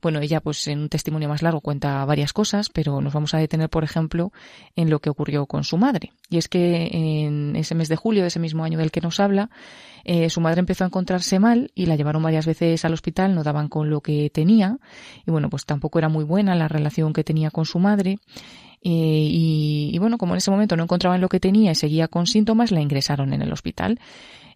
Bueno, 0.00 0.20
ella 0.20 0.40
pues 0.40 0.68
en 0.68 0.80
un 0.80 0.88
testimonio 0.88 1.28
más 1.28 1.42
largo 1.42 1.60
cuenta 1.60 2.04
varias 2.04 2.32
cosas, 2.32 2.68
pero 2.68 3.00
nos 3.00 3.12
vamos 3.12 3.34
a 3.34 3.38
detener, 3.38 3.68
por 3.68 3.82
ejemplo, 3.82 4.32
en 4.76 4.90
lo 4.90 5.00
que 5.00 5.10
ocurrió 5.10 5.46
con 5.46 5.64
su 5.64 5.76
madre. 5.76 6.12
Y 6.30 6.38
es 6.38 6.48
que 6.48 6.88
en 6.92 7.56
ese 7.56 7.74
mes 7.74 7.88
de 7.88 7.96
julio 7.96 8.22
de 8.22 8.28
ese 8.28 8.38
mismo 8.38 8.62
año 8.62 8.78
del 8.78 8.92
que 8.92 9.00
nos 9.00 9.18
habla, 9.18 9.50
eh, 10.04 10.30
su 10.30 10.40
madre 10.40 10.60
empezó 10.60 10.84
a 10.84 10.86
encontrarse 10.86 11.40
mal 11.40 11.72
y 11.74 11.86
la 11.86 11.96
llevaron 11.96 12.22
varias 12.22 12.46
veces 12.46 12.84
al 12.84 12.92
hospital, 12.92 13.34
no 13.34 13.42
daban 13.42 13.68
con 13.68 13.90
lo 13.90 14.00
que 14.00 14.30
tenía 14.30 14.78
y 15.26 15.30
bueno, 15.30 15.50
pues 15.50 15.66
tampoco 15.66 15.98
era 15.98 16.08
muy 16.08 16.24
buena 16.24 16.54
la 16.54 16.68
relación 16.68 17.12
que 17.12 17.24
tenía 17.24 17.50
con 17.50 17.64
su 17.64 17.80
madre. 17.80 18.18
Eh, 18.80 18.90
y, 18.90 19.90
y, 19.92 19.98
bueno, 19.98 20.18
como 20.18 20.34
en 20.34 20.38
ese 20.38 20.52
momento 20.52 20.76
no 20.76 20.84
encontraban 20.84 21.20
lo 21.20 21.28
que 21.28 21.40
tenía 21.40 21.72
y 21.72 21.74
seguía 21.74 22.06
con 22.06 22.28
síntomas, 22.28 22.70
la 22.70 22.80
ingresaron 22.80 23.32
en 23.32 23.42
el 23.42 23.52
hospital. 23.52 23.98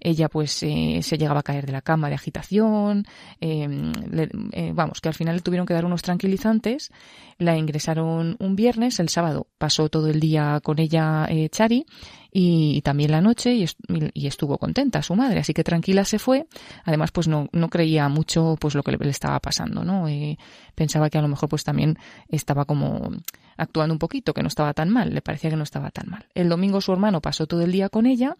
Ella 0.04 0.28
pues 0.28 0.62
eh, 0.62 1.00
se 1.02 1.16
llegaba 1.16 1.40
a 1.40 1.42
caer 1.44 1.64
de 1.64 1.72
la 1.72 1.80
cama 1.80 2.08
de 2.08 2.16
agitación, 2.16 3.04
em, 3.40 3.92
eh, 4.52 4.72
vamos, 4.74 5.00
que 5.00 5.08
al 5.08 5.14
final 5.14 5.36
le 5.36 5.42
tuvieron 5.42 5.64
que 5.66 5.74
dar 5.74 5.84
unos 5.84 6.02
tranquilizantes, 6.02 6.90
la 7.38 7.56
ingresaron 7.56 8.36
un 8.40 8.56
viernes, 8.56 8.98
el 8.98 9.08
sábado 9.08 9.46
pasó 9.58 9.88
todo 9.88 10.08
el 10.08 10.18
día 10.18 10.60
con 10.62 10.80
ella 10.80 11.26
eh, 11.28 11.48
Chari 11.50 11.86
y, 12.32 12.82
también 12.82 13.12
la 13.12 13.20
noche 13.20 13.54
y, 13.54 14.26
estuvo 14.26 14.58
contenta 14.58 15.02
su 15.02 15.14
madre, 15.14 15.40
así 15.40 15.54
que 15.54 15.62
tranquila 15.62 16.04
se 16.04 16.18
fue. 16.18 16.46
Además, 16.84 17.12
pues 17.12 17.28
no, 17.28 17.48
no 17.52 17.68
creía 17.68 18.08
mucho 18.08 18.56
pues 18.58 18.74
lo 18.74 18.82
que 18.82 18.92
le, 18.92 18.98
le 18.98 19.10
estaba 19.10 19.38
pasando, 19.38 19.84
¿no? 19.84 20.06
pensaba 20.74 21.10
que 21.10 21.18
a 21.18 21.22
lo 21.22 21.28
mejor 21.28 21.48
pues 21.48 21.62
también 21.64 21.98
estaba 22.28 22.64
como 22.64 23.10
actuando 23.62 23.94
un 23.94 23.98
poquito, 23.98 24.34
que 24.34 24.42
no 24.42 24.48
estaba 24.48 24.74
tan 24.74 24.90
mal, 24.90 25.14
le 25.14 25.22
parecía 25.22 25.50
que 25.50 25.56
no 25.56 25.62
estaba 25.62 25.90
tan 25.90 26.08
mal. 26.08 26.26
El 26.34 26.48
domingo 26.48 26.80
su 26.80 26.92
hermano 26.92 27.20
pasó 27.20 27.46
todo 27.46 27.62
el 27.62 27.72
día 27.72 27.88
con 27.88 28.06
ella, 28.06 28.36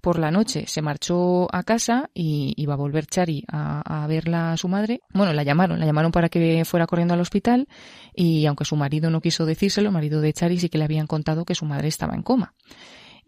por 0.00 0.18
la 0.18 0.30
noche 0.30 0.66
se 0.66 0.82
marchó 0.82 1.48
a 1.52 1.62
casa 1.62 2.10
y 2.14 2.54
iba 2.56 2.74
a 2.74 2.76
volver 2.76 3.06
Chari 3.06 3.44
a, 3.48 4.06
verla 4.08 4.52
a 4.52 4.56
su 4.56 4.68
madre. 4.68 5.00
Bueno, 5.12 5.32
la 5.32 5.42
llamaron, 5.42 5.80
la 5.80 5.86
llamaron 5.86 6.12
para 6.12 6.28
que 6.28 6.64
fuera 6.64 6.86
corriendo 6.86 7.14
al 7.14 7.20
hospital 7.20 7.66
y 8.14 8.46
aunque 8.46 8.64
su 8.64 8.76
marido 8.76 9.10
no 9.10 9.20
quiso 9.20 9.46
decírselo, 9.46 9.88
el 9.88 9.94
marido 9.94 10.20
de 10.20 10.32
Chari 10.32 10.58
sí 10.58 10.68
que 10.68 10.78
le 10.78 10.84
habían 10.84 11.06
contado 11.06 11.44
que 11.44 11.54
su 11.54 11.64
madre 11.64 11.88
estaba 11.88 12.14
en 12.14 12.22
coma. 12.22 12.54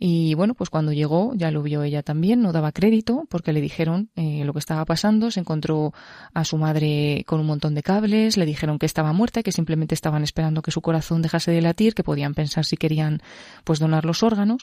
Y 0.01 0.34
bueno, 0.34 0.55
pues 0.55 0.70
cuando 0.70 0.92
llegó 0.92 1.32
ya 1.34 1.51
lo 1.51 1.61
vio 1.62 1.82
ella 1.82 2.05
también, 2.05 2.40
no 2.40 2.53
daba 2.53 2.70
crédito 2.70 3.26
porque 3.28 3.53
le 3.53 3.61
dijeron 3.61 4.11
eh, 4.14 4.44
lo 4.44 4.53
que 4.53 4.61
estaba 4.61 4.84
pasando, 4.84 5.32
se 5.32 5.40
encontró 5.40 5.92
a 6.34 6.44
su 6.44 6.57
madre 6.57 7.24
con 7.26 7.40
un 7.40 7.46
montón 7.46 7.74
de 7.74 7.82
cables, 7.82 8.36
le 8.36 8.46
dijeron 8.46 8.78
que 8.78 8.86
estaba 8.86 9.12
muerta, 9.12 9.42
que 9.42 9.51
simplemente 9.51 9.96
estaban 9.96 10.22
esperando 10.22 10.62
que 10.62 10.70
su 10.70 10.82
corazón 10.82 11.20
dejase 11.20 11.51
de 11.51 11.62
latir, 11.62 11.94
que 11.94 12.05
podían 12.05 12.34
pensar 12.34 12.64
si 12.64 12.76
querían 12.76 13.20
pues 13.64 13.80
donar 13.80 14.05
los 14.05 14.22
órganos. 14.22 14.62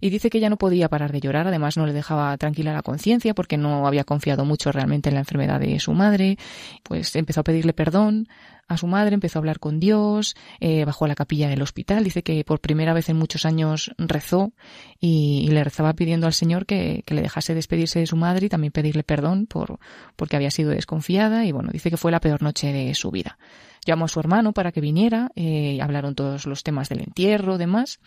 Y 0.00 0.10
dice 0.10 0.28
que 0.28 0.36
ella 0.36 0.50
no 0.50 0.58
podía 0.58 0.90
parar 0.90 1.12
de 1.12 1.20
llorar, 1.20 1.46
además 1.46 1.78
no 1.78 1.86
le 1.86 1.94
dejaba 1.94 2.36
tranquila 2.36 2.74
la 2.74 2.82
conciencia 2.82 3.32
porque 3.32 3.56
no 3.56 3.86
había 3.86 4.04
confiado 4.04 4.44
mucho 4.44 4.70
realmente 4.70 5.08
en 5.08 5.14
la 5.14 5.20
enfermedad 5.20 5.60
de 5.60 5.80
su 5.80 5.94
madre, 5.94 6.36
pues 6.82 7.16
empezó 7.16 7.40
a 7.40 7.44
pedirle 7.44 7.72
perdón 7.72 8.28
a 8.66 8.76
su 8.76 8.86
madre, 8.86 9.14
empezó 9.14 9.38
a 9.38 9.40
hablar 9.40 9.58
con 9.58 9.80
Dios, 9.80 10.34
eh, 10.60 10.84
bajó 10.84 11.04
a 11.04 11.08
la 11.08 11.14
capilla 11.14 11.48
del 11.48 11.62
hospital, 11.62 12.04
dice 12.04 12.22
que 12.22 12.44
por 12.44 12.60
primera 12.60 12.94
vez 12.94 13.08
en 13.08 13.16
muchos 13.16 13.44
años 13.44 13.92
rezó 13.98 14.52
y, 15.00 15.48
le 15.48 15.62
rezaba 15.62 15.92
pidiendo 15.92 16.26
al 16.26 16.32
Señor 16.32 16.66
que, 16.66 17.02
que, 17.06 17.14
le 17.14 17.22
dejase 17.22 17.54
despedirse 17.54 18.00
de 18.00 18.06
su 18.06 18.16
madre 18.16 18.46
y 18.46 18.48
también 18.48 18.72
pedirle 18.72 19.04
perdón 19.04 19.46
por 19.46 19.78
porque 20.16 20.36
había 20.36 20.50
sido 20.50 20.70
desconfiada 20.70 21.44
y 21.44 21.52
bueno, 21.52 21.70
dice 21.72 21.90
que 21.90 21.96
fue 21.96 22.10
la 22.10 22.20
peor 22.20 22.42
noche 22.42 22.72
de 22.72 22.94
su 22.94 23.10
vida. 23.10 23.38
Llamó 23.84 24.06
a 24.06 24.08
su 24.08 24.20
hermano 24.20 24.52
para 24.52 24.72
que 24.72 24.80
viniera, 24.80 25.30
eh, 25.34 25.78
hablaron 25.80 26.14
todos 26.14 26.46
los 26.46 26.62
temas 26.62 26.88
del 26.88 27.00
entierro, 27.00 27.58
demás, 27.58 28.00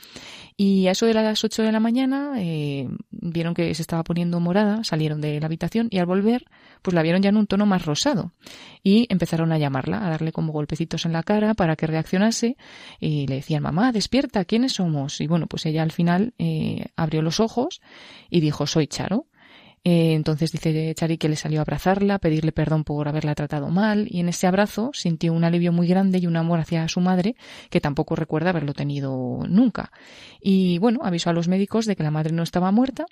y 0.55 0.87
a 0.87 0.91
eso 0.91 1.05
de 1.05 1.13
las 1.13 1.43
8 1.43 1.63
de 1.63 1.71
la 1.71 1.79
mañana 1.79 2.33
eh, 2.37 2.87
vieron 3.11 3.53
que 3.53 3.73
se 3.75 3.81
estaba 3.81 4.03
poniendo 4.03 4.39
morada, 4.39 4.83
salieron 4.83 5.21
de 5.21 5.39
la 5.39 5.45
habitación 5.45 5.87
y 5.91 5.99
al 5.99 6.05
volver, 6.05 6.45
pues 6.81 6.93
la 6.93 7.01
vieron 7.01 7.21
ya 7.21 7.29
en 7.29 7.37
un 7.37 7.47
tono 7.47 7.65
más 7.65 7.85
rosado 7.85 8.33
y 8.83 9.07
empezaron 9.09 9.51
a 9.51 9.57
llamarla, 9.57 10.05
a 10.05 10.09
darle 10.09 10.31
como 10.31 10.53
golpecitos 10.53 11.05
en 11.05 11.13
la 11.13 11.23
cara 11.23 11.53
para 11.53 11.75
que 11.75 11.87
reaccionase 11.87 12.57
y 12.99 13.27
le 13.27 13.35
decían, 13.35 13.63
mamá, 13.63 13.91
despierta, 13.91 14.45
¿quiénes 14.45 14.73
somos? 14.73 15.21
Y 15.21 15.27
bueno, 15.27 15.47
pues 15.47 15.65
ella 15.65 15.83
al 15.83 15.91
final 15.91 16.33
eh, 16.37 16.87
abrió 16.95 17.21
los 17.21 17.39
ojos 17.39 17.81
y 18.29 18.39
dijo, 18.39 18.67
soy 18.67 18.87
Charo. 18.87 19.27
Eh, 19.83 20.13
entonces 20.13 20.51
dice 20.51 20.93
Chari 20.95 21.17
que 21.17 21.29
le 21.29 21.35
salió 21.35 21.59
a 21.59 21.61
abrazarla, 21.61 22.19
pedirle 22.19 22.51
perdón 22.51 22.83
por 22.83 23.07
haberla 23.07 23.35
tratado 23.35 23.69
mal, 23.69 24.07
y 24.09 24.19
en 24.19 24.29
ese 24.29 24.47
abrazo 24.47 24.91
sintió 24.93 25.33
un 25.33 25.43
alivio 25.43 25.71
muy 25.71 25.87
grande 25.87 26.17
y 26.19 26.27
un 26.27 26.35
amor 26.35 26.59
hacia 26.59 26.87
su 26.87 26.99
madre 26.99 27.35
que 27.69 27.79
tampoco 27.79 28.15
recuerda 28.15 28.49
haberlo 28.49 28.73
tenido 28.73 29.45
nunca. 29.47 29.91
Y 30.41 30.77
bueno, 30.79 31.01
avisó 31.03 31.29
a 31.29 31.33
los 31.33 31.47
médicos 31.47 31.85
de 31.85 31.95
que 31.95 32.03
la 32.03 32.11
madre 32.11 32.33
no 32.33 32.43
estaba 32.43 32.71
muerta 32.71 33.05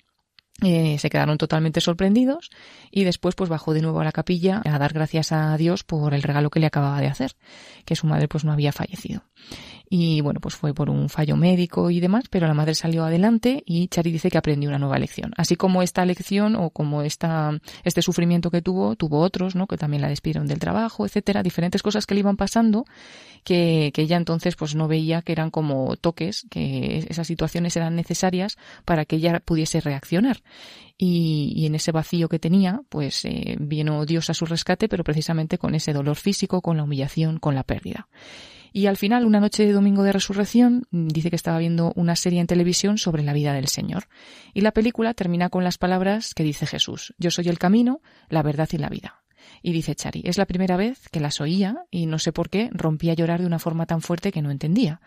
eh, 0.62 0.96
se 0.98 1.10
quedaron 1.10 1.36
totalmente 1.36 1.82
sorprendidos 1.82 2.50
y 2.90 3.04
después 3.04 3.34
pues 3.34 3.50
bajó 3.50 3.74
de 3.74 3.82
nuevo 3.82 4.00
a 4.00 4.04
la 4.04 4.12
capilla 4.12 4.62
a 4.64 4.78
dar 4.78 4.94
gracias 4.94 5.30
a 5.30 5.54
Dios 5.58 5.84
por 5.84 6.14
el 6.14 6.22
regalo 6.22 6.48
que 6.48 6.60
le 6.60 6.66
acababa 6.66 6.98
de 7.00 7.08
hacer, 7.08 7.32
que 7.84 7.94
su 7.94 8.06
madre 8.06 8.26
pues 8.26 8.44
no 8.44 8.52
había 8.52 8.72
fallecido. 8.72 9.22
Y 9.88 10.20
bueno, 10.20 10.40
pues 10.40 10.56
fue 10.56 10.74
por 10.74 10.90
un 10.90 11.08
fallo 11.08 11.36
médico 11.36 11.90
y 11.90 12.00
demás, 12.00 12.24
pero 12.28 12.46
la 12.46 12.54
madre 12.54 12.74
salió 12.74 13.04
adelante 13.04 13.62
y 13.64 13.88
Chari 13.88 14.10
dice 14.10 14.30
que 14.30 14.38
aprendió 14.38 14.68
una 14.68 14.78
nueva 14.78 14.98
lección. 14.98 15.32
Así 15.36 15.56
como 15.56 15.82
esta 15.82 16.04
lección 16.04 16.56
o 16.56 16.70
como 16.70 17.02
esta, 17.02 17.58
este 17.84 18.02
sufrimiento 18.02 18.50
que 18.50 18.62
tuvo, 18.62 18.96
tuvo 18.96 19.20
otros, 19.20 19.54
¿no? 19.54 19.66
Que 19.66 19.76
también 19.76 20.02
la 20.02 20.08
despidieron 20.08 20.46
del 20.46 20.58
trabajo, 20.58 21.06
etcétera, 21.06 21.42
diferentes 21.42 21.82
cosas 21.82 22.06
que 22.06 22.14
le 22.14 22.20
iban 22.20 22.36
pasando 22.36 22.84
que, 23.46 23.92
que 23.94 24.02
ella 24.02 24.16
entonces 24.16 24.56
pues 24.56 24.74
no 24.74 24.88
veía 24.88 25.22
que 25.22 25.30
eran 25.30 25.50
como 25.50 25.96
toques, 25.96 26.46
que 26.50 27.06
esas 27.08 27.28
situaciones 27.28 27.76
eran 27.76 27.94
necesarias 27.94 28.58
para 28.84 29.04
que 29.04 29.16
ella 29.16 29.40
pudiese 29.40 29.80
reaccionar. 29.80 30.42
Y, 30.98 31.52
y, 31.54 31.66
en 31.66 31.74
ese 31.74 31.92
vacío 31.92 32.28
que 32.28 32.38
tenía, 32.38 32.80
pues 32.88 33.24
eh, 33.26 33.56
vino 33.60 34.06
Dios 34.06 34.30
a 34.30 34.34
su 34.34 34.46
rescate, 34.46 34.88
pero 34.88 35.04
precisamente 35.04 35.58
con 35.58 35.74
ese 35.74 35.92
dolor 35.92 36.16
físico, 36.16 36.62
con 36.62 36.78
la 36.78 36.84
humillación, 36.84 37.38
con 37.38 37.54
la 37.54 37.64
pérdida. 37.64 38.08
Y 38.72 38.86
al 38.86 38.96
final, 38.96 39.24
una 39.24 39.40
noche 39.40 39.64
de 39.66 39.72
domingo 39.72 40.02
de 40.02 40.12
resurrección, 40.12 40.86
dice 40.90 41.30
que 41.30 41.36
estaba 41.36 41.58
viendo 41.58 41.92
una 41.96 42.16
serie 42.16 42.40
en 42.40 42.46
televisión 42.46 42.98
sobre 42.98 43.22
la 43.22 43.32
vida 43.32 43.52
del 43.52 43.68
Señor. 43.68 44.08
Y 44.54 44.60
la 44.60 44.72
película 44.72 45.14
termina 45.14 45.48
con 45.48 45.64
las 45.64 45.78
palabras 45.78 46.34
que 46.34 46.42
dice 46.42 46.66
Jesús, 46.66 47.14
Yo 47.18 47.30
soy 47.30 47.48
el 47.48 47.58
camino, 47.58 48.00
la 48.28 48.42
verdad 48.42 48.68
y 48.72 48.78
la 48.78 48.88
vida. 48.88 49.22
Y 49.62 49.72
dice 49.72 49.94
Chari, 49.94 50.22
es 50.24 50.38
la 50.38 50.46
primera 50.46 50.76
vez 50.76 51.08
que 51.08 51.20
las 51.20 51.40
oía 51.40 51.76
y 51.90 52.06
no 52.06 52.18
sé 52.18 52.32
por 52.32 52.50
qué 52.50 52.68
rompí 52.72 53.10
a 53.10 53.14
llorar 53.14 53.40
de 53.40 53.46
una 53.46 53.58
forma 53.58 53.86
tan 53.86 54.00
fuerte 54.00 54.32
que 54.32 54.42
no 54.42 54.50
entendía. 54.50 55.00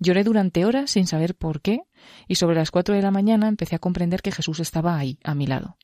Lloré 0.00 0.24
durante 0.24 0.64
horas 0.64 0.90
sin 0.90 1.06
saber 1.06 1.34
por 1.34 1.60
qué 1.60 1.80
y 2.28 2.36
sobre 2.36 2.56
las 2.56 2.70
cuatro 2.70 2.94
de 2.94 3.02
la 3.02 3.10
mañana 3.10 3.48
empecé 3.48 3.76
a 3.76 3.80
comprender 3.80 4.22
que 4.22 4.32
Jesús 4.32 4.60
estaba 4.60 4.98
ahí, 4.98 5.18
a 5.24 5.34
mi 5.34 5.46
lado. 5.46 5.76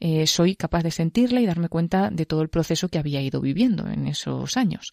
Eh, 0.00 0.26
soy 0.26 0.56
capaz 0.56 0.82
de 0.82 0.90
sentirla 0.90 1.40
y 1.40 1.46
darme 1.46 1.68
cuenta 1.68 2.10
de 2.10 2.26
todo 2.26 2.42
el 2.42 2.48
proceso 2.48 2.88
que 2.88 2.98
había 2.98 3.20
ido 3.22 3.40
viviendo 3.40 3.86
en 3.88 4.08
esos 4.08 4.56
años. 4.56 4.92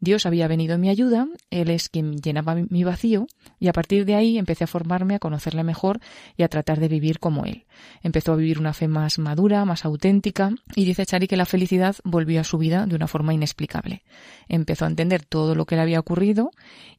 Dios 0.00 0.26
había 0.26 0.48
venido 0.48 0.74
en 0.74 0.80
mi 0.80 0.88
ayuda, 0.88 1.26
Él 1.50 1.70
es 1.70 1.88
quien 1.88 2.18
llenaba 2.18 2.54
mi 2.54 2.84
vacío, 2.84 3.26
y 3.58 3.68
a 3.68 3.72
partir 3.72 4.04
de 4.04 4.14
ahí 4.14 4.38
empecé 4.38 4.64
a 4.64 4.66
formarme, 4.66 5.14
a 5.14 5.18
conocerle 5.18 5.64
mejor 5.64 6.00
y 6.36 6.42
a 6.42 6.48
tratar 6.48 6.80
de 6.80 6.88
vivir 6.88 7.18
como 7.18 7.44
Él. 7.44 7.64
Empezó 8.02 8.32
a 8.32 8.36
vivir 8.36 8.58
una 8.58 8.72
fe 8.72 8.88
más 8.88 9.18
madura, 9.18 9.64
más 9.64 9.84
auténtica, 9.84 10.50
y 10.74 10.84
dice 10.84 11.06
Chari 11.06 11.26
que 11.26 11.36
la 11.36 11.46
felicidad 11.46 11.96
volvió 12.04 12.40
a 12.40 12.44
su 12.44 12.58
vida 12.58 12.86
de 12.86 12.96
una 12.96 13.08
forma 13.08 13.34
inexplicable. 13.34 14.02
Empezó 14.48 14.84
a 14.84 14.88
entender 14.88 15.24
todo 15.24 15.54
lo 15.54 15.66
que 15.66 15.76
le 15.76 15.82
había 15.82 16.00
ocurrido, 16.00 16.50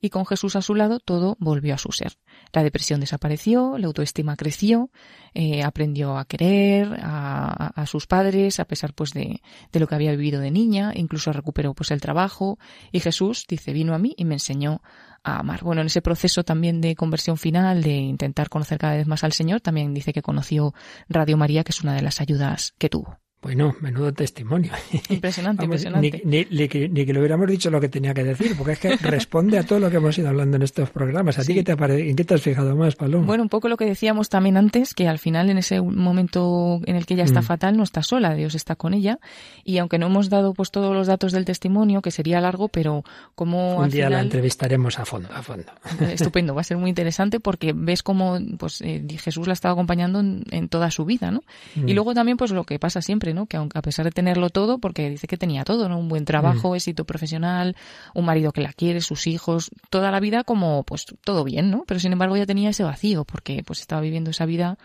y 0.01 0.09
con 0.09 0.25
Jesús 0.25 0.55
a 0.55 0.61
su 0.61 0.75
lado 0.75 0.99
todo 0.99 1.37
volvió 1.39 1.75
a 1.75 1.77
su 1.77 1.91
ser. 1.91 2.17
La 2.53 2.63
depresión 2.63 3.01
desapareció, 3.01 3.77
la 3.77 3.87
autoestima 3.87 4.35
creció, 4.37 4.89
eh, 5.33 5.63
aprendió 5.63 6.17
a 6.17 6.25
querer 6.25 6.97
a, 7.01 7.67
a, 7.67 7.85
sus 7.85 8.07
padres, 8.07 8.59
a 8.59 8.65
pesar 8.65 8.93
pues 8.93 9.11
de, 9.11 9.41
de, 9.71 9.79
lo 9.79 9.87
que 9.87 9.95
había 9.95 10.11
vivido 10.11 10.39
de 10.39 10.51
niña, 10.51 10.93
incluso 10.95 11.33
recuperó 11.33 11.73
pues 11.73 11.91
el 11.91 11.99
trabajo, 11.99 12.57
y 12.91 13.01
Jesús, 13.01 13.45
dice, 13.47 13.73
vino 13.73 13.93
a 13.93 13.99
mí 13.99 14.13
y 14.17 14.23
me 14.23 14.35
enseñó 14.35 14.81
a 15.23 15.39
amar. 15.39 15.63
Bueno, 15.63 15.81
en 15.81 15.87
ese 15.87 16.01
proceso 16.01 16.43
también 16.43 16.79
de 16.79 16.95
conversión 16.95 17.37
final, 17.37 17.83
de 17.83 17.95
intentar 17.95 18.47
conocer 18.49 18.77
cada 18.77 18.95
vez 18.95 19.07
más 19.07 19.23
al 19.23 19.33
Señor, 19.33 19.59
también 19.59 19.93
dice 19.93 20.13
que 20.13 20.21
conoció 20.21 20.73
Radio 21.09 21.35
María, 21.35 21.63
que 21.63 21.71
es 21.71 21.81
una 21.81 21.95
de 21.95 22.03
las 22.03 22.21
ayudas 22.21 22.73
que 22.77 22.89
tuvo. 22.89 23.24
Bueno, 23.45 23.75
menudo 23.79 24.11
testimonio. 24.11 24.71
Impresionante, 25.09 25.67
Vamos, 25.67 25.83
impresionante. 25.83 26.21
Ni, 26.25 26.45
ni, 26.45 26.47
ni, 26.49 26.67
que, 26.67 26.89
ni, 26.89 27.05
que, 27.05 27.13
le 27.13 27.19
hubiéramos 27.19 27.47
dicho 27.47 27.69
lo 27.69 27.79
que 27.79 27.89
tenía 27.89 28.11
que 28.11 28.23
decir, 28.23 28.55
porque 28.57 28.71
es 28.71 28.79
que 28.79 28.95
responde 29.03 29.59
a 29.59 29.63
todo 29.63 29.79
lo 29.79 29.91
que 29.91 29.97
hemos 29.97 30.17
ido 30.17 30.29
hablando 30.29 30.57
en 30.57 30.63
estos 30.63 30.89
programas. 30.89 31.37
¿A 31.37 31.43
sí. 31.43 31.49
ti 31.49 31.53
qué 31.53 31.63
te 31.63 31.77
parece? 31.77 32.09
¿En 32.09 32.15
qué 32.15 32.23
te 32.23 32.33
has 32.33 32.41
fijado 32.41 32.75
más, 32.75 32.95
Paloma? 32.95 33.23
Bueno, 33.27 33.43
un 33.43 33.49
poco 33.49 33.69
lo 33.69 33.77
que 33.77 33.85
decíamos 33.85 34.29
también 34.29 34.57
antes, 34.57 34.95
que 34.95 35.07
al 35.07 35.19
final 35.19 35.51
en 35.51 35.59
ese 35.59 35.79
momento 35.79 36.81
en 36.85 36.95
el 36.95 37.05
que 37.05 37.13
ella 37.13 37.23
está 37.23 37.41
mm. 37.41 37.43
fatal 37.43 37.77
no 37.77 37.83
está 37.83 38.01
sola, 38.01 38.33
Dios 38.33 38.55
está 38.55 38.75
con 38.75 38.95
ella. 38.95 39.19
Y 39.63 39.77
aunque 39.77 39.99
no 39.99 40.07
hemos 40.07 40.31
dado 40.31 40.55
pues 40.55 40.71
todos 40.71 40.95
los 40.95 41.05
datos 41.05 41.31
del 41.31 41.45
testimonio, 41.45 42.01
que 42.01 42.09
sería 42.09 42.41
largo, 42.41 42.67
pero 42.67 43.03
como 43.35 43.75
un 43.77 43.91
día 43.91 44.07
final... 44.07 44.11
la 44.11 44.21
entrevistaremos 44.21 44.97
a 44.97 45.05
fondo, 45.05 45.29
a 45.31 45.43
fondo. 45.43 45.71
Estupendo, 46.11 46.55
va 46.55 46.61
a 46.61 46.63
ser 46.63 46.77
muy 46.77 46.89
interesante 46.89 47.39
porque 47.39 47.73
ves 47.75 48.01
cómo 48.01 48.39
pues 48.57 48.81
eh, 48.81 49.05
Jesús 49.19 49.45
la 49.45 49.53
estaba 49.53 49.73
acompañando 49.73 50.19
en, 50.19 50.45
en, 50.49 50.67
toda 50.67 50.89
su 50.89 51.05
vida, 51.05 51.29
¿no? 51.29 51.43
Mm. 51.75 51.89
Y 51.89 51.93
luego 51.93 52.15
también 52.15 52.37
pues 52.37 52.49
lo 52.49 52.63
que 52.63 52.79
pasa 52.79 53.03
siempre, 53.03 53.34
¿no? 53.35 53.45
Que 53.45 53.57
aunque 53.57 53.77
a 53.77 53.81
pesar 53.83 54.05
de 54.05 54.11
tenerlo 54.11 54.49
todo, 54.49 54.79
porque 54.79 55.09
dice 55.09 55.27
que 55.27 55.37
tenía 55.37 55.63
todo, 55.63 55.87
¿no? 55.87 55.99
Un 55.99 56.09
buen 56.09 56.25
trabajo, 56.25 56.71
mm. 56.71 56.75
éxito 56.75 57.05
profesional, 57.05 57.75
un 58.15 58.25
marido 58.25 58.51
que 58.51 58.61
la 58.61 58.73
quiere, 58.73 59.01
sus 59.01 59.27
hijos, 59.27 59.69
toda 59.91 60.09
la 60.09 60.19
vida 60.19 60.43
como, 60.43 60.83
pues, 60.83 61.05
todo 61.23 61.43
bien, 61.43 61.69
¿no? 61.69 61.83
Pero 61.85 61.99
sin 61.99 62.11
embargo 62.13 62.35
ya 62.37 62.47
tenía 62.47 62.71
ese 62.71 62.83
vacío, 62.83 63.25
porque 63.25 63.61
pues 63.63 63.81
estaba 63.81 64.01
viviendo 64.01 64.31
esa 64.31 64.47
vida 64.47 64.79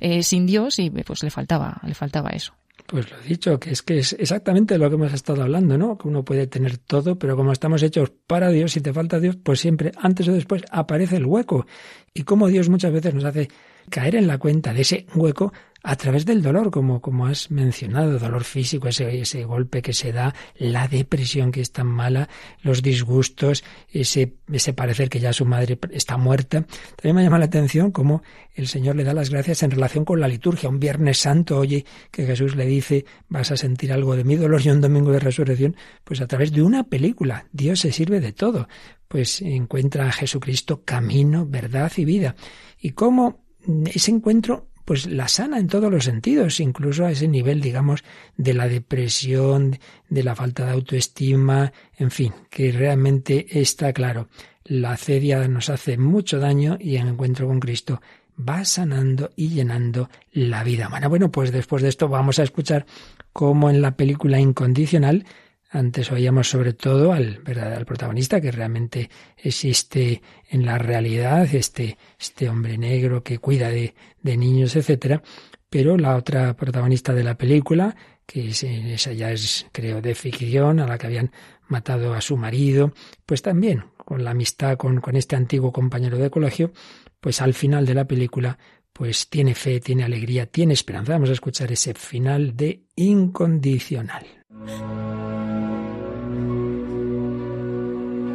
eh, 0.00 0.22
sin 0.22 0.46
Dios 0.46 0.78
y 0.78 0.90
pues 0.90 1.22
le 1.22 1.30
faltaba, 1.30 1.80
le 1.86 1.94
faltaba 1.94 2.30
eso. 2.30 2.54
Pues 2.86 3.10
lo 3.10 3.16
he 3.18 3.28
dicho, 3.28 3.58
que 3.58 3.70
es 3.70 3.82
que 3.82 3.98
es 3.98 4.12
exactamente 4.14 4.76
lo 4.76 4.88
que 4.88 4.96
hemos 4.96 5.12
estado 5.12 5.42
hablando, 5.42 5.78
¿no? 5.78 5.96
Que 5.96 6.08
uno 6.08 6.24
puede 6.24 6.46
tener 6.46 6.78
todo, 6.78 7.18
pero 7.18 7.36
como 7.36 7.52
estamos 7.52 7.82
hechos 7.82 8.12
para 8.26 8.50
Dios, 8.50 8.72
si 8.72 8.80
te 8.80 8.92
falta 8.92 9.20
Dios, 9.20 9.36
pues 9.42 9.60
siempre, 9.60 9.92
antes 9.96 10.28
o 10.28 10.32
después, 10.32 10.62
aparece 10.70 11.16
el 11.16 11.26
hueco. 11.26 11.66
Y 12.12 12.24
como 12.24 12.48
Dios 12.48 12.68
muchas 12.68 12.92
veces 12.92 13.14
nos 13.14 13.24
hace 13.24 13.48
caer 13.90 14.16
en 14.16 14.26
la 14.26 14.38
cuenta 14.38 14.72
de 14.72 14.82
ese 14.82 15.06
hueco 15.14 15.52
a 15.84 15.96
través 15.96 16.24
del 16.24 16.42
dolor, 16.42 16.70
como, 16.70 17.00
como 17.00 17.26
has 17.26 17.50
mencionado, 17.50 18.18
dolor 18.18 18.44
físico, 18.44 18.88
ese, 18.88 19.20
ese 19.20 19.44
golpe 19.44 19.82
que 19.82 19.92
se 19.92 20.12
da, 20.12 20.34
la 20.56 20.86
depresión 20.86 21.50
que 21.50 21.60
es 21.60 21.72
tan 21.72 21.88
mala, 21.88 22.28
los 22.62 22.82
disgustos, 22.82 23.64
ese, 23.90 24.34
ese 24.52 24.72
parecer 24.72 25.08
que 25.08 25.18
ya 25.18 25.32
su 25.32 25.44
madre 25.44 25.78
está 25.90 26.16
muerta. 26.16 26.64
También 26.96 27.16
me 27.16 27.24
llama 27.24 27.40
la 27.40 27.46
atención 27.46 27.90
cómo 27.90 28.22
el 28.54 28.68
Señor 28.68 28.96
le 28.96 29.04
da 29.04 29.12
las 29.12 29.30
gracias 29.30 29.62
en 29.64 29.72
relación 29.72 30.04
con 30.04 30.20
la 30.20 30.28
liturgia. 30.28 30.68
Un 30.68 30.78
Viernes 30.78 31.18
Santo, 31.18 31.58
oye, 31.58 31.84
que 32.12 32.26
Jesús 32.26 32.54
le 32.54 32.66
dice, 32.66 33.04
vas 33.28 33.50
a 33.50 33.56
sentir 33.56 33.92
algo 33.92 34.14
de 34.14 34.24
mi 34.24 34.36
dolor 34.36 34.60
y 34.64 34.70
un 34.70 34.80
domingo 34.80 35.10
de 35.10 35.18
resurrección, 35.18 35.76
pues 36.04 36.20
a 36.20 36.28
través 36.28 36.52
de 36.52 36.62
una 36.62 36.84
película. 36.84 37.46
Dios 37.50 37.80
se 37.80 37.90
sirve 37.90 38.20
de 38.20 38.32
todo. 38.32 38.68
Pues 39.08 39.42
encuentra 39.42 40.06
a 40.06 40.12
Jesucristo 40.12 40.84
camino, 40.84 41.44
verdad 41.44 41.92
y 41.96 42.04
vida. 42.04 42.34
Y 42.78 42.90
cómo 42.90 43.42
ese 43.86 44.10
encuentro 44.10 44.68
pues 44.84 45.06
la 45.06 45.28
sana 45.28 45.58
en 45.58 45.68
todos 45.68 45.90
los 45.90 46.04
sentidos, 46.04 46.60
incluso 46.60 47.06
a 47.06 47.12
ese 47.12 47.28
nivel, 47.28 47.60
digamos, 47.60 48.02
de 48.36 48.54
la 48.54 48.68
depresión, 48.68 49.78
de 50.08 50.24
la 50.24 50.34
falta 50.34 50.66
de 50.66 50.72
autoestima, 50.72 51.72
en 51.96 52.10
fin, 52.10 52.32
que 52.50 52.72
realmente 52.72 53.60
está 53.60 53.92
claro. 53.92 54.28
La 54.64 54.96
cedia 54.96 55.46
nos 55.48 55.70
hace 55.70 55.98
mucho 55.98 56.38
daño 56.38 56.76
y 56.80 56.96
el 56.96 57.08
encuentro 57.08 57.46
con 57.46 57.60
Cristo 57.60 58.00
va 58.38 58.64
sanando 58.64 59.30
y 59.36 59.50
llenando 59.50 60.08
la 60.32 60.64
vida 60.64 60.88
humana. 60.88 61.08
Bueno, 61.08 61.30
pues 61.30 61.52
después 61.52 61.82
de 61.82 61.88
esto 61.88 62.08
vamos 62.08 62.38
a 62.38 62.42
escuchar 62.42 62.86
cómo 63.32 63.70
en 63.70 63.82
la 63.82 63.96
película 63.96 64.40
Incondicional 64.40 65.24
antes 65.72 66.12
oíamos 66.12 66.50
sobre 66.50 66.74
todo 66.74 67.14
al 67.14 67.38
verdadero 67.38 67.78
al 67.78 67.86
protagonista 67.86 68.40
que 68.42 68.52
realmente 68.52 69.08
existe 69.38 70.20
en 70.50 70.66
la 70.66 70.76
realidad, 70.76 71.48
este, 71.54 71.96
este 72.20 72.50
hombre 72.50 72.76
negro 72.76 73.22
que 73.22 73.38
cuida 73.38 73.70
de, 73.70 73.94
de 74.20 74.36
niños, 74.36 74.76
etcétera. 74.76 75.22
Pero 75.70 75.96
la 75.96 76.16
otra 76.16 76.54
protagonista 76.54 77.14
de 77.14 77.24
la 77.24 77.38
película, 77.38 77.96
que 78.26 78.48
es, 78.48 78.62
esa 78.62 79.12
ya 79.12 79.32
es, 79.32 79.66
creo, 79.72 80.02
de 80.02 80.14
ficción, 80.14 80.78
a 80.78 80.86
la 80.86 80.98
que 80.98 81.06
habían 81.06 81.32
matado 81.68 82.12
a 82.12 82.20
su 82.20 82.36
marido, 82.36 82.92
pues 83.24 83.40
también 83.40 83.84
con 83.96 84.24
la 84.24 84.32
amistad 84.32 84.76
con, 84.76 85.00
con 85.00 85.16
este 85.16 85.36
antiguo 85.36 85.72
compañero 85.72 86.18
de 86.18 86.28
colegio, 86.28 86.72
pues 87.18 87.40
al 87.40 87.54
final 87.54 87.86
de 87.86 87.94
la 87.94 88.04
película, 88.04 88.58
pues 88.92 89.30
tiene 89.30 89.54
fe, 89.54 89.80
tiene 89.80 90.04
alegría, 90.04 90.44
tiene 90.44 90.74
esperanza. 90.74 91.14
Vamos 91.14 91.30
a 91.30 91.32
escuchar 91.32 91.72
ese 91.72 91.94
final 91.94 92.54
de 92.54 92.82
incondicional. 92.94 94.41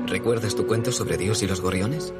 ¿Recuerdas 0.07 0.55
tu 0.55 0.65
cuento 0.65 0.91
sobre 0.91 1.17
Dios 1.17 1.43
y 1.43 1.47
los 1.47 1.61
gorriones? 1.61 2.13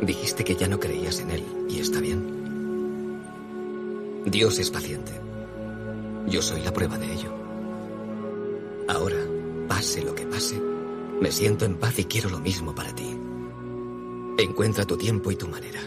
Dijiste 0.00 0.44
que 0.44 0.56
ya 0.56 0.68
no 0.68 0.78
creías 0.78 1.20
en 1.20 1.30
Él, 1.30 1.44
y 1.68 1.80
está 1.80 2.00
bien. 2.00 3.24
Dios 4.26 4.58
es 4.58 4.70
paciente. 4.70 5.12
Yo 6.26 6.42
soy 6.42 6.62
la 6.62 6.72
prueba 6.72 6.98
de 6.98 7.12
ello. 7.12 7.34
Ahora, 8.88 9.18
pase 9.68 10.02
lo 10.02 10.14
que 10.14 10.26
pase, 10.26 10.60
me 11.20 11.32
siento 11.32 11.64
en 11.64 11.76
paz 11.76 11.98
y 11.98 12.04
quiero 12.04 12.30
lo 12.30 12.38
mismo 12.38 12.74
para 12.74 12.94
ti. 12.94 13.18
Encuentra 14.38 14.84
tu 14.84 14.96
tiempo 14.96 15.30
y 15.30 15.36
tu 15.36 15.48
manera, 15.48 15.80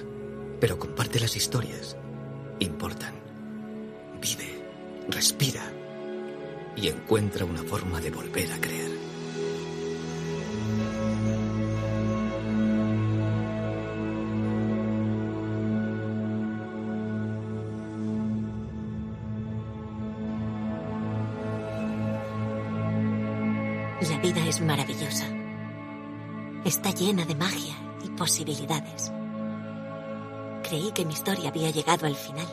pero 0.59 0.77
comparte 0.77 1.19
las 1.19 1.35
historias. 1.35 1.95
Importan. 2.59 3.13
Vive, 4.21 4.63
respira 5.07 5.78
y 6.81 6.87
encuentra 6.87 7.45
una 7.45 7.63
forma 7.63 7.99
de 7.99 8.09
volver 8.09 8.51
a 8.53 8.61
creer. 8.61 8.89
La 24.09 24.17
vida 24.19 24.47
es 24.47 24.61
maravillosa. 24.61 25.25
Está 26.63 26.91
llena 26.91 27.25
de 27.25 27.35
magia 27.35 27.75
y 28.05 28.09
posibilidades. 28.11 29.11
Creí 30.63 30.91
que 30.93 31.05
mi 31.05 31.13
historia 31.13 31.49
había 31.49 31.71
llegado 31.71 32.05
al 32.05 32.15
final, 32.15 32.47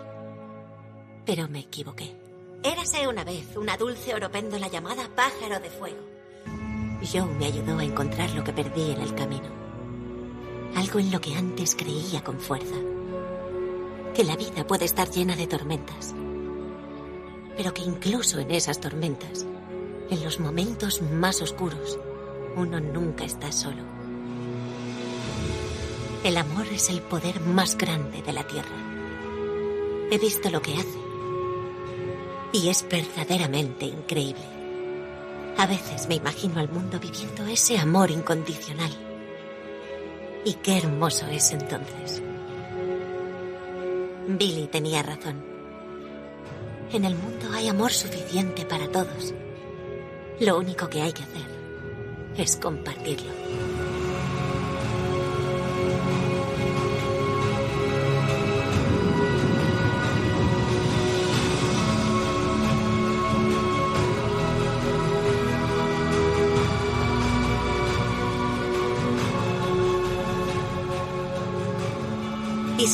pero 1.24 1.48
me 1.48 1.60
equivoqué. 1.60 2.25
Érase 2.66 3.06
una 3.06 3.22
vez 3.22 3.56
una 3.56 3.76
dulce 3.76 4.12
oropéndola 4.12 4.66
llamada 4.66 5.08
pájaro 5.14 5.60
de 5.60 5.70
fuego. 5.70 6.02
Joe 7.00 7.32
me 7.38 7.46
ayudó 7.46 7.78
a 7.78 7.84
encontrar 7.84 8.30
lo 8.30 8.42
que 8.42 8.52
perdí 8.52 8.90
en 8.90 9.02
el 9.02 9.14
camino. 9.14 9.46
Algo 10.74 10.98
en 10.98 11.12
lo 11.12 11.20
que 11.20 11.36
antes 11.36 11.76
creía 11.76 12.24
con 12.24 12.40
fuerza. 12.40 12.74
Que 14.16 14.24
la 14.24 14.34
vida 14.34 14.66
puede 14.66 14.84
estar 14.84 15.08
llena 15.08 15.36
de 15.36 15.46
tormentas. 15.46 16.12
Pero 17.56 17.72
que 17.72 17.82
incluso 17.82 18.40
en 18.40 18.50
esas 18.50 18.80
tormentas, 18.80 19.46
en 20.10 20.24
los 20.24 20.40
momentos 20.40 21.02
más 21.02 21.42
oscuros, 21.42 22.00
uno 22.56 22.80
nunca 22.80 23.24
está 23.24 23.52
solo. 23.52 23.84
El 26.24 26.36
amor 26.36 26.66
es 26.72 26.90
el 26.90 27.00
poder 27.00 27.38
más 27.42 27.78
grande 27.78 28.22
de 28.22 28.32
la 28.32 28.44
tierra. 28.44 28.76
He 30.10 30.18
visto 30.18 30.50
lo 30.50 30.60
que 30.60 30.74
hace 30.74 31.05
y 32.56 32.70
es 32.70 32.86
verdaderamente 32.88 33.84
increíble. 33.84 34.44
A 35.58 35.66
veces 35.66 36.08
me 36.08 36.14
imagino 36.14 36.58
al 36.58 36.70
mundo 36.70 36.98
viviendo 36.98 37.44
ese 37.46 37.78
amor 37.78 38.10
incondicional. 38.10 38.90
Y 40.44 40.54
qué 40.54 40.78
hermoso 40.78 41.26
es 41.26 41.52
entonces. 41.52 42.22
Billy 44.28 44.68
tenía 44.68 45.02
razón. 45.02 45.44
En 46.92 47.04
el 47.04 47.14
mundo 47.14 47.46
hay 47.52 47.68
amor 47.68 47.92
suficiente 47.92 48.64
para 48.64 48.88
todos. 48.88 49.34
Lo 50.40 50.58
único 50.58 50.88
que 50.88 51.02
hay 51.02 51.12
que 51.12 51.24
hacer 51.24 51.46
es 52.38 52.56
compartirlo. 52.56 53.32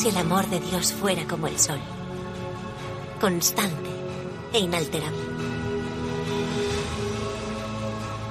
Si 0.03 0.09
el 0.09 0.17
amor 0.17 0.45
de 0.49 0.59
Dios 0.59 0.91
fuera 0.91 1.25
como 1.25 1.47
el 1.47 1.57
sol? 1.57 1.79
Constante 3.21 3.89
e 4.51 4.59
inalterable. 4.59 5.17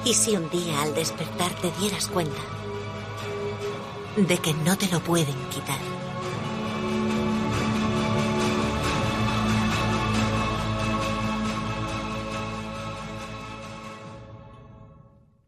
¿Y 0.05 0.12
si 0.12 0.37
un 0.37 0.51
día 0.51 0.83
al 0.83 0.95
despertar 0.95 1.51
te 1.62 1.70
dieras 1.81 2.09
cuenta 2.09 2.43
de 4.18 4.37
que 4.37 4.53
no 4.53 4.77
te 4.77 4.87
lo 4.89 5.01
pueden 5.01 5.35
quitar? 5.49 5.79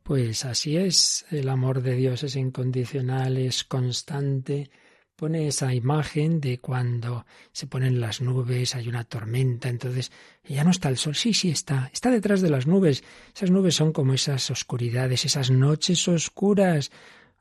Pues 0.05 0.47
así 0.47 0.79
es, 0.79 1.27
el 1.31 1.51
amor 1.51 1.83
de 1.83 1.97
Dios 1.97 2.23
es 2.23 2.35
incondicional, 2.37 3.37
es 3.37 3.63
constante, 3.65 4.71
pone 5.17 5.47
esa 5.49 5.73
imagen 5.75 6.41
de 6.41 6.59
cuando 6.59 7.25
se 7.53 7.67
ponen 7.67 8.01
las 8.01 8.21
nubes, 8.21 8.75
hay 8.75 8.89
una 8.89 9.05
tormenta, 9.05 9.69
entonces 9.69 10.11
ya 10.45 10.65
no 10.65 10.71
está 10.71 10.89
el 10.89 10.97
sol, 10.97 11.15
sí, 11.15 11.35
sí 11.35 11.51
está, 11.51 11.91
está 11.93 12.11
detrás 12.11 12.41
de 12.41 12.51
las 12.51 12.67
nubes. 12.67 13.05
Esas 13.35 13.51
nubes 13.51 13.75
son 13.75 13.93
como 13.93 14.15
esas 14.15 14.51
oscuridades, 14.51 15.25
esas 15.25 15.51
noches 15.51 16.07
oscuras. 16.09 16.91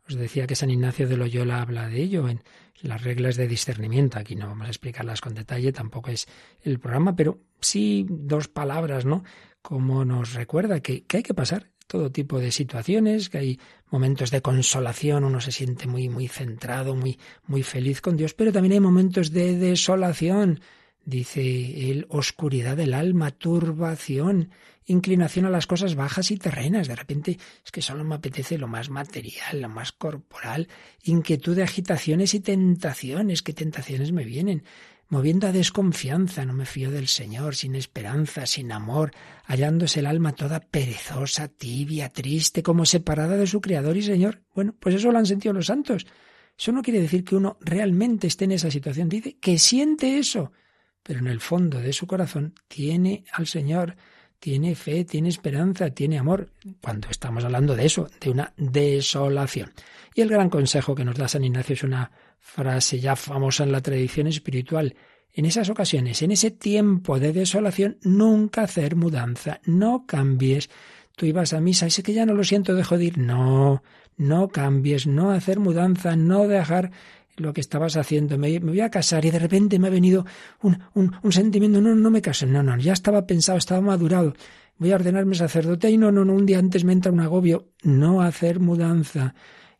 Os 0.08 0.16
decía 0.16 0.48
que 0.48 0.56
San 0.56 0.70
Ignacio 0.70 1.08
de 1.08 1.18
Loyola 1.18 1.62
habla 1.62 1.88
de 1.88 2.02
ello 2.02 2.28
en 2.28 2.44
las 2.82 3.02
reglas 3.04 3.38
de 3.38 3.48
discernimiento. 3.48 4.20
Aquí 4.20 4.36
no 4.36 4.48
vamos 4.48 4.68
a 4.68 4.72
explicarlas 4.72 5.22
con 5.22 5.34
detalle, 5.34 5.72
tampoco 5.72 6.12
es 6.12 6.28
el 6.62 6.80
programa, 6.80 7.16
pero 7.16 7.40
sí 7.60 8.06
dos 8.10 8.50
palabras, 8.50 9.06
¿no? 9.06 9.24
Como 9.62 10.04
nos 10.04 10.34
recuerda 10.34 10.82
que, 10.82 11.06
que 11.06 11.18
hay 11.18 11.24
que 11.24 11.34
pasar 11.34 11.72
todo 11.88 12.12
tipo 12.12 12.40
de 12.40 12.52
situaciones, 12.52 13.30
que 13.30 13.38
hay 13.38 13.60
momentos 13.90 14.32
de 14.32 14.42
consolación, 14.42 15.24
uno 15.24 15.40
se 15.42 15.52
siente 15.52 15.88
muy, 15.88 16.10
muy 16.10 16.28
centrado, 16.28 16.96
muy, 16.96 17.20
muy 17.46 17.64
feliz 17.64 18.02
con 18.02 18.18
Dios, 18.18 18.34
pero 18.34 18.52
también 18.52 18.74
hay 18.74 18.80
momentos 18.80 19.32
de 19.32 19.58
desolación, 19.58 20.62
dice 21.06 21.92
él, 21.92 22.06
oscuridad 22.10 22.78
del 22.78 22.94
alma, 22.94 23.32
turbación, 23.32 24.50
inclinación 24.86 25.46
a 25.46 25.50
las 25.50 25.68
cosas 25.68 25.96
bajas 25.96 26.32
y 26.32 26.38
terrenas. 26.38 26.88
De 26.88 26.96
repente 26.96 27.38
es 27.64 27.72
que 27.72 27.82
solo 27.82 28.04
me 28.04 28.16
apetece 28.16 28.58
lo 28.58 28.68
más 28.68 28.90
material, 28.90 29.62
lo 29.62 29.70
más 29.70 29.92
corporal, 29.92 30.68
inquietud 31.04 31.56
de 31.56 31.64
agitaciones 31.64 32.34
y 32.34 32.40
tentaciones. 32.40 33.42
¿Qué 33.42 33.54
tentaciones 33.54 34.12
me 34.12 34.26
vienen? 34.26 34.64
Moviendo 35.08 35.48
a 35.48 35.52
desconfianza, 35.52 36.46
no 36.46 36.54
me 36.54 36.66
fío 36.66 36.92
del 36.92 37.08
Señor, 37.08 37.56
sin 37.56 37.76
esperanza, 37.76 38.46
sin 38.46 38.72
amor, 38.72 39.12
hallándose 39.46 40.00
el 40.00 40.08
alma 40.08 40.34
toda 40.34 40.60
perezosa, 40.60 41.48
tibia, 41.48 42.10
triste, 42.10 42.64
como 42.64 42.86
separada 42.86 43.38
de 43.38 43.48
su 43.48 43.62
Creador 43.62 43.98
y 43.98 44.02
Señor. 44.02 44.42
Bueno, 44.56 44.76
pues 44.80 44.96
eso 44.96 45.12
lo 45.12 45.20
han 45.20 45.26
sentido 45.26 45.54
los 45.54 45.68
santos. 45.68 46.06
Eso 46.58 46.72
no 46.72 46.82
quiere 46.82 47.02
decir 47.02 47.24
que 47.24 47.36
uno 47.36 47.58
realmente 47.62 48.28
esté 48.28 48.46
en 48.46 48.54
esa 48.54 48.72
situación, 48.72 49.10
dice 49.10 49.38
que 49.40 49.58
siente 49.58 50.18
eso, 50.18 50.52
pero 51.02 51.20
en 51.20 51.28
el 51.28 51.42
fondo 51.42 51.80
de 51.80 51.94
su 51.94 52.08
corazón 52.08 52.54
tiene 52.68 53.26
al 53.32 53.48
Señor, 53.48 53.96
tiene 54.44 54.76
fe, 54.76 55.06
tiene 55.06 55.30
esperanza, 55.30 55.90
tiene 55.92 56.20
amor, 56.20 56.50
cuando 56.82 57.08
estamos 57.10 57.46
hablando 57.46 57.78
de 57.78 57.86
eso, 57.86 58.10
de 58.20 58.30
una 58.30 58.52
desolación. 58.58 59.72
Y 60.14 60.20
el 60.20 60.28
gran 60.28 60.50
consejo 60.50 60.94
que 60.94 61.06
nos 61.06 61.16
da 61.16 61.30
San 61.30 61.46
Ignacio 61.46 61.76
es 61.76 61.84
una 61.84 62.12
frase 62.42 63.00
ya 63.00 63.16
famosa 63.16 63.64
en 63.64 63.72
la 63.72 63.80
tradición 63.80 64.28
espiritual. 64.28 64.98
En 65.32 65.46
esas 65.46 65.70
ocasiones, 65.70 66.22
en 66.24 66.32
ese 66.32 66.52
tiempo 66.52 67.22
de 67.22 67.32
desolación, 67.32 68.00
nunca 68.04 68.64
hacer 68.64 68.98
mudanza, 68.98 69.62
no 69.64 70.06
cambies. 70.06 70.70
Tú 71.16 71.26
ibas 71.26 71.54
a 71.54 71.62
misa 71.62 71.88
y 71.88 71.92
sé 71.92 72.04
que 72.04 72.12
ya 72.12 72.26
no 72.26 72.34
lo 72.34 72.44
siento, 72.44 72.76
dejo 72.76 72.98
de 72.98 73.06
ir. 73.06 73.18
No, 73.18 73.82
no 74.18 74.50
cambies, 74.50 75.08
no 75.08 75.32
hacer 75.32 75.60
mudanza, 75.60 76.18
no 76.18 76.50
dejar 76.50 76.92
lo 77.38 77.54
que 77.54 77.62
estabas 77.62 77.98
haciendo. 77.98 78.38
Me, 78.38 78.60
voy 78.60 78.82
a 78.82 78.90
casar 78.90 79.26
y 79.26 79.32
de 79.32 79.40
repente 79.40 79.80
me 79.80 79.88
ha 79.88 79.92
venido 79.92 80.26
un, 80.62 80.82
un, 80.94 81.32
sentimiento, 81.32 81.82
no, 81.82 81.96
no 81.96 82.10
me 82.12 82.22
caso. 82.22 82.46
No, 82.46 82.64
no, 82.64 82.78
ya 82.78 82.94
estaba 82.94 83.26
pensado, 83.26 83.58
estaba 83.58 83.82
madurado. 83.82 84.34
Voy 84.78 84.92
a 84.92 84.96
ordenarme 84.96 85.36
sacerdote 85.36 85.90
y 85.90 85.98
no, 85.98 86.12
no, 86.12 86.26
no, 86.26 86.34
un 86.34 86.46
día 86.46 86.60
antes 86.60 86.84
me 86.84 86.94
entra 86.94 87.12
un 87.12 87.20
agobio. 87.20 87.70
No 87.84 88.22
hacer 88.22 88.60
mudanza. 88.60 89.36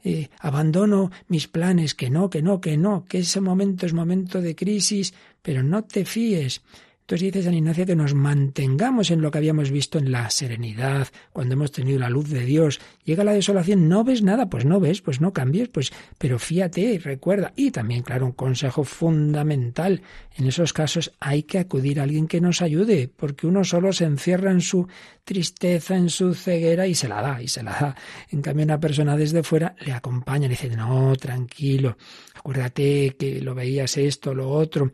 Eh, 0.06 0.30
abandono 0.40 1.12
mis 1.30 1.48
planes, 1.48 1.96
que 1.96 2.10
no, 2.10 2.30
que 2.30 2.42
no, 2.42 2.60
que 2.60 2.76
no, 2.76 3.06
que 3.06 3.20
ese 3.20 3.40
momento 3.40 3.86
es 3.86 3.94
momento 3.94 4.42
de 4.42 4.54
crisis, 4.54 5.14
pero 5.42 5.64
no 5.64 5.86
te 5.86 6.04
fíes. 6.04 6.62
Entonces 7.04 7.34
dice 7.34 7.44
San 7.44 7.54
Ignacio 7.54 7.86
que 7.86 7.98
nos 7.98 8.14
mantengamos 8.14 9.12
en 9.12 9.22
lo 9.22 9.30
que 9.30 9.38
habíamos 9.38 9.72
visto 9.72 9.98
en 9.98 10.10
la 10.14 10.30
serenidad, 10.30 11.10
cuando 11.34 11.56
hemos 11.56 11.74
tenido 11.74 12.00
la 12.00 12.10
luz 12.10 12.30
de 12.30 12.46
Dios. 12.46 12.80
Llega 13.04 13.26
la 13.26 13.34
desolación, 13.34 13.90
no 13.90 14.06
ves 14.06 14.22
nada, 14.22 14.50
pues 14.50 14.64
no 14.64 14.80
ves, 14.80 15.02
pues 15.02 15.20
no 15.20 15.34
cambies, 15.34 15.68
pues, 15.68 15.92
pero 16.18 16.40
fíate, 16.40 17.02
recuerda. 17.04 17.52
Y 17.58 17.72
también, 17.72 18.04
claro, 18.04 18.28
un 18.28 18.32
consejo 18.32 18.86
fundamental. 18.86 20.02
En 20.38 20.48
esos 20.48 20.72
casos 20.72 21.12
hay 21.20 21.44
que 21.44 21.60
acudir 21.60 22.00
a 22.00 22.04
alguien 22.04 22.26
que 22.26 22.40
nos 22.40 22.62
ayude, 22.62 23.10
porque 23.14 23.48
uno 23.48 23.66
solo 23.66 23.92
se 23.92 24.06
encierra 24.06 24.52
en 24.52 24.62
su 24.62 24.88
tristeza, 25.26 25.98
en 25.98 26.10
su 26.10 26.34
ceguera 26.34 26.88
y 26.88 26.96
se 26.96 27.10
la 27.10 27.22
da, 27.22 27.42
y 27.42 27.50
se 27.50 27.64
la 27.64 27.72
da. 27.72 27.96
En 28.30 28.42
cambio, 28.42 28.64
una 28.64 28.80
persona 28.80 29.18
desde 29.18 29.44
fuera 29.44 29.76
le 29.82 29.92
acompaña, 29.92 30.48
le 30.48 30.54
dice, 30.54 30.70
no, 30.70 31.18
tranquilo, 31.18 31.98
acuérdate 32.34 33.18
que 33.20 33.42
lo 33.42 33.54
veías 33.54 33.98
esto, 33.98 34.34
lo 34.34 34.50
otro 34.50 34.90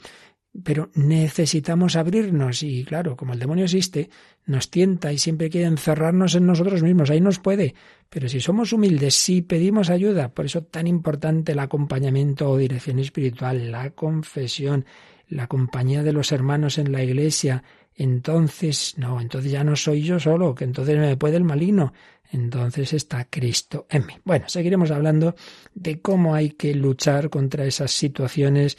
pero 0.64 0.90
necesitamos 0.96 1.96
abrirnos 1.96 2.64
y 2.64 2.84
claro, 2.84 3.16
como 3.16 3.34
el 3.34 3.40
demonio 3.40 3.66
existe, 3.66 4.10
nos 4.46 4.70
tienta 4.72 5.14
y 5.14 5.18
siempre 5.18 5.50
quiere 5.50 5.68
encerrarnos 5.68 6.36
en 6.36 6.48
nosotros 6.48 6.82
mismos, 6.82 7.10
ahí 7.10 7.22
nos 7.22 7.40
puede, 7.40 7.76
pero 8.10 8.28
si 8.28 8.40
somos 8.40 8.74
humildes, 8.74 9.16
si 9.16 9.42
pedimos 9.42 9.90
ayuda, 9.90 10.30
por 10.30 10.46
eso 10.46 10.64
tan 10.64 10.88
importante 10.88 11.52
el 11.52 11.60
acompañamiento 11.60 12.50
o 12.50 12.58
dirección 12.58 13.00
espiritual, 13.00 13.72
la 13.72 13.92
confesión, 13.92 14.86
la 15.28 15.48
compañía 15.48 16.04
de 16.04 16.14
los 16.14 16.32
hermanos 16.32 16.80
en 16.80 16.92
la 16.92 17.04
iglesia, 17.04 17.64
entonces, 17.96 18.96
no, 18.98 19.20
entonces 19.22 19.52
ya 19.52 19.64
no 19.64 19.76
soy 19.76 20.04
yo 20.04 20.20
solo, 20.20 20.56
que 20.56 20.64
entonces 20.64 20.98
me 20.98 21.18
puede 21.18 21.38
el 21.38 21.44
maligno, 21.44 21.94
entonces 22.32 22.94
está 22.94 23.26
Cristo 23.26 23.88
en 23.90 24.06
mí. 24.06 24.14
Bueno, 24.24 24.48
seguiremos 24.48 24.90
hablando 24.92 25.36
de 25.74 26.00
cómo 26.00 26.34
hay 26.34 26.52
que 26.52 26.74
luchar 26.76 27.30
contra 27.30 27.66
esas 27.66 27.92
situaciones 27.92 28.78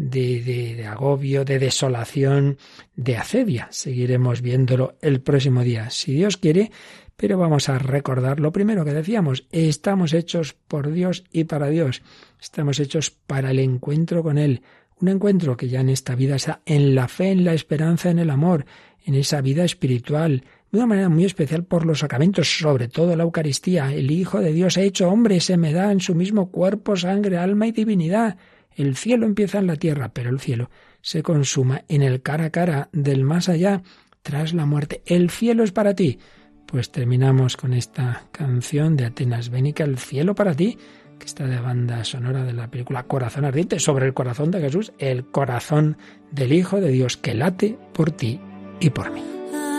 de, 0.00 0.74
de, 0.76 0.86
agobio, 0.86 1.44
de 1.44 1.58
desolación, 1.58 2.56
de 2.96 3.18
acedia. 3.18 3.68
Seguiremos 3.70 4.40
viéndolo 4.40 4.96
el 5.02 5.20
próximo 5.20 5.62
día, 5.62 5.90
si 5.90 6.14
Dios 6.14 6.38
quiere, 6.38 6.70
pero 7.16 7.36
vamos 7.36 7.68
a 7.68 7.78
recordar 7.78 8.40
lo 8.40 8.50
primero 8.50 8.82
que 8.82 8.94
decíamos, 8.94 9.46
estamos 9.52 10.14
hechos 10.14 10.54
por 10.54 10.90
Dios 10.90 11.24
y 11.32 11.44
para 11.44 11.68
Dios, 11.68 12.02
estamos 12.40 12.80
hechos 12.80 13.10
para 13.10 13.50
el 13.50 13.58
encuentro 13.58 14.22
con 14.22 14.38
Él, 14.38 14.62
un 15.00 15.08
encuentro 15.08 15.56
que 15.56 15.68
ya 15.68 15.80
en 15.80 15.90
esta 15.90 16.14
vida 16.14 16.36
está 16.36 16.62
en 16.64 16.94
la 16.94 17.06
fe, 17.06 17.30
en 17.32 17.44
la 17.44 17.52
esperanza, 17.52 18.10
en 18.10 18.20
el 18.20 18.30
amor, 18.30 18.64
en 19.04 19.14
esa 19.14 19.42
vida 19.42 19.64
espiritual, 19.64 20.44
de 20.72 20.78
una 20.78 20.86
manera 20.86 21.10
muy 21.10 21.26
especial 21.26 21.64
por 21.64 21.84
los 21.84 21.98
sacramentos, 21.98 22.58
sobre 22.58 22.88
todo 22.88 23.16
la 23.16 23.24
Eucaristía. 23.24 23.92
El 23.92 24.10
Hijo 24.10 24.40
de 24.40 24.52
Dios 24.52 24.78
ha 24.78 24.82
hecho 24.82 25.10
hombre, 25.10 25.40
se 25.40 25.58
me 25.58 25.74
da 25.74 25.92
en 25.92 26.00
su 26.00 26.14
mismo 26.14 26.50
cuerpo, 26.50 26.96
sangre, 26.96 27.36
alma 27.36 27.66
y 27.66 27.72
divinidad. 27.72 28.38
El 28.80 28.96
cielo 28.96 29.26
empieza 29.26 29.58
en 29.58 29.66
la 29.66 29.76
tierra, 29.76 30.12
pero 30.14 30.30
el 30.30 30.40
cielo 30.40 30.70
se 31.02 31.22
consuma 31.22 31.82
en 31.88 32.00
el 32.00 32.22
cara 32.22 32.46
a 32.46 32.50
cara 32.50 32.88
del 32.92 33.24
más 33.24 33.50
allá, 33.50 33.82
tras 34.22 34.54
la 34.54 34.64
muerte. 34.64 35.02
El 35.04 35.28
cielo 35.28 35.64
es 35.64 35.70
para 35.70 35.94
ti. 35.94 36.18
Pues 36.64 36.90
terminamos 36.90 37.58
con 37.58 37.74
esta 37.74 38.24
canción 38.32 38.96
de 38.96 39.04
Atenas 39.04 39.50
Bénica, 39.50 39.84
El 39.84 39.98
cielo 39.98 40.34
para 40.34 40.54
ti, 40.54 40.78
que 41.18 41.26
está 41.26 41.46
de 41.46 41.60
banda 41.60 42.04
sonora 42.04 42.42
de 42.42 42.54
la 42.54 42.70
película 42.70 43.02
Corazón 43.02 43.44
Ardiente, 43.44 43.78
sobre 43.80 44.06
el 44.06 44.14
corazón 44.14 44.50
de 44.50 44.60
Jesús, 44.62 44.94
el 44.98 45.26
corazón 45.26 45.98
del 46.30 46.54
Hijo 46.54 46.80
de 46.80 46.88
Dios 46.88 47.18
que 47.18 47.34
late 47.34 47.78
por 47.92 48.12
ti 48.12 48.40
y 48.80 48.88
por 48.88 49.10
mí. 49.10 49.22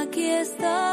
Aquí 0.03 0.25
está 0.25 0.90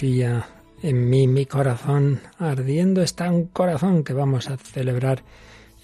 en 0.00 1.10
mí, 1.10 1.26
mi 1.26 1.46
corazón 1.46 2.20
ardiendo 2.38 3.02
está 3.02 3.32
un 3.32 3.46
corazón 3.46 4.04
que 4.04 4.12
vamos 4.12 4.48
a 4.48 4.56
celebrar 4.56 5.24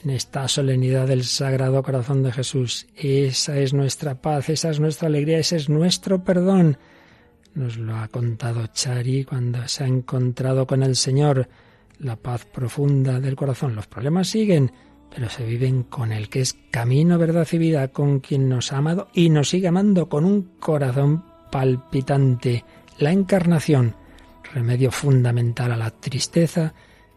en 0.04 0.10
esta 0.10 0.46
solemnidad 0.46 1.08
del 1.08 1.24
Sagrado 1.24 1.82
Corazón 1.82 2.22
de 2.22 2.30
Jesús. 2.30 2.86
Esa 2.94 3.58
es 3.58 3.74
nuestra 3.74 4.14
paz, 4.14 4.50
esa 4.50 4.70
es 4.70 4.78
nuestra 4.78 5.08
alegría, 5.08 5.38
ese 5.38 5.56
es 5.56 5.68
nuestro 5.68 6.22
perdón. 6.22 6.78
Nos 7.54 7.76
lo 7.76 7.96
ha 7.96 8.06
contado 8.06 8.68
Chari 8.68 9.24
cuando 9.24 9.66
se 9.66 9.82
ha 9.82 9.88
encontrado 9.88 10.64
con 10.66 10.84
el 10.84 10.94
Señor, 10.94 11.48
la 11.98 12.14
paz 12.14 12.44
profunda 12.44 13.18
del 13.18 13.34
corazón. 13.34 13.74
Los 13.74 13.88
problemas 13.88 14.28
siguen, 14.28 14.70
pero 15.12 15.28
se 15.28 15.44
viven 15.44 15.82
con 15.84 16.12
el 16.12 16.28
que 16.28 16.40
es 16.40 16.56
camino, 16.70 17.18
verdad 17.18 17.48
y 17.50 17.58
vida, 17.58 17.88
con 17.88 18.20
quien 18.20 18.48
nos 18.48 18.72
ha 18.72 18.78
amado 18.78 19.08
y 19.12 19.28
nos 19.30 19.48
sigue 19.48 19.66
amando 19.66 20.08
con 20.08 20.24
un 20.24 20.52
corazón 20.60 21.24
palpitante 21.50 22.64
la 22.98 23.10
encarnación, 23.10 23.96
remedio 24.52 24.90
fundamental 24.90 25.72
a 25.72 25.76
la 25.76 25.90
tristeza 25.90 26.74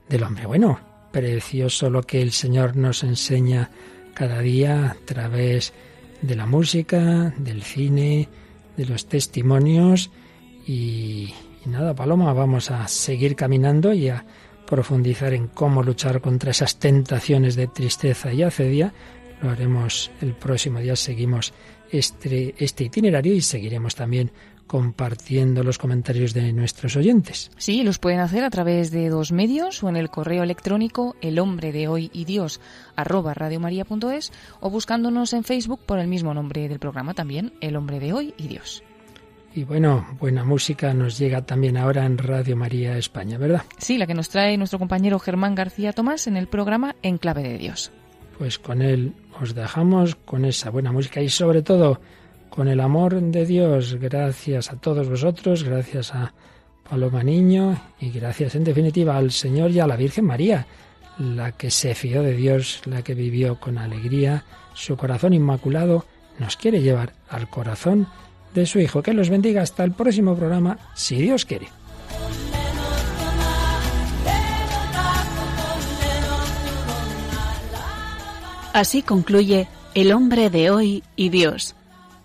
del 0.07 0.23
hombre. 0.23 0.45
Bueno, 0.45 0.79
precioso 1.11 1.89
lo 1.89 2.03
que 2.03 2.21
el 2.21 2.31
Señor 2.31 2.75
nos 2.75 3.03
enseña 3.03 3.71
cada 4.13 4.39
día 4.39 4.91
a 4.91 4.95
través 5.05 5.73
de 6.21 6.35
la 6.35 6.45
música, 6.45 7.33
del 7.37 7.63
cine, 7.63 8.27
de 8.75 8.85
los 8.85 9.07
testimonios 9.07 10.11
y, 10.65 11.33
nada, 11.65 11.93
Paloma, 11.93 12.33
vamos 12.33 12.71
a 12.71 12.87
seguir 12.87 13.35
caminando 13.35 13.93
y 13.93 14.09
a 14.09 14.25
profundizar 14.65 15.33
en 15.33 15.47
cómo 15.47 15.83
luchar 15.83 16.21
contra 16.21 16.51
esas 16.51 16.77
tentaciones 16.77 17.55
de 17.55 17.67
tristeza 17.67 18.33
y 18.33 18.43
acedia. 18.43 18.93
Lo 19.41 19.49
haremos 19.49 20.11
el 20.21 20.33
próximo 20.33 20.79
día, 20.79 20.95
seguimos 20.95 21.53
este, 21.91 22.55
este 22.57 22.85
itinerario 22.85 23.33
y 23.33 23.41
seguiremos 23.41 23.95
también 23.95 24.31
compartiendo 24.67 25.63
los 25.63 25.77
comentarios 25.77 26.33
de 26.33 26.53
nuestros 26.53 26.95
oyentes. 26.95 27.49
Sí, 27.57 27.83
los 27.83 27.97
pueden 27.97 28.19
hacer 28.19 28.43
a 28.43 28.49
través 28.49 28.91
de 28.91 29.09
dos 29.09 29.31
medios 29.31 29.81
o 29.81 29.89
en 29.89 29.95
el 29.95 30.09
correo 30.09 30.43
electrónico 30.43 31.15
el 31.21 31.39
hombre 31.39 31.71
de 31.71 31.87
hoy 31.87 32.11
y 32.13 32.25
Dios 32.25 32.59
arroba 32.95 33.33
radiomaria.es 33.33 34.31
o 34.59 34.69
buscándonos 34.69 35.33
en 35.33 35.43
Facebook 35.43 35.79
por 35.85 35.99
el 35.99 36.07
mismo 36.07 36.33
nombre 36.33 36.67
del 36.67 36.79
programa 36.79 37.13
también, 37.13 37.53
el 37.61 37.75
hombre 37.75 37.99
de 37.99 38.13
hoy 38.13 38.33
y 38.37 38.47
Dios. 38.47 38.83
Y 39.55 39.63
bueno, 39.63 40.05
buena 40.19 40.43
música 40.43 40.93
nos 40.93 41.17
llega 41.17 41.41
también 41.41 41.77
ahora 41.77 42.05
en 42.05 42.19
Radio 42.19 42.55
María 42.55 42.95
España, 42.97 43.39
¿verdad? 43.39 43.63
Sí, 43.79 43.97
la 43.97 44.05
que 44.05 44.13
nos 44.13 44.29
trae 44.29 44.55
nuestro 44.55 44.77
compañero 44.77 45.17
Germán 45.17 45.55
García 45.55 45.93
Tomás 45.93 46.27
en 46.27 46.37
el 46.37 46.47
programa 46.47 46.95
En 47.01 47.17
Clave 47.17 47.41
de 47.41 47.57
Dios. 47.57 47.91
Pues 48.37 48.59
con 48.59 48.83
él 48.83 49.15
os 49.41 49.55
dejamos 49.55 50.15
con 50.15 50.45
esa 50.45 50.69
buena 50.69 50.91
música 50.91 51.21
y 51.21 51.29
sobre 51.29 51.63
todo 51.63 51.99
con 52.49 52.67
el 52.67 52.79
amor 52.79 53.19
de 53.19 53.45
Dios. 53.45 53.95
Gracias 53.95 54.71
a 54.71 54.77
todos 54.77 55.09
vosotros, 55.09 55.63
gracias 55.63 56.13
a 56.13 56.33
Paloma 56.89 57.23
Niño 57.23 57.79
y 57.99 58.09
gracias 58.09 58.55
en 58.55 58.63
definitiva 58.63 59.17
al 59.17 59.31
Señor 59.31 59.71
y 59.71 59.79
a 59.79 59.87
la 59.87 59.95
Virgen 59.95 60.25
María, 60.25 60.65
la 61.19 61.51
que 61.51 61.71
se 61.71 61.95
fió 61.95 62.23
de 62.23 62.33
Dios, 62.33 62.81
la 62.85 63.01
que 63.01 63.13
vivió 63.13 63.59
con 63.59 63.77
alegría, 63.77 64.43
su 64.73 64.95
corazón 64.95 65.33
inmaculado 65.33 66.05
nos 66.39 66.55
quiere 66.55 66.81
llevar 66.81 67.13
al 67.29 67.49
corazón 67.49 68.07
de 68.53 68.65
su 68.65 68.79
Hijo. 68.79 69.01
Que 69.01 69.13
los 69.13 69.29
bendiga 69.29 69.61
hasta 69.61 69.83
el 69.83 69.91
próximo 69.91 70.35
programa, 70.35 70.77
si 70.93 71.15
Dios 71.15 71.45
quiere. 71.45 71.67
Así 78.73 79.01
concluye 79.01 79.67
El 79.95 80.11
hombre 80.11 80.51
de 80.51 80.69
hoy 80.69 81.03
y 81.15 81.29
Dios, 81.29 81.75